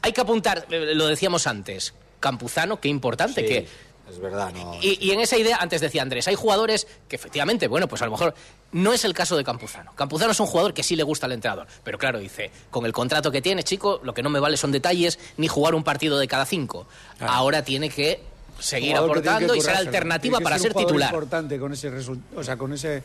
hay 0.02 0.12
que 0.14 0.22
apuntar, 0.22 0.66
eh, 0.70 0.94
lo 0.96 1.08
decíamos 1.08 1.46
antes, 1.48 1.94
Campuzano, 2.20 2.80
qué 2.80 2.88
importante 2.90 3.42
Sí, 3.42 3.48
que... 3.48 3.68
es 4.10 4.20
verdad, 4.20 4.52
no. 4.54 4.78
Y, 4.82 4.98
y 5.00 5.12
en 5.12 5.20
esa 5.20 5.38
idea, 5.38 5.58
antes 5.58 5.82
decía 5.82 6.02
Andrés, 6.02 6.28
hay 6.28 6.36
jugadores 6.36 6.88
que 7.08 7.16
efectivamente, 7.16 7.68
bueno, 7.68 7.88
pues 7.88 8.02
a 8.02 8.06
lo 8.06 8.12
mejor 8.12 8.34
no 8.72 8.94
es 8.94 9.04
el 9.06 9.14
caso 9.14 9.36
de 9.38 9.44
Campuzano. 9.44 9.94
Campuzano 9.96 10.32
es 10.32 10.40
un 10.40 10.48
jugador 10.48 10.74
que 10.74 10.82
sí 10.84 10.96
le 10.96 11.04
gusta 11.04 11.26
al 11.26 11.34
entrenador. 11.34 11.68
Pero 11.84 11.98
claro, 11.98 12.20
dice, 12.20 12.52
con 12.70 12.86
el 12.86 12.94
contrato 12.94 13.32
que 13.32 13.42
tiene, 13.42 13.64
chico, 13.64 14.00
lo 14.04 14.14
que 14.14 14.24
no 14.24 14.30
me 14.30 14.40
vale 14.40 14.58
son 14.58 14.72
detalles 14.72 15.20
ni 15.38 15.48
jugar 15.48 15.76
un 15.76 15.84
partido 15.84 16.18
de 16.18 16.28
cada 16.28 16.46
cinco. 16.46 16.88
Ahora 17.20 17.64
tiene 17.64 17.90
que 17.90 18.22
seguir 18.60 18.94
que 18.94 19.00
que 19.00 19.04
aportando 19.04 19.56
y 19.56 19.62
ser 19.62 19.76
alternativa 19.76 20.38
Tiene 20.38 20.38
que 20.38 20.44
para 20.44 20.56
ser 20.58 20.62
ser 20.62 20.70
un 20.70 20.74
jugador 20.74 20.88
titular. 20.92 21.10
importante 21.10 21.60
con 21.60 21.74
ese 21.74 21.90
resultado, 21.90 22.40
o 22.40 22.44
sea, 22.44 22.58
con 22.58 22.74
ese 22.74 23.02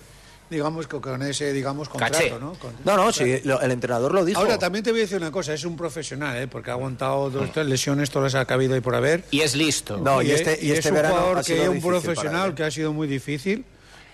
digamos 0.50 0.87
con 0.87 1.00
con 1.00 1.22
ese 1.22 1.52
digamos 1.52 1.88
Caché. 1.88 2.30
contrato, 2.30 2.38
¿no? 2.38 2.52
Con- 2.54 2.72
No, 2.85 2.96
no, 2.96 3.12
sí, 3.12 3.40
lo- 3.44 3.61
el 3.61 3.70
entrenador 3.72 4.12
lo 4.14 4.24
dijo. 4.24 4.40
Ahora 4.40 4.59
también 4.59 4.85
te 4.85 4.90
voy 4.90 5.00
a 5.00 5.02
decir 5.04 5.16
una 5.18 5.30
cosa, 5.30 5.52
es 5.54 5.64
un 5.64 5.76
profesional, 5.76 6.37
¿eh? 6.37 6.46
porque 6.46 6.70
ha 6.70 6.74
aguantado 6.74 7.30
dos 7.30 7.50
tres 7.52 7.66
lesiones, 7.66 8.11
todas 8.11 8.32
las 8.35 8.42
ha 8.42 8.44
cabido 8.46 8.76
y 8.76 8.80
por 8.80 8.94
haber. 8.94 9.24
Y 9.30 9.40
es 9.40 9.54
listo. 9.56 9.96
No, 9.98 10.22
y 10.22 10.30
este- 10.30 10.59
y 10.62 10.70
es 10.70 10.78
este 10.78 10.90
un 10.90 10.94
verano 10.96 11.14
jugador 11.16 11.38
ha 11.38 11.42
sido 11.42 11.59
que 11.59 11.62
es 11.64 11.68
un 11.85 11.90
profesional 11.90 12.54
que 12.54 12.64
ha 12.64 12.70
sido 12.70 12.92
muy 12.92 13.09
difícil 13.09 13.64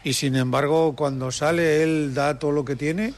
y 0.05 0.13
sin 0.15 0.35
embargo 0.37 0.95
cuando 0.97 1.31
sale 1.31 1.83
él 1.83 2.13
da 2.15 2.39
todo 2.39 2.53
lo 2.53 2.65
que 2.65 2.77
tiene 2.77 3.15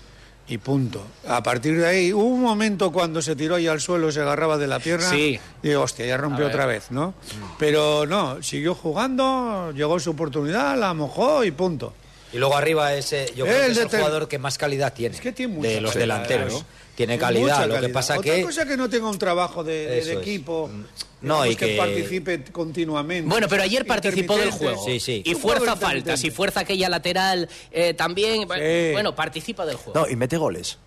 y 0.47 0.59
punto. 0.59 1.03
A 1.27 1.43
partir 1.43 1.79
de 1.79 1.87
ahí 1.87 2.13
hubo 2.13 2.25
un 2.27 2.43
momento 2.43 2.93
cuando 2.93 3.23
se 3.23 3.35
tiró 3.35 3.55
ahí 3.55 3.67
al 3.67 3.81
suelo, 3.81 4.13
se 4.13 4.21
agarraba 4.21 4.59
de 4.59 4.67
la 4.67 4.79
pierna 4.79 5.09
Sí. 5.09 5.41
y 5.63 5.69
digo, 5.69 5.81
hostia, 5.83 6.05
ya 6.05 6.19
rompió 6.19 6.47
otra 6.47 6.67
vez, 6.67 6.91
¿no? 6.91 7.15
Pero 7.59 8.05
no, 8.05 8.43
siguió 8.43 8.75
jugando, 8.75 9.73
llegó 9.73 9.99
su 9.99 10.11
oportunidad, 10.11 10.77
la 10.79 10.93
mojó 10.93 11.45
y 11.45 11.51
punto. 11.51 11.95
Y 12.35 12.39
luego 12.39 12.57
arriba 12.57 12.93
ese, 12.95 13.33
yo 13.37 13.45
creo 13.47 13.59
El 13.63 13.67
que 13.67 13.73
es 13.73 13.79
el 13.79 13.89
jugador 13.89 14.27
que 14.29 14.39
más 14.39 14.59
calidad 14.59 14.93
tiene 14.93 15.17
que 15.19 15.33
tiene 15.33 15.55
mucha 15.55 15.69
de 15.69 15.81
los 15.81 15.93
calidad, 15.93 16.03
delanteros. 16.19 16.49
claro. 16.55 16.67
Tiene 16.97 17.19
calidad, 17.19 17.67
lo 17.69 17.81
que 17.81 17.89
pasa 17.89 18.19
Otra 18.19 18.35
que 18.35 18.43
cosa 18.43 18.65
que 18.67 18.77
no 18.77 18.89
tenga 18.89 19.09
un 19.09 19.19
trabajo 19.19 19.65
de, 19.65 19.73
de- 19.87 19.99
Eso 19.99 20.09
de 20.11 20.15
es. 20.15 20.21
equipo, 20.21 20.71
No, 21.23 21.43
digamos 21.45 21.53
y 21.53 21.57
que- 21.57 21.77
participe 21.77 22.45
continuamente. 22.53 23.29
Bueno, 23.29 23.49
pero 23.49 23.63
ayer 23.63 23.85
participó 23.87 24.37
del 24.37 24.51
juego. 24.53 24.85
Sí, 24.85 25.01
sí. 25.01 25.23
Y 25.25 25.35
fuerza 25.35 25.75
faltas, 25.77 26.23
y 26.25 26.31
fuerza 26.31 26.61
aquella 26.61 26.89
lateral 26.89 27.49
eh, 27.73 27.95
también. 27.95 28.47
Bueno, 28.47 29.15
participa 29.15 29.65
del 29.67 29.77
juego. 29.77 29.99
No, 30.01 30.09
y 30.09 30.15
mete 30.17 30.37
goles. 30.37 30.79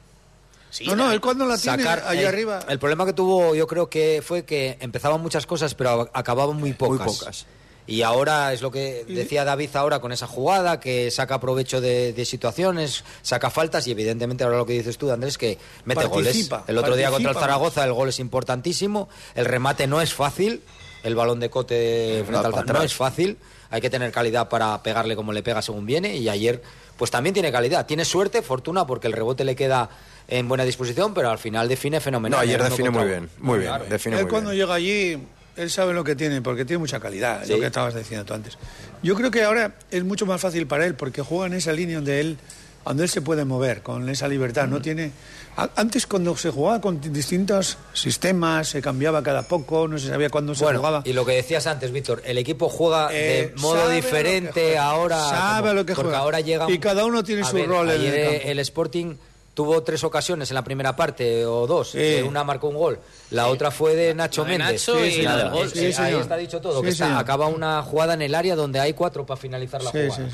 Sí, 0.69 0.85
No, 0.85 0.95
no, 0.97 1.11
él 1.13 1.21
cuando 1.21 1.45
la 1.45 1.57
tiene 1.57 1.81
sacar 1.81 2.03
allá 2.07 2.21
el, 2.21 2.27
arriba. 2.27 2.59
El 2.67 2.77
problema 2.77 3.05
que 3.05 3.13
tuvo, 3.13 3.55
yo 3.55 3.67
creo 3.67 3.89
que 3.89 4.21
fue 4.23 4.43
que 4.43 4.77
empezaban 4.81 5.21
muchas 5.21 5.45
cosas, 5.45 5.73
pero 5.75 6.09
acababan 6.13 6.57
muy 6.57 6.73
pocas. 6.73 7.05
Muy 7.05 7.15
pocas. 7.15 7.45
Y 7.87 8.01
ahora 8.01 8.51
es 8.51 8.61
lo 8.61 8.69
que 8.69 9.05
decía 9.07 9.45
David 9.45 9.69
ahora 9.75 9.99
con 9.99 10.11
esa 10.11 10.27
jugada, 10.27 10.79
que 10.81 11.09
saca 11.09 11.39
provecho 11.39 11.79
de, 11.79 12.11
de 12.11 12.25
situaciones, 12.25 13.05
saca 13.21 13.49
faltas 13.49 13.87
y 13.87 13.91
evidentemente 13.91 14.43
ahora 14.43 14.57
lo 14.57 14.65
que 14.65 14.73
dices 14.73 14.97
tú, 14.97 15.09
Andrés, 15.09 15.37
que 15.37 15.57
mete 15.85 16.07
Participa, 16.09 16.57
goles. 16.57 16.69
El 16.69 16.77
otro 16.77 16.95
día 16.97 17.09
contra 17.09 17.31
el. 17.31 17.37
Zaragoza 17.37 17.85
el 17.85 17.93
gol 17.93 18.09
es 18.09 18.19
importantísimo, 18.19 19.07
el 19.35 19.45
remate 19.45 19.87
no 19.87 20.01
es 20.01 20.13
fácil, 20.13 20.61
el 21.03 21.15
balón 21.15 21.39
de 21.39 21.49
cote 21.49 22.23
frente 22.27 22.45
al 22.45 22.65
no 22.65 22.83
es 22.83 22.93
fácil, 22.93 23.37
hay 23.69 23.79
que 23.79 23.89
tener 23.89 24.11
calidad 24.11 24.49
para 24.49 24.83
pegarle 24.83 25.15
como 25.15 25.31
le 25.31 25.41
pega 25.41 25.61
según 25.61 25.85
viene 25.85 26.17
y 26.17 26.27
ayer 26.27 26.61
pues 26.97 27.11
también 27.11 27.33
tiene 27.33 27.51
calidad, 27.51 27.85
tiene 27.85 28.03
suerte, 28.03 28.41
fortuna 28.41 28.85
porque 28.85 29.07
el 29.07 29.13
rebote 29.13 29.43
le 29.45 29.55
queda 29.55 29.89
en 30.27 30.47
buena 30.49 30.65
disposición, 30.65 31.13
pero 31.13 31.29
al 31.29 31.37
final 31.37 31.69
define 31.69 32.01
fenomenal. 32.01 32.37
No, 32.37 32.43
ayer 32.43 32.59
uno 32.59 32.69
define 32.69 32.89
muy 32.89 33.05
bien, 33.05 33.29
muy 33.37 33.59
bien, 33.59 33.71
define 33.89 34.17
él 34.17 34.23
muy 34.23 34.31
cuando 34.31 34.49
bien. 34.49 34.61
llega 34.61 34.73
allí, 34.73 35.23
él 35.57 35.69
sabe 35.69 35.93
lo 35.93 36.03
que 36.03 36.15
tiene, 36.15 36.41
porque 36.41 36.63
tiene 36.65 36.79
mucha 36.79 36.99
calidad, 36.99 37.43
Sí. 37.45 37.51
lo 37.53 37.59
que 37.59 37.65
estabas 37.67 37.95
diciendo 37.95 38.25
tú 38.25 38.33
antes. 38.33 38.57
Yo 39.03 39.15
creo 39.15 39.31
que 39.31 39.43
ahora 39.43 39.75
es 39.91 40.03
mucho 40.03 40.25
más 40.25 40.39
fácil 40.41 40.67
para 40.67 40.85
él, 40.85 40.95
porque 40.95 41.21
juega 41.21 41.47
en 41.47 41.53
esa 41.53 41.71
línea 41.73 41.95
donde 41.97 42.19
él, 42.19 42.37
donde 42.85 43.03
él 43.03 43.09
se 43.09 43.21
puede 43.21 43.43
mover, 43.43 43.81
con 43.81 44.07
esa 44.09 44.27
libertad. 44.27 44.67
No 44.67 44.81
tiene. 44.81 45.11
a- 45.57 45.69
Antes 45.75 46.05
cuando 46.07 46.37
se 46.37 46.51
jugaba 46.51 46.79
con 46.79 47.01
distintos 47.01 47.77
sistemas, 47.93 48.69
se 48.69 48.81
cambiaba 48.81 49.21
cada 49.23 49.41
poco, 49.41 49.87
no 49.87 49.97
se 49.97 50.07
sabía 50.07 50.29
cuándo 50.29 50.53
se 50.55 50.63
jugaba. 50.65 51.01
y 51.03 51.13
lo 51.13 51.25
que 51.25 51.33
decías 51.33 51.65
antes, 51.67 51.91
Víctor, 51.91 52.21
el 52.25 52.37
equipo 52.37 52.69
juega 52.69 53.09
Eh, 53.11 53.51
de 53.55 53.61
modo 53.61 53.89
diferente 53.89 54.77
ahora. 54.77 55.17
Sabe 55.17 55.61
como- 55.69 55.73
lo 55.73 55.85
que 55.85 55.95
juega. 55.95 56.17
ahora 56.19 56.39
llega. 56.41 56.69
Y 56.71 56.77
cada 56.79 57.05
uno 57.05 57.23
tiene 57.23 57.41
A 57.41 57.45
su 57.45 57.55
ver, 57.55 57.67
rol 57.67 57.89
en 57.89 57.99
Ayer 58.01 58.41
el 58.45 58.49
el 58.51 58.59
Sporting 58.59 59.15
tuvo 59.57 59.81
tres 59.81 60.03
ocasiones 60.03 60.51
en 60.51 60.53
la 60.53 60.63
primera 60.63 60.95
parte 60.95 61.43
o 61.43 61.65
dos. 61.65 61.93
que 61.93 62.21
Una 62.21 62.43
marcó 62.43 62.67
un 62.67 62.75
gol, 62.75 62.99
la 63.31 63.47
otra 63.47 63.71
fue 63.71 63.95
de 63.95 64.13
Nacho 64.13 64.43
de 64.43 64.51
Méndez. 64.55 64.87
Nacho 64.87 65.03
y 65.03 65.11
Sí, 65.13 65.21
la 65.23 65.31
nada, 65.31 65.43
del 65.45 65.51
gol. 65.53 65.65
es- 65.65 65.71
Sí, 65.95 66.01
ahí 66.01 66.13
está 66.13 66.37
dicho 66.37 66.61
todo. 66.61 66.79
Que 66.83 66.89
está- 66.89 67.17
acaba 67.17 67.47
una 67.47 67.81
jugada 67.81 68.13
en 68.13 68.21
el 68.21 68.35
área 68.35 68.55
donde 68.55 68.79
hay 68.79 68.93
cuatro 68.93 69.25
para 69.25 69.39
finalizar 69.41 69.81
la 69.81 69.89
jugada. 69.89 70.29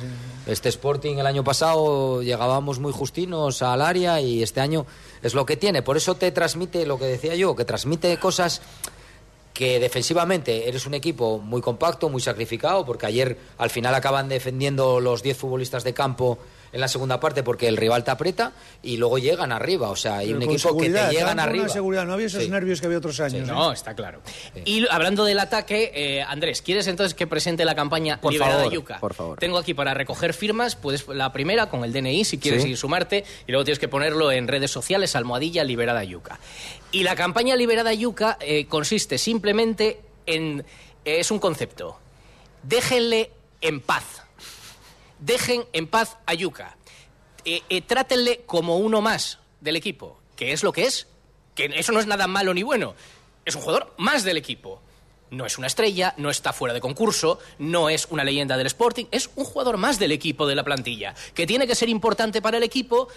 Este 0.45 0.67
Sporting 0.67 1.15
el 1.19 1.25
año 1.25 1.41
pasado 1.41 2.21
llegábamos 2.21 2.79
muy 2.79 2.91
justinos 2.91 3.61
al 3.61 3.81
área 3.81 4.19
y 4.19 4.43
este 4.43 4.59
año 4.59 4.85
es 5.21 5.33
lo 5.33 5.45
que 5.45 5.55
tiene. 5.55 5.81
Por 5.83 5.95
eso 5.95 6.15
te 6.15 6.29
transmite 6.33 6.85
lo 6.85 6.99
que 6.99 7.05
decía 7.05 7.33
yo, 7.33 7.55
que 7.55 7.63
transmite 7.63 8.17
cosas 8.17 8.61
que 9.53 9.79
defensivamente 9.79 10.67
eres 10.67 10.85
un 10.85 10.95
equipo 10.95 11.37
muy 11.37 11.61
compacto, 11.61 12.09
muy 12.09 12.21
sacrificado, 12.21 12.85
porque 12.85 13.05
ayer 13.05 13.37
al 13.59 13.69
final 13.69 13.93
acaban 13.95 14.27
defendiendo 14.27 14.99
los 14.99 15.21
10 15.23 15.37
futbolistas 15.37 15.83
de 15.85 15.93
campo 15.93 16.39
en 16.73 16.81
la 16.81 16.87
segunda 16.89 17.19
parte 17.19 17.43
porque 17.43 17.67
el 17.69 17.77
rival 17.77 18.03
te 18.03 18.11
aprieta 18.11 18.51
y 18.81 18.97
luego 18.97 19.19
llegan 19.19 19.51
arriba. 19.53 19.89
O 19.89 19.95
sea, 19.95 20.17
hay 20.17 20.27
Pero 20.33 20.37
un 20.39 20.43
equipo 20.43 20.77
que 20.77 20.89
te 20.89 21.09
llegan 21.11 21.39
arriba. 21.39 21.63
una 21.65 21.73
seguridad, 21.73 22.05
no 22.05 22.13
había 22.13 22.25
esos 22.27 22.43
Sí. 22.43 22.49
nervios 22.49 22.81
que 22.81 22.87
había 22.87 22.97
otros 22.97 23.19
años. 23.19 23.47
¿eh? 23.47 23.51
No, 23.51 23.71
está 23.71 23.93
claro. 23.95 24.21
Y 24.65 24.85
hablando 24.89 25.23
del 25.23 25.39
ataque, 25.39 25.91
eh, 25.93 26.21
Andrés, 26.23 26.61
¿quieres 26.61 26.87
entonces 26.87 27.13
que 27.13 27.27
presente 27.27 27.63
la 27.63 27.75
campaña 27.75 28.19
Por 28.19 28.33
Liberada 28.33 28.57
favor, 28.57 28.73
Yuca? 28.73 28.99
por 28.99 29.13
favor. 29.13 29.39
Tengo 29.39 29.57
aquí 29.57 29.73
para 29.73 29.93
recoger 29.93 30.33
firmas, 30.33 30.75
puedes 30.75 31.07
la 31.07 31.31
primera 31.31 31.69
con 31.69 31.83
el 31.83 31.93
DNI 31.93 32.25
si 32.25 32.39
quieres 32.39 32.63
Sí. 32.63 32.69
ir 32.71 32.77
sumarte 32.77 33.23
y 33.47 33.51
luego 33.51 33.63
tienes 33.63 33.79
que 33.79 33.87
ponerlo 33.87 34.31
en 34.31 34.47
redes 34.47 34.71
sociales 34.71 35.15
almohadilla 35.15 35.63
Liberada 35.63 36.03
Yuca. 36.03 36.39
Y 36.91 37.03
la 37.03 37.15
campaña 37.15 37.55
Liberada 37.55 37.93
Yuca 37.93 38.37
eh, 38.41 38.65
consiste 38.65 39.17
simplemente 39.19 40.01
en 40.25 40.65
eh, 41.05 41.19
es 41.19 41.29
un 41.31 41.39
concepto. 41.39 41.97
Déjenle 42.63 43.29
en 43.61 43.81
paz. 43.81 44.22
Dejen 45.23 45.63
en 45.71 45.87
paz 45.87 46.17
a 46.25 46.33
Yuca. 46.33 46.75
Eh, 47.45 47.61
eh, 47.69 47.81
trátenle 47.81 48.41
como 48.45 48.77
uno 48.77 49.01
más 49.01 49.39
del 49.61 49.77
equipo, 49.77 50.19
que 50.35 50.51
es 50.51 50.63
lo 50.63 50.73
que 50.73 50.83
es, 50.83 51.07
que 51.55 51.71
eso 51.75 51.93
no 51.93 52.01
es 52.01 52.07
nada 52.07 52.27
malo 52.27 52.53
ni 52.53 52.61
bueno, 52.61 52.93
es 53.45 53.55
un 53.55 53.61
jugador 53.61 53.93
más 53.97 54.25
del 54.25 54.35
equipo. 54.35 54.81
No 55.31 55.45
es 55.45 55.57
una 55.57 55.67
estrella, 55.67 56.13
no 56.17 56.29
está 56.29 56.51
fuera 56.51 56.73
de 56.73 56.81
concurso, 56.81 57.39
no 57.57 57.87
es 57.89 58.07
una 58.09 58.25
leyenda 58.25 58.57
del 58.57 58.67
Sporting, 58.67 59.05
es 59.11 59.29
un 59.37 59.45
jugador 59.45 59.77
más 59.77 59.97
del 59.97 60.11
equipo 60.11 60.45
de 60.45 60.55
la 60.55 60.63
plantilla, 60.63 61.15
que 61.33 61.47
tiene 61.47 61.67
que 61.67 61.75
ser 61.75 61.87
importante 61.87 62.41
para 62.41 62.57
el 62.57 62.63
equipo 62.63 63.07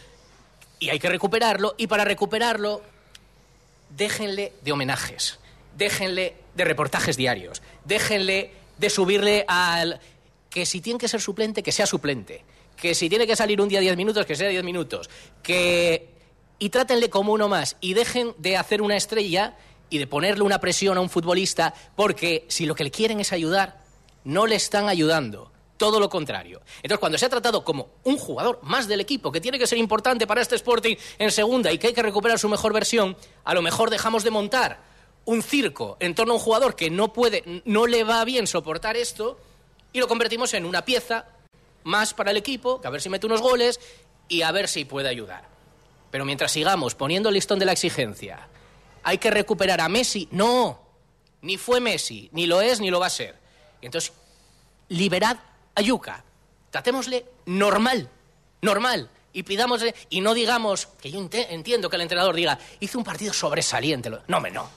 y 0.79 0.91
hay 0.91 1.01
que 1.01 1.09
recuperarlo, 1.09 1.75
y 1.77 1.89
para 1.89 2.05
recuperarlo, 2.05 2.83
déjenle 3.91 4.53
de 4.63 4.73
homenajes, 4.73 5.41
déjenle 5.77 6.37
de 6.55 6.65
reportajes 6.65 7.17
diarios, 7.17 7.63
déjenle 7.85 8.53
de 8.79 8.91
subirle 8.91 9.45
al... 9.49 10.01
que 10.57 10.65
si 10.65 10.81
tiene 10.81 10.99
que 10.99 11.07
ser 11.07 11.21
suplente, 11.21 11.63
que 11.63 11.71
sea 11.71 11.85
suplente. 11.85 12.43
Que 12.79 12.95
si 12.95 13.11
tiene 13.11 13.27
que 13.27 13.37
salir 13.37 13.61
un 13.61 13.69
día 13.69 13.79
10 13.79 13.95
minutos, 13.95 14.25
que 14.25 14.35
sea 14.35 14.49
10 14.49 14.65
minutos. 14.65 15.11
Que... 15.43 16.15
Y 16.59 16.71
trátenle 16.71 17.11
como 17.11 17.35
uno 17.35 17.47
más. 17.47 17.77
Y 17.83 17.93
dejen 17.93 18.33
de 18.39 18.57
hacer 18.57 18.81
una 18.81 18.97
estrella 18.97 19.55
y 19.91 19.99
de 19.99 20.07
ponerle 20.07 20.45
una 20.45 20.59
presión 20.59 20.97
a 20.97 21.03
un 21.03 21.11
futbolista, 21.11 21.75
porque 21.95 22.47
si 22.49 22.65
lo 22.65 22.75
que 22.75 22.85
le 22.85 22.91
quieren 22.91 23.21
es 23.21 23.35
ayudar, 23.35 23.85
no 24.25 24.47
le 24.47 24.57
están 24.57 24.89
ayudando. 24.89 25.53
Todo 25.77 26.01
lo 26.01 26.09
contrario. 26.09 26.63
Entonces, 26.77 27.01
cuando 27.01 27.19
se 27.19 27.27
ha 27.27 27.29
tratado 27.29 27.63
como 27.63 27.91
un 28.05 28.17
jugador 28.17 28.59
más 28.63 28.89
del 28.89 29.03
equipo, 29.03 29.31
que 29.31 29.43
tiene 29.43 29.59
que 29.59 29.67
ser 29.67 29.77
importante 29.77 30.27
para 30.27 30.41
este 30.41 30.55
Sporting 30.55 30.97
en 31.19 31.33
segunda 31.33 31.71
y 31.71 31.77
que 31.77 31.89
hay 31.89 31.93
que 31.93 32.03
recuperar 32.03 32.39
su 32.39 32.49
mejor 32.49 32.73
versión, 32.73 33.15
a 33.45 33.53
lo 33.53 33.61
mejor 33.61 33.91
dejamos 33.91 34.25
de 34.25 34.31
montar 34.31 34.81
un 35.27 35.43
circo 35.43 35.99
en 36.01 36.15
torno 36.15 36.33
a 36.33 36.37
un 36.37 36.43
jugador 36.43 36.77
que 36.77 36.89
no 36.89 37.13
puede, 37.13 37.63
no 37.67 37.87
le 37.87 38.05
va 38.05 38.25
bien 38.25 38.47
soportar 38.47 38.97
esto, 38.97 39.39
y 39.97 40.01
lo 40.01 40.09
convertimos 40.09 40.53
en 40.53 40.67
una 40.67 40.85
pieza 40.85 41.25
más 41.85 42.13
para 42.13 42.31
el 42.31 42.37
equipo, 42.37 42.83
que 42.83 42.87
a 42.87 42.91
ver 42.91 43.01
si 43.01 43.09
mete 43.09 43.25
unos 43.25 43.41
goles 43.41 43.81
y 44.29 44.43
a 44.43 44.53
ver 44.53 44.69
si 44.69 44.85
puede 44.85 45.09
ayudar. 45.09 45.49
Pero 46.11 46.27
mientras 46.27 46.53
sigamos 46.53 46.95
poniendo 46.95 47.31
el 47.31 47.35
listón 47.35 47.59
de 47.59 47.65
la 47.65 47.73
exigencia, 47.73 48.47
hay 49.03 49.17
que 49.17 49.31
recuperar 49.31 49.81
a 49.81 49.89
Messi. 49.89 50.29
No, 50.33 50.83
ni 51.41 51.57
fue 51.57 51.81
Messi, 51.81 52.29
ni 52.33 52.47
lo 52.47 52.61
es, 52.61 52.79
ni 52.79 52.91
lo 52.91 53.01
va 53.01 53.07
a 53.07 53.11
ser. 53.11 53.37
Y 53.81 53.87
entonces, 53.87 54.13
liberad 54.89 55.39
a 55.75 55.81
Yuca. 55.81 56.23
Tratémosle 56.71 57.25
normal, 57.47 58.11
normal. 58.61 59.09
Y 59.33 59.45
pidámosle, 59.45 59.95
y 60.11 60.21
no 60.21 60.35
digamos, 60.35 60.89
que 61.01 61.11
yo 61.11 61.27
entiendo 61.33 61.89
que 61.89 61.97
el 61.97 62.03
entrenador 62.03 62.37
diga, 62.37 62.59
hizo 62.81 62.99
un 62.99 63.05
partido 63.05 63.33
sobresaliente. 63.33 64.11
No, 64.29 64.41
me 64.43 64.51
no. 64.51 64.69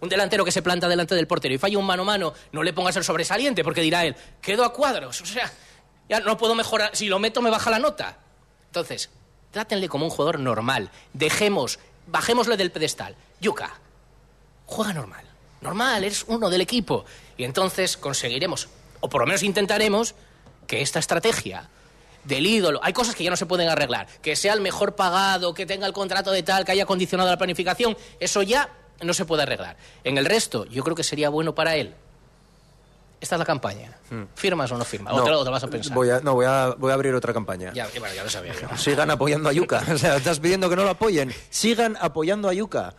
Un 0.00 0.08
delantero 0.08 0.44
que 0.44 0.52
se 0.52 0.62
planta 0.62 0.88
delante 0.88 1.14
del 1.14 1.26
portero 1.26 1.54
y 1.54 1.58
falla 1.58 1.78
un 1.78 1.86
mano 1.86 2.02
a 2.02 2.06
mano, 2.06 2.34
no 2.52 2.62
le 2.62 2.72
pongas 2.72 2.96
el 2.96 3.04
sobresaliente, 3.04 3.62
porque 3.62 3.82
dirá 3.82 4.04
él, 4.04 4.16
quedo 4.40 4.64
a 4.64 4.72
cuadros. 4.72 5.20
O 5.20 5.26
sea, 5.26 5.52
ya 6.08 6.20
no 6.20 6.36
puedo 6.36 6.54
mejorar. 6.54 6.96
Si 6.96 7.08
lo 7.08 7.18
meto, 7.18 7.42
me 7.42 7.50
baja 7.50 7.70
la 7.70 7.78
nota. 7.78 8.18
Entonces, 8.66 9.10
trátenle 9.50 9.88
como 9.88 10.06
un 10.06 10.10
jugador 10.10 10.38
normal. 10.38 10.90
Dejemos, 11.12 11.78
bajémosle 12.06 12.56
del 12.56 12.70
pedestal. 12.70 13.14
Yuka, 13.40 13.78
juega 14.66 14.92
normal. 14.92 15.24
Normal, 15.60 16.04
eres 16.04 16.24
uno 16.26 16.48
del 16.48 16.62
equipo. 16.62 17.04
Y 17.36 17.44
entonces 17.44 17.96
conseguiremos, 17.96 18.68
o 19.00 19.08
por 19.08 19.20
lo 19.20 19.26
menos 19.26 19.42
intentaremos, 19.42 20.14
que 20.66 20.80
esta 20.82 20.98
estrategia 20.98 21.68
del 22.24 22.46
ídolo, 22.46 22.80
hay 22.82 22.92
cosas 22.92 23.14
que 23.14 23.24
ya 23.24 23.30
no 23.30 23.36
se 23.36 23.46
pueden 23.46 23.68
arreglar, 23.68 24.06
que 24.22 24.36
sea 24.36 24.52
el 24.52 24.60
mejor 24.60 24.94
pagado, 24.94 25.52
que 25.54 25.66
tenga 25.66 25.86
el 25.86 25.92
contrato 25.92 26.30
de 26.30 26.42
tal, 26.42 26.64
que 26.64 26.72
haya 26.72 26.86
condicionado 26.86 27.28
la 27.28 27.38
planificación, 27.38 27.96
eso 28.20 28.42
ya 28.42 28.68
no 29.02 29.12
se 29.14 29.24
puede 29.24 29.42
arreglar. 29.42 29.76
En 30.04 30.18
el 30.18 30.24
resto, 30.26 30.64
yo 30.66 30.82
creo 30.84 30.94
que 30.96 31.02
sería 31.04 31.28
bueno 31.30 31.54
para 31.54 31.76
él. 31.76 31.94
Esta 33.20 33.34
es 33.34 33.38
la 33.38 33.44
campaña. 33.44 33.92
¿Firmas 34.34 34.72
o 34.72 34.78
no 34.78 34.84
firmas? 34.84 35.12
No, 35.14 35.20
o 35.20 35.24
te 35.24 35.30
lo- 35.30 35.40
te 35.40 35.44
lo 35.46 35.50
vas 35.50 35.62
a 35.62 35.68
pensar. 35.68 35.94
Voy 35.94 36.08
a, 36.08 36.20
no, 36.20 36.34
voy 36.34 36.46
a, 36.46 36.74
voy 36.78 36.90
a 36.90 36.94
abrir 36.94 37.14
otra 37.14 37.34
campaña. 37.34 37.70
Ya, 37.74 37.86
bueno, 37.98 38.14
ya 38.14 38.24
lo 38.24 38.30
sabía 38.30 38.54
yo. 38.58 38.66
Sigan 38.78 39.10
apoyando 39.10 39.50
a 39.50 39.52
Yuca. 39.52 39.82
O 39.92 39.98
sea, 39.98 40.16
estás 40.16 40.40
pidiendo 40.40 40.70
que 40.70 40.76
no 40.76 40.84
lo 40.84 40.90
apoyen. 40.90 41.30
Sigan 41.50 41.98
apoyando 42.00 42.48
a 42.48 42.54
Yuca. 42.54 42.94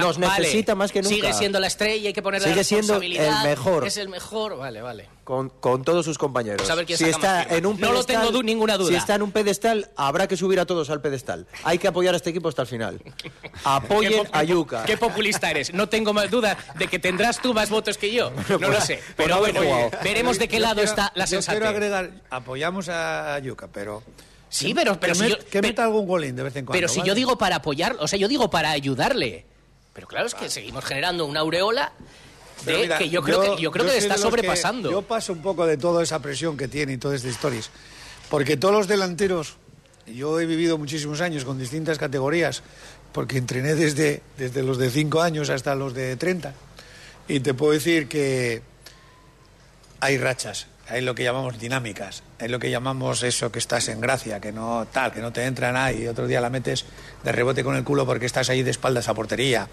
Nos 0.00 0.16
Ah, 0.18 0.20
vale. 0.22 0.42
necesita 0.42 0.74
más 0.74 0.90
que 0.92 1.00
nunca. 1.00 1.14
Sigue 1.14 1.32
siendo 1.32 1.60
la 1.60 1.68
estrella, 1.68 2.08
hay 2.08 2.12
que 2.12 2.22
ponerle 2.22 2.46
Sigue 2.48 2.56
la 2.56 2.64
siendo 2.64 2.94
responsabilidad. 2.94 3.42
el 3.44 3.48
mejor. 3.50 3.86
Es 3.86 3.96
el 3.96 4.08
mejor, 4.08 4.56
vale, 4.58 4.82
vale. 4.82 5.08
con, 5.24 5.48
con 5.48 5.84
todos 5.84 6.04
sus 6.04 6.18
compañeros. 6.18 6.58
Pues 6.58 6.70
a 6.70 6.74
ver 6.74 6.86
quién 6.86 6.98
si 6.98 7.04
está 7.04 7.42
en 7.44 7.66
un 7.66 7.80
No 7.80 7.88
lo 7.88 7.92
pedestal, 8.04 8.16
tengo 8.16 8.32
du- 8.32 8.42
ninguna 8.42 8.76
duda. 8.76 8.90
Si 8.90 8.96
está 8.96 9.14
en 9.14 9.22
un 9.22 9.32
pedestal, 9.32 9.90
habrá 9.96 10.26
que 10.28 10.36
subir 10.36 10.58
a 10.60 10.66
todos 10.66 10.90
al 10.90 11.00
pedestal. 11.00 11.46
Hay 11.64 11.78
que 11.78 11.88
apoyar 11.88 12.14
a 12.14 12.16
este 12.16 12.30
equipo 12.30 12.48
hasta 12.48 12.62
el 12.62 12.68
final. 12.68 13.00
Apoyen 13.64 14.26
a 14.32 14.42
Yuca. 14.44 14.84
Qué 14.84 14.96
populista 14.96 15.50
eres. 15.50 15.72
No 15.72 15.88
tengo 15.88 16.12
más 16.12 16.30
duda 16.30 16.56
de 16.76 16.86
que 16.88 16.98
tendrás 16.98 17.40
tú 17.40 17.54
más 17.54 17.70
votos 17.70 17.96
que 17.98 18.12
yo. 18.12 18.32
No 18.60 18.68
lo 18.68 18.80
sé. 18.80 19.00
Pero 19.16 19.38
bueno, 19.38 19.60
veremos 20.02 20.38
de 20.38 20.48
qué 20.48 20.56
Yo 20.56 20.62
lado 20.62 20.74
quiero- 20.76 20.90
está 20.90 21.12
la 21.14 21.24
Yo 21.24 21.30
sensatez. 21.30 21.58
quiero 21.60 21.68
agregar, 21.70 22.10
apoyamos 22.30 22.88
a 22.88 23.38
Yuca, 23.40 23.68
pero... 23.72 24.02
Sí, 24.48 24.72
pero, 24.74 24.98
pero 25.00 25.12
que, 25.12 25.18
si 25.18 25.24
met- 25.24 25.38
yo- 25.38 25.44
que 25.50 25.60
meta 25.60 25.84
algún 25.84 26.06
golín 26.06 26.36
de 26.36 26.44
vez 26.44 26.54
en 26.56 26.64
cuando. 26.64 26.76
Pero 26.78 26.88
si 26.88 27.00
¿vale? 27.00 27.08
yo 27.08 27.14
digo 27.16 27.36
para 27.36 27.56
apoyar, 27.56 27.96
o 27.98 28.06
sea, 28.06 28.18
yo 28.18 28.28
digo 28.28 28.48
para 28.48 28.70
ayudarle. 28.70 29.44
Pero 29.96 30.08
claro, 30.08 30.26
es 30.26 30.34
que 30.34 30.50
seguimos 30.50 30.84
generando 30.84 31.24
una 31.24 31.40
aureola 31.40 31.90
de 32.58 32.64
Pero 32.66 32.78
mira, 32.80 32.98
que 32.98 33.08
yo 33.08 33.22
creo 33.22 33.40
que 33.40 33.62
yo 33.62 33.70
creo 33.70 33.86
que 33.86 33.92
soy 33.92 34.00
está 34.00 34.18
sobrepasando. 34.18 34.90
yo 34.90 35.00
paso 35.00 35.32
un 35.32 35.40
poco 35.40 35.66
de 35.66 35.78
toda 35.78 36.02
esa 36.02 36.20
presión 36.20 36.54
que 36.54 36.68
tiene 36.68 36.92
y 36.92 36.98
todas 36.98 37.16
estas 37.16 37.32
historias. 37.32 37.70
Porque 38.28 38.58
todos 38.58 38.74
los 38.74 38.88
delanteros, 38.88 39.56
yo 40.06 40.38
he 40.38 40.44
vivido 40.44 40.76
muchísimos 40.76 41.22
años 41.22 41.46
con 41.46 41.58
distintas 41.58 41.96
categorías, 41.96 42.62
porque 43.12 43.38
entrené 43.38 43.74
desde, 43.74 44.20
desde 44.36 44.62
los 44.62 44.76
de 44.76 44.90
5 44.90 45.22
años 45.22 45.48
hasta 45.48 45.74
los 45.74 45.94
de 45.94 46.16
30. 46.16 46.52
Y 47.28 47.40
te 47.40 47.54
puedo 47.54 47.72
decir 47.72 48.06
que 48.06 48.60
hay 50.00 50.18
rachas, 50.18 50.66
hay 50.88 51.00
lo 51.02 51.14
que 51.14 51.24
llamamos 51.24 51.58
dinámicas, 51.58 52.22
hay 52.38 52.48
lo 52.48 52.58
que 52.58 52.70
llamamos 52.70 53.22
eso 53.22 53.50
que 53.50 53.58
estás 53.58 53.88
en 53.88 54.00
gracia, 54.00 54.40
que 54.40 54.52
no 54.52 54.86
tal, 54.92 55.12
que 55.12 55.20
no 55.20 55.32
te 55.32 55.44
entra 55.44 55.72
nada 55.72 55.92
y 55.92 56.06
otro 56.06 56.26
día 56.26 56.40
la 56.40 56.50
metes 56.50 56.84
de 57.24 57.32
rebote 57.32 57.64
con 57.64 57.74
el 57.76 57.84
culo 57.84 58.06
porque 58.06 58.26
estás 58.26 58.48
ahí 58.50 58.62
de 58.62 58.70
espaldas 58.70 59.08
a 59.08 59.14
portería. 59.14 59.68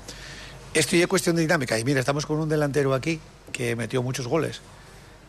Esto 0.74 0.96
ya 0.96 1.04
es 1.04 1.08
cuestión 1.08 1.36
de 1.36 1.44
dinámica. 1.44 1.78
Y 1.78 1.84
mira, 1.84 2.00
estamos 2.00 2.26
con 2.26 2.40
un 2.40 2.50
delantero 2.50 2.94
aquí 2.96 3.20
que 3.52 3.76
metió 3.76 4.02
muchos 4.02 4.28
goles, 4.28 4.62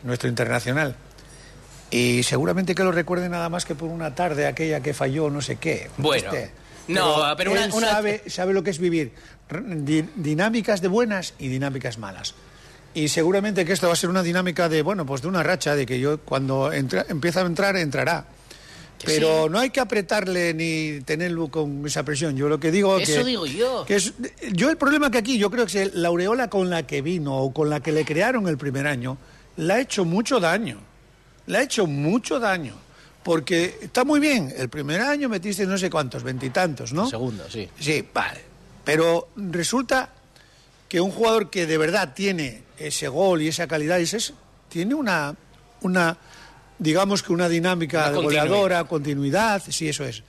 nuestro 0.03 0.27
internacional. 0.27 0.95
Y 1.91 2.23
seguramente 2.23 2.73
que 2.73 2.83
lo 2.83 2.91
recuerde 2.91 3.29
nada 3.29 3.47
más 3.49 3.63
que 3.63 3.75
por 3.75 3.89
una 3.89 4.15
tarde 4.15 4.47
aquella 4.47 4.81
que 4.81 4.93
falló 4.95 5.29
no 5.29 5.41
sé 5.41 5.57
qué. 5.57 5.91
Bueno, 5.97 6.33
Este. 6.33 6.51
no, 6.87 7.17
pero 7.37 7.51
una- 7.51 7.65
él 7.65 7.71
una- 7.73 7.91
sabe, 7.91 8.23
sabe 8.27 8.53
lo 8.53 8.63
que 8.63 8.71
es 8.71 8.79
vivir 8.79 9.13
dinámicas 10.15 10.81
de 10.81 10.87
buenas 10.87 11.33
y 11.37 11.47
dinámicas 11.47 11.97
malas. 11.99 12.33
Y 12.95 13.09
seguramente 13.09 13.63
que 13.65 13.73
esto 13.73 13.87
va 13.87 13.93
a 13.93 13.95
ser 13.97 14.09
una 14.09 14.23
dinámica 14.23 14.67
de, 14.69 14.81
bueno, 14.81 15.05
pues 15.05 15.21
de 15.21 15.27
una 15.27 15.43
racha, 15.43 15.75
de 15.75 15.85
que 15.85 15.99
yo 15.99 16.19
cuando 16.21 16.71
entra- 16.73 17.05
empieza 17.09 17.41
a 17.41 17.45
entrar, 17.45 17.75
entrará. 17.75 18.25
Pero 19.03 19.49
no 19.49 19.59
hay 19.59 19.69
que 19.69 19.81
apretarle 19.81 20.53
ni 20.53 21.01
tenerlo 21.01 21.49
con 21.49 21.85
esa 21.85 22.03
presión. 22.03 22.35
Yo 22.37 22.47
lo 22.47 22.59
que 22.59 22.71
digo 22.71 22.97
Eso 22.97 23.19
que, 23.19 23.23
digo 23.25 23.45
yo. 23.45 23.85
que 23.85 23.95
es, 23.97 24.13
yo 24.53 24.69
el 24.69 24.77
problema 24.77 25.11
que 25.11 25.17
aquí, 25.17 25.37
yo 25.37 25.51
creo 25.51 25.65
que 25.67 25.83
es 25.83 25.93
la 25.93 26.07
aureola 26.07 26.49
con 26.49 26.69
la 26.69 26.87
que 26.87 27.01
vino 27.01 27.35
o 27.37 27.53
con 27.53 27.69
la 27.69 27.81
que 27.81 27.91
le 27.91 28.05
crearon 28.05 28.47
el 28.47 28.57
primer 28.57 28.87
año, 28.87 29.17
le 29.57 29.73
ha 29.73 29.79
hecho 29.81 30.05
mucho 30.05 30.39
daño. 30.39 30.79
Le 31.47 31.57
ha 31.57 31.61
hecho 31.61 31.85
mucho 31.85 32.39
daño. 32.39 32.73
Porque 33.21 33.77
está 33.81 34.05
muy 34.05 34.19
bien, 34.19 34.53
el 34.55 34.69
primer 34.69 35.01
año 35.01 35.27
metiste 35.27 35.65
no 35.65 35.77
sé 35.77 35.89
cuántos, 35.89 36.23
veintitantos, 36.23 36.93
¿no? 36.93 37.09
Segundo, 37.09 37.43
sí. 37.49 37.67
Sí, 37.79 38.07
vale. 38.13 38.39
Pero 38.85 39.27
resulta 39.35 40.13
que 40.87 41.01
un 41.01 41.11
jugador 41.11 41.49
que 41.49 41.65
de 41.65 41.77
verdad 41.77 42.13
tiene 42.15 42.63
ese 42.77 43.07
gol 43.07 43.41
y 43.41 43.47
esa 43.47 43.67
calidad, 43.67 43.99
y 43.99 44.03
ese- 44.03 44.33
tiene 44.69 44.95
una, 44.95 45.35
una, 45.81 46.17
digamos 46.79 47.23
que 47.23 47.31
una 47.33 47.47
dinámica 47.49 47.97
Una 47.99 48.09
de 48.09 48.15
continuidad. 48.15 48.43
goleadora, 48.47 48.83
continuidad, 48.85 49.61
sí, 49.67 49.87
eso 49.89 50.03
es. 50.05 50.23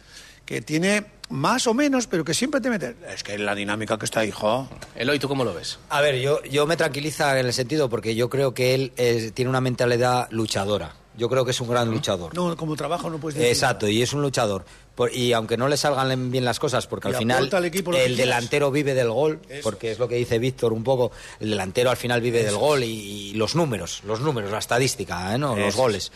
Que 0.44 0.60
tiene 0.60 1.04
más 1.30 1.66
o 1.66 1.74
menos, 1.74 2.06
pero 2.06 2.24
que 2.24 2.32
siempre 2.32 2.60
te 2.60 2.70
mete. 2.70 2.94
Es 3.12 3.24
que 3.24 3.36
la 3.36 3.54
dinámica 3.54 3.98
que 3.98 4.04
está, 4.04 4.24
hijo. 4.24 4.68
Eloy, 4.94 5.18
¿tú 5.18 5.26
cómo 5.26 5.44
lo 5.44 5.52
ves? 5.52 5.78
A 5.88 6.00
ver, 6.00 6.20
yo, 6.20 6.40
yo 6.44 6.66
me 6.68 6.76
tranquiliza 6.76 7.38
en 7.40 7.46
el 7.46 7.52
sentido 7.52 7.88
porque 7.88 8.14
yo 8.14 8.30
creo 8.30 8.54
que 8.54 8.74
él 8.74 8.92
eh, 8.96 9.32
tiene 9.34 9.48
una 9.48 9.60
mentalidad 9.60 10.28
luchadora. 10.30 10.94
Yo 11.16 11.28
creo 11.28 11.44
que 11.44 11.50
es 11.50 11.60
un 11.60 11.68
gran 11.68 11.90
luchador. 11.90 12.32
No, 12.34 12.56
como 12.56 12.76
trabajo 12.76 13.10
no 13.10 13.18
puedes 13.18 13.36
decir. 13.38 13.50
Exacto, 13.50 13.88
y 13.88 14.02
es 14.02 14.12
un 14.12 14.22
luchador. 14.22 14.64
Por- 14.96 15.14
y 15.14 15.32
aunque 15.34 15.56
no 15.56 15.68
le 15.68 15.76
salgan 15.76 16.30
bien 16.32 16.44
las 16.44 16.58
cosas, 16.58 16.86
porque 16.88 17.08
Y 17.08 17.12
al 17.12 17.18
final 17.18 17.36
al 17.54 17.64
el 17.66 17.72
quieras. 17.72 18.16
delantero 18.16 18.70
vive 18.72 18.94
del 18.94 19.10
gol, 19.10 19.38
porque 19.62 19.92
es 19.92 19.98
lo 20.00 20.08
que 20.08 20.16
dice 20.16 20.38
Víctor 20.40 20.72
un 20.72 20.82
poco, 20.82 21.12
el 21.38 21.50
delantero 21.50 21.90
al 21.90 21.96
final 21.98 22.20
vive 22.20 22.42
del 22.42 22.56
gol 22.56 22.82
y, 22.82 22.86
y 23.30 23.32
los 23.34 23.54
números, 23.54 24.02
los 24.06 24.20
números, 24.20 24.50
la 24.50 24.58
estadística, 24.58 25.34
¿eh? 25.34 25.38
¿no? 25.38 25.54
los 25.54 25.76
goles. 25.76 26.10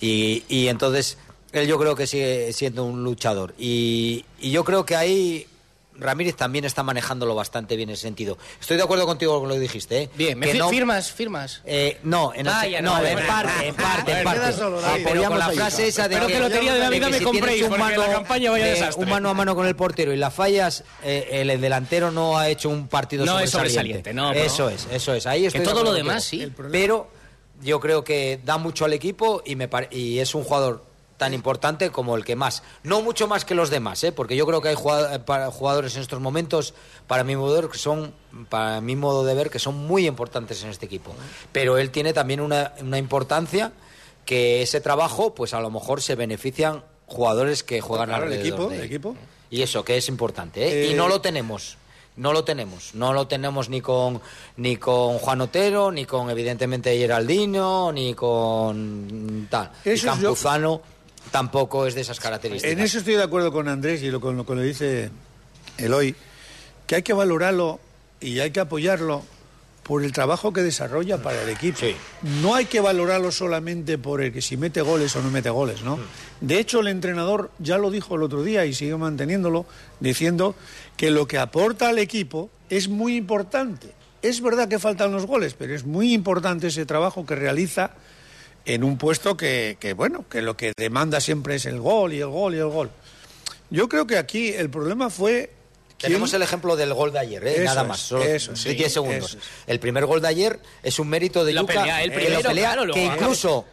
Y, 0.00 0.42
y 0.48 0.68
entonces 0.68 1.18
él 1.52 1.66
yo 1.68 1.78
creo 1.78 1.94
que 1.94 2.06
sigue 2.06 2.52
siendo 2.54 2.84
un 2.84 3.04
luchador. 3.04 3.54
Y, 3.58 4.24
y 4.40 4.50
yo 4.50 4.64
creo 4.64 4.86
que 4.86 4.96
ahí 4.96 5.46
Ramírez 5.96 6.36
también 6.36 6.64
está 6.64 6.82
manejándolo 6.82 7.34
bastante 7.34 7.76
bien 7.76 7.88
en 7.90 7.94
ese 7.94 8.02
sentido. 8.02 8.38
Estoy 8.60 8.76
de 8.76 8.82
acuerdo 8.82 9.06
contigo 9.06 9.38
con 9.40 9.48
lo 9.48 9.54
que 9.54 9.60
dijiste. 9.60 10.02
¿eh? 10.02 10.10
Bien, 10.16 10.38
¿me 10.38 10.46
Que 10.46 10.52
fi- 10.52 10.58
no- 10.58 10.68
firmas, 10.68 11.12
firmas? 11.12 11.60
eh, 11.64 11.98
no, 12.02 12.32
en, 12.34 12.40
el- 12.40 12.46
Vaya, 12.46 12.80
no, 12.82 12.98
no, 12.98 13.06
en 13.06 13.26
parte, 13.26 13.66
en 13.68 13.74
parte, 13.74 14.12
A 14.12 14.18
en 14.20 14.24
ver, 14.24 14.38
parte. 14.40 14.52
solo, 14.56 14.80
David. 14.80 15.04
Pero 15.06 15.24
con 15.28 15.38
la 15.38 15.50
frase 15.50 15.88
esa 15.88 16.08
de 16.08 16.14
Espero 16.16 16.32
que 16.32 16.40
Lotería 16.40 16.74
de 16.74 16.80
Navidad 16.80 17.06
que 17.06 17.12
me 17.12 17.18
si 17.18 17.24
compréis, 17.24 17.62
un 17.62 17.68
porque 17.68 17.82
la 17.82 17.90
mano, 17.98 18.12
campaña 18.12 18.50
vaya 18.50 18.64
de- 18.64 18.70
desastre. 18.72 19.04
un 19.04 19.10
mano 19.10 19.28
a 19.30 19.34
mano 19.34 19.54
con 19.54 19.66
el 19.66 19.76
portero 19.76 20.12
y 20.12 20.16
la 20.16 20.30
fallas, 20.30 20.84
eh, 21.04 21.28
el 21.32 21.60
delantero 21.60 22.10
no 22.10 22.38
ha 22.38 22.48
hecho 22.48 22.68
un 22.70 22.88
partido 22.88 23.24
No 23.26 23.38
es 23.38 23.50
sobresaliente. 23.50 24.10
sobresaliente, 24.10 24.14
no, 24.14 24.32
no. 24.32 24.38
Eso 24.38 24.68
es, 24.70 24.88
eso 24.90 25.14
es. 25.14 25.26
Ahí 25.26 25.46
estoy 25.46 25.60
Que 25.60 25.66
de 25.66 25.72
todo 25.72 25.84
lo 25.84 25.92
demás, 25.92 26.24
sí. 26.24 26.50
Pero 26.72 27.08
yo 27.62 27.78
creo 27.80 28.02
que 28.02 28.40
da 28.44 28.58
mucho 28.58 28.84
al 28.86 28.92
equipo 28.92 29.42
y, 29.44 29.56
me 29.56 29.68
pare- 29.68 29.88
y 29.90 30.18
es 30.18 30.34
un 30.34 30.42
jugador 30.42 30.84
tan 31.22 31.34
importante 31.34 31.90
como 31.90 32.16
el 32.16 32.24
que 32.24 32.34
más. 32.34 32.64
No 32.82 33.00
mucho 33.00 33.28
más 33.28 33.44
que 33.44 33.54
los 33.54 33.70
demás, 33.70 34.02
¿eh? 34.02 34.10
porque 34.10 34.34
yo 34.34 34.44
creo 34.44 34.60
que 34.60 34.70
hay 34.70 34.74
jugadores 34.74 35.94
en 35.94 36.02
estos 36.02 36.18
momentos, 36.20 36.74
para 37.06 37.22
mi 37.22 37.36
modo 37.36 37.54
de 37.54 37.60
ver, 37.62 37.70
que 37.70 37.78
son, 37.78 38.12
para 38.48 38.80
mi 38.80 38.96
modo 38.96 39.24
de 39.24 39.34
ver, 39.34 39.48
que 39.50 39.60
son 39.60 39.76
muy 39.86 40.08
importantes 40.08 40.64
en 40.64 40.70
este 40.70 40.86
equipo. 40.86 41.12
Pero 41.52 41.78
él 41.78 41.90
tiene 41.90 42.12
también 42.12 42.40
una, 42.40 42.72
una 42.80 42.98
importancia 42.98 43.70
que 44.24 44.62
ese 44.62 44.80
trabajo, 44.80 45.32
pues 45.32 45.54
a 45.54 45.60
lo 45.60 45.70
mejor 45.70 46.02
se 46.02 46.16
benefician 46.16 46.82
jugadores 47.06 47.62
que 47.62 47.80
juegan 47.80 48.08
Claro, 48.08 48.26
el 48.26 48.32
alrededor 48.32 48.46
equipo, 48.60 48.68
de 48.70 48.74
el 48.76 48.80
él. 48.80 48.86
equipo. 48.86 49.16
Y 49.50 49.62
eso, 49.62 49.84
que 49.84 49.96
es 49.96 50.08
importante, 50.08 50.64
¿eh? 50.66 50.86
Eh, 50.88 50.90
y 50.90 50.94
no 50.94 51.06
lo 51.08 51.20
tenemos. 51.20 51.76
No 52.14 52.34
lo 52.34 52.44
tenemos, 52.44 52.94
no 52.94 53.14
lo 53.14 53.26
tenemos 53.26 53.70
ni 53.70 53.80
con 53.80 54.20
ni 54.58 54.76
con 54.76 55.16
Juan 55.16 55.40
Otero, 55.40 55.90
ni 55.90 56.04
con 56.04 56.28
evidentemente 56.28 56.94
Geraldino, 56.98 57.90
ni 57.90 58.12
con 58.12 59.46
tal. 59.50 59.70
Eso 59.82 59.88
y 59.90 59.92
es 59.94 60.02
yo- 60.02 60.08
Campuzano 60.10 60.82
tampoco 61.30 61.86
es 61.86 61.94
de 61.94 62.02
esas 62.02 62.20
características. 62.20 62.72
En 62.72 62.80
eso 62.80 62.98
estoy 62.98 63.14
de 63.14 63.22
acuerdo 63.22 63.52
con 63.52 63.68
Andrés 63.68 64.02
y 64.02 64.10
lo, 64.10 64.20
con 64.20 64.36
lo 64.36 64.44
que 64.44 64.54
le 64.54 64.62
dice 64.62 65.10
Eloy, 65.78 66.14
que 66.86 66.96
hay 66.96 67.02
que 67.02 67.12
valorarlo 67.12 67.80
y 68.20 68.40
hay 68.40 68.50
que 68.50 68.60
apoyarlo 68.60 69.22
por 69.82 70.04
el 70.04 70.12
trabajo 70.12 70.52
que 70.52 70.62
desarrolla 70.62 71.18
para 71.18 71.42
el 71.42 71.48
equipo. 71.48 71.78
No 72.40 72.54
hay 72.54 72.66
que 72.66 72.80
valorarlo 72.80 73.32
solamente 73.32 73.98
por 73.98 74.22
el 74.22 74.32
que 74.32 74.40
si 74.40 74.56
mete 74.56 74.80
goles 74.80 75.14
o 75.16 75.22
no 75.22 75.30
mete 75.30 75.50
goles, 75.50 75.82
¿no? 75.82 75.98
De 76.40 76.58
hecho, 76.58 76.80
el 76.80 76.88
entrenador 76.88 77.50
ya 77.58 77.78
lo 77.78 77.90
dijo 77.90 78.14
el 78.14 78.22
otro 78.22 78.44
día 78.44 78.64
y 78.64 78.74
sigue 78.74 78.96
manteniéndolo, 78.96 79.66
diciendo 79.98 80.54
que 80.96 81.10
lo 81.10 81.26
que 81.26 81.38
aporta 81.38 81.88
al 81.88 81.98
equipo 81.98 82.48
es 82.70 82.88
muy 82.88 83.16
importante. 83.16 83.92
Es 84.22 84.40
verdad 84.40 84.68
que 84.68 84.78
faltan 84.78 85.10
los 85.10 85.26
goles, 85.26 85.54
pero 85.54 85.74
es 85.74 85.84
muy 85.84 86.12
importante 86.12 86.68
ese 86.68 86.86
trabajo 86.86 87.26
que 87.26 87.34
realiza 87.34 87.90
en 88.64 88.84
un 88.84 88.96
puesto 88.98 89.36
que, 89.36 89.76
que, 89.80 89.92
bueno, 89.92 90.24
que 90.28 90.42
lo 90.42 90.56
que 90.56 90.72
demanda 90.76 91.20
siempre 91.20 91.56
es 91.56 91.66
el 91.66 91.80
gol 91.80 92.12
y 92.12 92.20
el 92.20 92.28
gol 92.28 92.54
y 92.54 92.58
el 92.58 92.66
gol. 92.68 92.90
Yo 93.70 93.88
creo 93.88 94.06
que 94.06 94.18
aquí 94.18 94.48
el 94.52 94.68
problema 94.70 95.08
fue... 95.10 95.50
quién- 95.98 96.12
Tenemos 96.12 96.32
el 96.34 96.42
ejemplo 96.42 96.76
del 96.76 96.92
gol 96.94 97.12
de 97.12 97.18
ayer, 97.20 97.46
¿eh? 97.46 97.60
Nada 97.64 97.84
más, 97.84 98.00
solo 98.00 98.22
eso, 98.24 98.52
de 98.52 98.56
sí, 98.58 98.74
10 98.74 98.92
segundos. 98.92 99.30
eso 99.30 99.38
es. 99.38 99.44
El 99.66 99.80
primer 99.80 100.04
gol 100.06 100.20
de 100.20 100.28
ayer 100.28 100.60
es 100.82 100.98
un 100.98 101.08
mérito 101.08 101.44
de 101.44 101.52
Lo 101.54 101.62
Yuka, 101.62 101.74
pelea 101.74 102.02
él 102.02 102.10
que 102.10 102.16
primero, 102.16 102.36
lo 102.42 102.48
pelea, 102.48 102.64
claro, 102.72 102.84
lo 102.86 102.94
que 102.94 103.04
incluso 103.04 103.64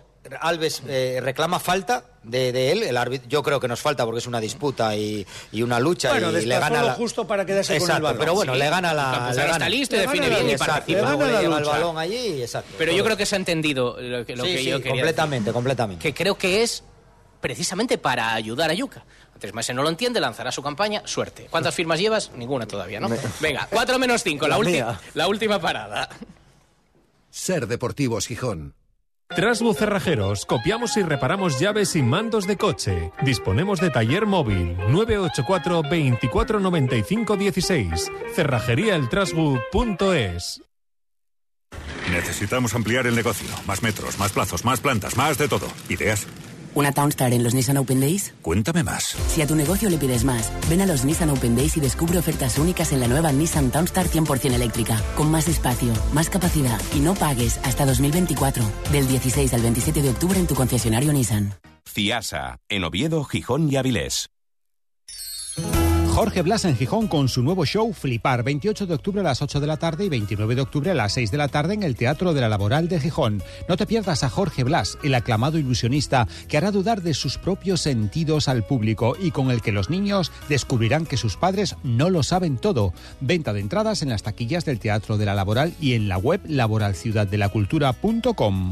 Alves 0.41 0.84
eh, 0.88 1.20
reclama 1.24 1.59
falta 1.59 2.03
de, 2.24 2.51
de 2.51 2.72
él, 2.74 2.84
el 2.84 2.97
árbitro, 2.97 3.28
yo 3.30 3.41
creo 3.41 3.59
que 3.59 3.67
nos 3.67 3.80
falta 3.80 4.05
porque 4.05 4.20
es 4.20 4.28
una 4.28 4.39
disputa 4.41 4.95
y, 4.95 5.26
y 5.51 5.61
una 5.61 5.80
lucha 5.80 6.09
Bueno, 6.11 6.38
y 6.38 6.45
le 6.45 6.59
gana 6.59 6.84
la... 6.84 6.93
justo 6.93 7.26
para 7.26 7.45
quedarse 7.45 7.74
con 7.74 7.76
el 7.78 7.82
Exacto, 7.84 8.03
balón. 8.03 8.20
pero 8.20 8.34
bueno, 8.34 8.53
Sí. 8.53 8.59
le 8.59 8.70
gana 8.70 8.93
la... 8.93 9.24
Le 9.26 9.30
está 9.32 9.45
gana- 9.47 9.70
listo 9.70 9.95
y 9.95 9.99
le 9.99 10.05
define 10.05 10.26
gana 10.28 10.34
la 10.34 10.39
bien 10.43 10.49
y 10.49 10.53
lucha, 10.53 10.65
participa. 10.65 10.99
le 10.99 11.17
gana 11.17 11.32
la 11.32 11.41
lleva 11.41 11.57
el 11.59 11.63
balón 11.65 11.97
allí, 11.97 12.41
exacto. 12.41 12.76
Pero 12.78 12.91
yo 12.91 13.03
creo 13.05 13.15
que 13.17 13.26
se 13.26 13.36
ha 13.36 13.38
entendido 13.38 13.95
lo 13.99 14.26
que, 14.26 14.36
lo 14.36 14.43
Sí, 14.43 14.51
que 14.51 14.57
sí, 14.59 14.65
yo 14.70 14.78
quería 14.80 14.91
completamente, 14.91 15.45
decir. 15.45 15.53
completamente. 15.53 16.03
Que 16.03 16.13
creo 16.13 16.38
que 16.38 16.63
es 16.63 16.84
precisamente 17.39 17.97
para 17.97 18.34
ayudar 18.34 18.70
a 18.70 18.74
Yuka. 18.74 19.03
Tres 19.39 19.53
meses 19.53 19.74
no 19.74 19.84
lo 19.84 19.89
entiende, 19.89 20.20
lanzará 20.20 20.51
su 20.51 20.61
campaña, 20.61 21.01
suerte. 21.05 21.47
¿Cuántas 21.49 21.74
firmas 21.74 21.97
llevas? 21.97 22.30
Ninguna 22.36 22.67
todavía, 22.67 22.99
¿no? 22.99 23.07
Venga, 23.39 23.67
4 23.72 23.97
menos 23.97 24.22
5, 24.22 24.47
la, 24.49 24.57
La 24.57 24.61
ulti- 24.63 24.97
la 25.13 25.28
última 25.30 25.59
parada. 25.61 26.09
Ser 27.30 27.67
Deportivos 27.67 28.28
Gijón. 28.28 28.76
Trasbu 29.36 29.75
Cerrajeros, 29.75 30.47
copiamos 30.47 30.97
y 30.97 31.03
reparamos 31.03 31.59
llaves 31.59 31.95
y 31.95 32.01
mandos 32.01 32.47
de 32.47 32.57
coche. 32.57 33.11
Disponemos 33.21 33.80
de 33.80 33.91
taller 33.91 34.25
móvil 34.25 34.75
984 34.89 35.84
24 35.84 36.59
95 36.59 37.38
16. 37.38 38.11
Cerrajeríaeltrasbu.es. 38.36 40.63
Necesitamos 42.11 42.73
ampliar 42.73 43.05
el 43.05 43.15
negocio. 43.15 43.47
Más 43.67 43.84
metros, 43.84 44.17
más 44.17 44.32
plazos, 44.32 44.65
más 44.65 44.80
plantas, 44.80 45.15
más 45.15 45.38
de 45.38 45.47
todo. 45.47 45.67
¿Ideas? 45.89 46.25
¿Una 46.76 46.91
Townstar 46.91 47.34
en 47.34 47.43
los 47.43 47.53
Nissan 47.53 47.78
Open 47.78 47.99
Days? 47.99 48.34
Cuéntame 48.41 48.84
más. 48.84 49.15
Si 49.28 49.41
a 49.41 49.47
tu 49.47 49.55
negocio 49.55 49.89
le 49.89 49.97
pides 49.97 50.24
más, 50.24 50.51
ven 50.70 50.82
a 50.82 50.86
los 50.86 51.05
Nissan 51.05 51.30
Open 51.30 51.55
Days 51.55 51.78
y 51.78 51.80
descubre 51.80 52.17
ofertas 52.17 52.57
únicas 52.57 52.93
en 52.93 52.99
la 52.99 53.07
nueva 53.07 53.32
Nissan 53.32 53.72
Townstar 53.72 54.07
100% 54.07 54.53
eléctrica, 54.53 55.01
con 55.15 55.30
más 55.32 55.47
espacio, 55.47 55.93
más 56.13 56.30
capacidad 56.30 56.80
y 56.95 56.99
no 56.99 57.15
pagues 57.15 57.59
hasta 57.63 57.86
2024, 57.86 58.63
del 58.91 59.07
16 59.07 59.53
al 59.53 59.61
27 59.61 60.01
de 60.01 60.09
octubre 60.09 60.39
en 60.39 60.47
tu 60.47 60.55
concesionario 60.55 61.11
Nissan. 61.13 61.53
CIASA, 61.88 62.57
en 62.70 62.84
Oviedo, 62.84 63.24
Gijón 63.24 63.72
y 63.72 63.76
Avilés. 63.76 64.30
Jorge 66.20 66.41
Blas 66.41 66.65
en 66.65 66.76
Gijón 66.76 67.07
con 67.07 67.30
su 67.30 67.41
nuevo 67.41 67.65
show 67.65 67.93
Flipar, 67.93 68.43
28 68.43 68.88
de 68.88 68.93
octubre 68.93 69.22
a 69.22 69.24
las 69.24 69.41
8 69.41 69.61
de 69.61 69.67
la 69.67 69.78
tarde 69.78 70.03
y 70.03 70.09
29 70.09 70.53
de 70.53 70.61
octubre 70.61 70.91
a 70.91 70.93
las 70.93 71.13
6 71.13 71.32
de 71.32 71.38
la 71.38 71.47
tarde 71.47 71.76
en 71.76 71.84
el 71.84 71.95
Teatro 71.95 72.34
de 72.34 72.41
la 72.41 72.49
Laboral 72.49 72.89
de 72.89 72.99
Gijón. 72.99 73.41
No 73.70 73.78
te 73.78 73.86
pierdas 73.86 74.26
a 74.26 74.30
Jorge 74.30 74.65
Blas, 74.65 74.97
el 75.01 75.15
aclamado 75.15 75.57
ilusionista 75.57 76.28
que 76.49 76.57
hará 76.57 76.72
dudar 76.72 77.03
de 77.03 77.13
sus 77.13 77.38
propios 77.38 77.80
sentidos 77.80 78.49
al 78.49 78.65
público 78.65 79.15
y 79.17 79.32
con 79.32 79.49
el 79.49 79.61
que 79.61 79.72
los 79.72 79.89
niños 79.89 80.34
descubrirán 80.49 81.05
que 81.05 81.15
sus 81.15 81.38
padres 81.38 81.78
no 81.84 82.09
lo 82.09 82.22
saben 82.22 82.57
todo. 82.57 82.91
Venta 83.22 83.53
de 83.53 83.61
entradas 83.61 84.01
en 84.01 84.09
las 84.09 84.24
taquillas 84.24 84.65
del 84.65 84.82
Teatro 84.82 85.17
de 85.17 85.26
la 85.26 85.36
Laboral 85.36 85.74
y 85.80 85.93
en 85.93 86.09
la 86.09 86.17
web 86.17 86.41
laboralciudaddelacultura.com. 86.45 88.72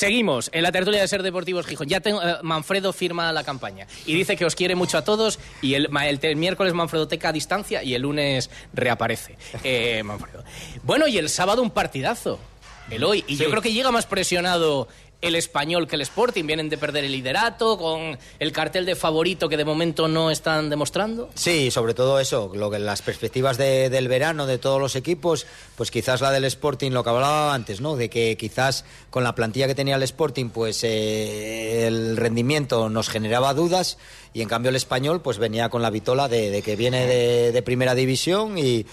Seguimos 0.00 0.48
en 0.54 0.62
la 0.62 0.72
tertulia 0.72 1.02
de 1.02 1.08
Ser 1.08 1.22
Deportivos 1.22 1.66
Gijón. 1.66 1.86
Ya 1.86 2.00
tengo, 2.00 2.22
eh, 2.22 2.38
Manfredo 2.40 2.90
firma 2.94 3.30
la 3.34 3.44
campaña 3.44 3.86
y 4.06 4.14
dice 4.14 4.34
que 4.34 4.46
os 4.46 4.54
quiere 4.54 4.74
mucho 4.74 4.96
a 4.96 5.04
todos 5.04 5.38
y 5.60 5.74
el, 5.74 5.90
el, 5.94 6.18
el 6.22 6.36
miércoles 6.36 6.72
Manfredo 6.72 7.06
teca 7.06 7.28
a 7.28 7.32
distancia 7.32 7.82
y 7.82 7.92
el 7.92 8.00
lunes 8.00 8.48
reaparece. 8.72 9.36
Eh, 9.62 10.02
Manfredo. 10.02 10.42
Bueno, 10.84 11.06
y 11.06 11.18
el 11.18 11.28
sábado 11.28 11.60
un 11.60 11.70
partidazo. 11.70 12.40
El 12.88 13.04
hoy. 13.04 13.24
Y 13.28 13.36
yo 13.36 13.50
creo 13.50 13.60
que 13.60 13.74
llega 13.74 13.90
más 13.90 14.06
presionado 14.06 14.88
el 15.20 15.34
español 15.34 15.86
que 15.86 15.96
el 15.96 16.02
Sporting. 16.02 16.44
Vienen 16.46 16.68
de 16.68 16.78
perder 16.78 17.04
el 17.04 17.12
liderato 17.12 17.76
con 17.78 18.18
el 18.38 18.52
cartel 18.52 18.86
de 18.86 18.96
favorito 18.96 19.48
que 19.48 19.56
de 19.56 19.64
momento 19.64 20.08
no 20.08 20.30
están 20.30 20.70
demostrando. 20.70 21.30
Sí, 21.34 21.70
sobre 21.70 21.94
todo 21.94 22.18
eso, 22.20 22.50
lo 22.54 22.70
que 22.70 22.78
las 22.78 23.02
perspectivas 23.02 23.56
de- 23.58 23.90
del 23.90 24.08
verano 24.08 24.46
de 24.46 24.58
todos 24.58 24.80
los 24.80 24.96
equipos, 24.96 25.46
pues 25.76 25.90
quizás 25.90 26.20
la 26.20 26.30
del 26.30 26.44
Sporting, 26.44 26.90
lo 26.92 27.04
que 27.04 27.10
hablaba 27.10 27.54
antes, 27.54 27.80
¿no? 27.80 27.96
De 27.96 28.08
que 28.08 28.36
quizás 28.36 28.84
con 29.10 29.24
la 29.24 29.34
plantilla 29.34 29.66
que 29.66 29.74
tenía 29.74 29.96
el 29.96 30.02
Sporting, 30.02 30.50
pues 30.50 30.82
eh, 30.84 31.86
el 31.86 32.16
rendimiento 32.16 32.88
nos 32.88 33.08
generaba 33.08 33.54
dudas 33.54 33.98
y 34.32 34.42
en 34.42 34.48
cambio 34.48 34.70
el 34.70 34.76
español, 34.76 35.20
pues 35.22 35.38
venía 35.38 35.68
con 35.68 35.82
la 35.82 35.90
vitola 35.90 36.28
de, 36.28 36.62
que 36.62 36.76
viene 36.76 37.06
de, 37.06 37.52
de 37.52 37.62
primera 37.62 37.94
división 37.94 38.56
y, 38.58 38.86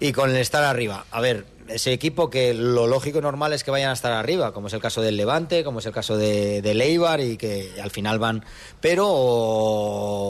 y 0.00 0.12
con 0.12 0.30
el 0.30 0.36
estar 0.36 0.64
arriba. 0.64 1.06
A 1.10 1.20
ver, 1.20 1.46
ese 1.68 1.92
equipo 1.92 2.30
que 2.30 2.54
lo 2.54 2.86
lógico 2.86 3.18
y 3.18 3.22
normal 3.22 3.52
es 3.52 3.64
que 3.64 3.70
vayan 3.70 3.90
a 3.90 3.94
estar 3.94 4.12
arriba, 4.12 4.52
como 4.52 4.68
es 4.68 4.74
el 4.74 4.80
caso 4.80 5.02
del 5.02 5.16
Levante, 5.16 5.64
como 5.64 5.80
es 5.80 5.86
el 5.86 5.92
caso 5.92 6.16
de, 6.16 6.62
de 6.62 6.74
Leibar 6.74 7.20
y 7.20 7.36
que 7.36 7.72
al 7.82 7.90
final 7.90 8.18
van. 8.18 8.44
Pero 8.80 9.06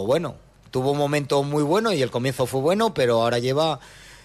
bueno, 0.06 0.36
tuvo 0.70 0.92
un 0.92 0.98
momento 0.98 1.42
muy 1.42 1.62
bueno 1.62 1.92
y 1.92 2.02
el 2.02 2.10
comienzo 2.10 2.46
fue 2.46 2.60
bueno, 2.60 2.94
pero 2.94 3.22
ahora 3.22 3.38
lleva 3.38 3.80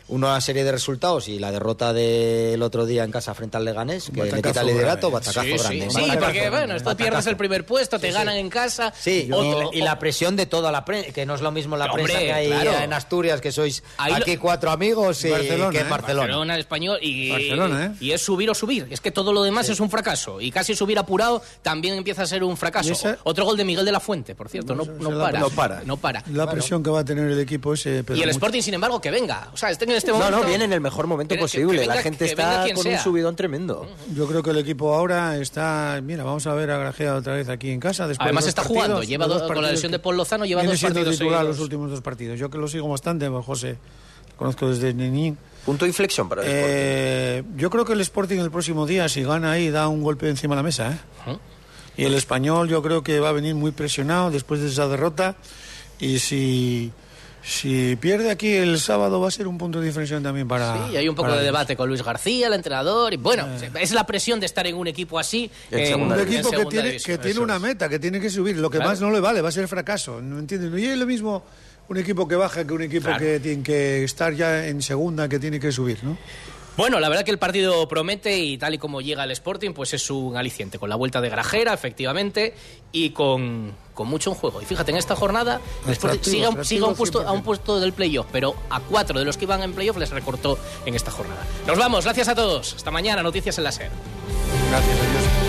una 0.08 0.40
serie 0.42 0.64
de 0.64 0.72
resultados 0.72 1.28
y 1.28 1.40
la 1.40 1.52
derrota 1.52 1.94
del 1.94 2.62
otro 2.62 2.86
día 2.86 3.04
en 3.04 3.12
casa 3.12 3.34
frente 3.34 3.58
al 3.58 3.66
Leganés, 3.66 4.06
que 4.14 4.24
le 4.24 4.30
Batacazo 4.32 4.50
quita 4.50 4.62
el 4.62 4.68
liderato, 4.68 5.10
grande. 5.12 5.28
batacazo 5.28 5.42
Sí, 5.42 5.52
sí, 5.52 5.58
grande. 5.80 5.90
sí, 5.90 6.02
Batacazo 6.02 6.20
porque 6.26 6.50
bueno, 6.50 6.76
esto 6.76 6.98
pierdes 6.98 7.28
el 7.28 7.38
primer 7.38 7.66
puesto, 7.66 8.00
te 8.00 8.12
ganan 8.12 8.36
en 8.38 8.50
casa. 8.50 8.94
Sí, 9.00 9.28
y, 9.28 9.30
la- 9.30 9.70
y 9.74 9.82
la 9.82 10.00
presión 10.00 10.36
de 10.36 10.46
toda 10.46 10.72
la 10.72 10.84
prensa, 10.86 11.12
que 11.12 11.26
no 11.26 11.36
es 11.36 11.42
lo 11.42 11.52
mismo 11.52 11.78
la 11.78 11.86
Hombre, 11.86 12.04
prensa 12.04 12.22
que 12.22 12.34
hay 12.34 12.48
claro. 12.50 12.74
en 12.84 12.94
Asturias, 12.94 13.42
que 13.42 13.52
sois 13.52 13.84
Ahí 13.98 14.12
lo- 14.12 14.18
aquí 14.20 14.38
cuatro 14.38 14.72
amigos 14.72 15.24
y 15.26 15.30
Barcelona, 15.30 15.72
que 15.72 15.80
en 15.80 15.86
¿eh? 15.88 15.90
Barcelona. 15.90 16.54
el 16.56 16.60
español 16.60 17.00
y, 17.02 17.30
Barcelona, 17.32 17.86
¿eh? 17.86 17.92
y 18.00 18.12
es 18.12 18.22
subir 18.22 18.50
o 18.50 18.54
subir. 18.56 18.88
Es 18.90 19.02
que 19.02 19.12
todo 19.12 19.32
lo 19.34 19.44
demás 19.44 19.70
es 19.70 19.80
un 19.80 19.90
fracaso. 19.90 20.42
Y 20.42 20.52
casi 20.52 20.76
subir 20.76 20.98
apurado 21.00 21.42
también 21.62 21.96
empieza 21.96 22.24
a 22.24 22.26
ser 22.26 22.44
un 22.44 22.58
fracaso. 22.58 22.94
Otro 23.24 23.46
gol 23.46 23.58
de 23.58 23.64
Miguel 23.66 23.86
de 23.86 23.92
la 23.92 24.00
Fuente, 24.00 24.36
por 24.36 24.50
cierto. 24.50 24.76
No, 24.76 24.86
no 24.86 25.12
la- 25.12 25.24
para. 25.26 25.40
no 25.40 25.50
para. 25.50 25.82
No 25.86 25.98
para. 25.98 26.24
La 26.32 26.50
presión 26.50 26.84
que 26.84 26.90
va 26.90 27.00
a 27.02 27.06
tener 27.06 27.30
el 27.32 27.40
equipo 27.40 27.74
ese... 27.74 28.04
pero 28.04 28.18
y 28.18 28.22
el 28.22 28.28
mucho. 28.28 28.38
Sporting, 28.38 28.62
sin 28.62 28.74
embargo, 28.74 29.00
que 29.00 29.12
venga. 29.12 29.50
O 29.54 29.58
sea, 29.58 29.70
estén 29.70 29.90
en 29.90 29.96
este 30.02 30.12
No, 30.12 30.18
momento. 30.20 30.40
no, 30.42 30.46
viene 30.48 30.66
en 30.66 30.74
el 30.74 30.82
mejor 30.82 31.08
momento 31.08 31.36
posible. 31.38 31.74
que 31.74 31.80
venga- 31.82 31.96
la 31.96 32.02
gente 32.02 32.26
está 32.26 32.62
con 32.70 32.78
un 32.78 32.84
sea. 32.84 33.02
subidón 33.04 33.36
tremendo. 33.36 33.88
Yo 34.14 34.28
creo 34.28 34.44
que 34.44 34.50
el 34.52 34.58
equipo 34.58 34.94
ahora 34.94 35.38
está... 35.38 36.00
Mira, 36.04 36.24
vamos 36.24 36.46
a 36.48 36.54
ver 36.54 36.70
a 36.72 36.78
Grajea 36.78 37.16
otra 37.16 37.34
vez 37.36 37.48
aquí 37.50 37.72
en 37.72 37.80
casa. 37.80 38.08
Después 38.08 38.26
de 38.26 38.30
Además 38.30 38.44
dos 38.44 38.50
está 38.50 38.62
partidos, 38.64 38.84
jugando. 38.86 39.04
Lleva 39.04 39.26
de 39.26 39.34
dos 39.34 39.42
do- 39.42 39.48
con 39.48 39.62
la 39.64 39.72
lesión 39.72 39.92
de 39.92 40.00
Paul 40.00 40.18
Lozano, 40.18 40.46
lleva 40.46 40.62
Viene 40.62 40.74
dos 40.74 40.80
siendo 40.80 40.96
partidos 41.00 41.18
titular 41.18 41.40
seguidos. 41.40 41.56
los 41.58 41.64
últimos 41.64 41.90
dos 41.92 42.02
partidos. 42.02 42.40
Yo 42.40 42.50
que 42.50 42.58
lo 42.58 42.68
sigo 42.68 42.88
bastante, 42.90 43.28
José, 43.30 43.78
lo 44.32 44.36
conozco 44.38 44.70
desde 44.70 44.94
niñín. 44.94 45.38
Punto 45.66 45.86
de 45.86 45.90
inflexión 45.90 46.28
para 46.28 46.42
el 46.42 46.48
Sporting. 46.48 46.70
Eh, 46.76 47.44
yo 47.58 47.70
creo 47.70 47.86
que 47.86 47.94
el 47.94 48.02
Sporting 48.02 48.40
el 48.40 48.50
próximo 48.52 48.86
día, 48.88 49.08
si 49.10 49.24
gana 49.24 49.52
ahí, 49.52 49.70
da 49.70 49.88
un 49.88 50.02
golpe 50.02 50.28
encima 50.28 50.56
de 50.56 50.60
la 50.60 50.64
mesa. 50.64 50.92
¿eh? 51.28 51.38
Y 51.98 52.06
el 52.06 52.14
español 52.16 52.68
yo 52.68 52.82
creo 52.82 53.04
que 53.04 53.20
va 53.20 53.30
a 53.30 53.32
venir 53.34 53.54
muy 53.54 53.72
presionado 53.72 54.32
después 54.32 54.60
de 54.62 54.70
esa 54.70 54.88
derrota. 54.88 55.36
Y 56.00 56.18
si 56.20 56.92
Si 57.44 57.96
pierde 57.96 58.30
aquí 58.30 58.50
el 58.52 58.80
sábado 58.80 59.20
va 59.20 59.28
a 59.28 59.32
ser 59.32 59.48
un 59.48 59.58
punto 59.58 59.80
de 59.80 59.88
diferencia 59.88 60.22
también 60.22 60.48
para... 60.48 60.88
Sí, 60.90 60.98
hay 60.98 61.10
un 61.10 61.16
poco 61.16 61.32
de 61.32 61.44
debate 61.44 61.76
con 61.76 61.90
Luis 61.90 62.04
García, 62.04 62.48
el 62.48 62.54
entrenador. 62.54 63.14
Y 63.14 63.18
bueno, 63.18 63.48
Eh. 63.62 63.72
es 63.80 63.92
la 63.94 64.06
presión 64.06 64.40
de 64.40 64.46
estar 64.46 64.66
en 64.68 64.76
un 64.76 64.88
equipo 64.88 65.18
así. 65.18 65.50
en- 65.72 66.02
un 66.02 66.12
en 66.14 66.20
equipo 66.20 66.50
que 66.50 66.56
segunda 66.58 66.70
tiene, 66.70 66.88
división. 66.90 67.18
que 67.18 67.24
tiene 67.24 67.40
una 67.40 67.58
meta, 67.60 67.90
que 67.90 67.98
tiene 68.00 68.20
que 68.20 68.30
subir. 68.30 68.58
Lo 68.58 68.70
que 68.70 68.78
Claro. 68.78 68.92
más 68.92 69.02
no 69.02 69.10
le 69.12 69.20
vale 69.20 69.42
va 69.42 69.50
a 69.50 69.52
ser 69.52 69.68
fracaso. 69.68 70.22
¿No 70.22 70.38
entiendes? 70.40 70.80
Y 70.80 70.86
es 70.86 70.98
lo 70.98 71.06
mismo 71.08 71.44
un 71.90 71.98
equipo 71.98 72.28
que 72.28 72.36
baja 72.36 72.66
que 72.66 72.74
un 72.74 72.84
equipo 72.84 73.06
Claro. 73.06 73.20
que 73.20 73.40
tiene 73.40 73.64
que 73.64 74.04
estar 74.04 74.34
ya 74.34 74.68
en 74.68 74.82
segunda, 74.82 75.28
que 75.28 75.40
tiene 75.40 75.60
que 75.60 75.72
subir, 75.72 76.04
¿no? 76.04 76.18
Bueno, 76.78 77.02
la 77.02 77.10
verdad 77.10 77.26
que 77.26 77.32
el 77.32 77.38
partido 77.38 77.86
promete 77.90 78.40
y 78.40 78.58
tal 78.58 78.74
y 78.74 78.78
como 78.78 79.02
llega 79.02 79.26
el 79.26 79.32
Sporting, 79.32 79.72
pues 79.74 79.94
es 79.94 80.10
un 80.10 80.38
aliciente. 80.38 80.80
Con 80.80 80.90
la 80.90 80.96
vuelta 80.96 81.20
de 81.20 81.30
Grajera, 81.30 81.74
efectivamente, 81.74 82.54
y 82.94 83.10
con, 83.10 83.74
con 84.02 84.10
mucho 84.10 84.32
en 84.32 84.36
juego. 84.36 84.62
Y 84.62 84.66
fíjate, 84.66 84.90
en 84.92 84.98
esta 84.98 85.16
jornada 85.16 85.62
sigue, 85.86 85.86
a 85.86 85.90
un- 85.90 85.94
atractivo 85.94 86.64
sigue 86.64 86.84
a, 86.86 86.88
un 86.88 86.96
puesto, 86.96 87.22
100%. 87.24 87.28
a 87.28 87.32
un 87.32 87.44
puesto 87.44 87.80
del 87.80 87.94
playoff, 87.94 88.26
pero 88.32 88.56
a 88.72 88.80
cuatro 88.80 89.20
de 89.20 89.26
los 89.26 89.38
que 89.38 89.46
iban 89.46 89.62
en 89.62 89.74
playoff 89.74 89.98
les 89.98 90.10
recortó 90.10 90.58
en 90.86 90.96
esta 90.96 91.12
jornada. 91.12 91.46
Nos 91.68 91.78
vamos, 91.78 92.04
gracias 92.06 92.28
a 92.28 92.34
todos. 92.36 92.74
Hasta 92.76 92.90
mañana, 92.90 93.22
noticias 93.22 93.58
en 93.60 93.64
la 93.66 93.72
SER. 93.72 93.92
Gracias, 94.72 94.98
adiós. 94.98 95.41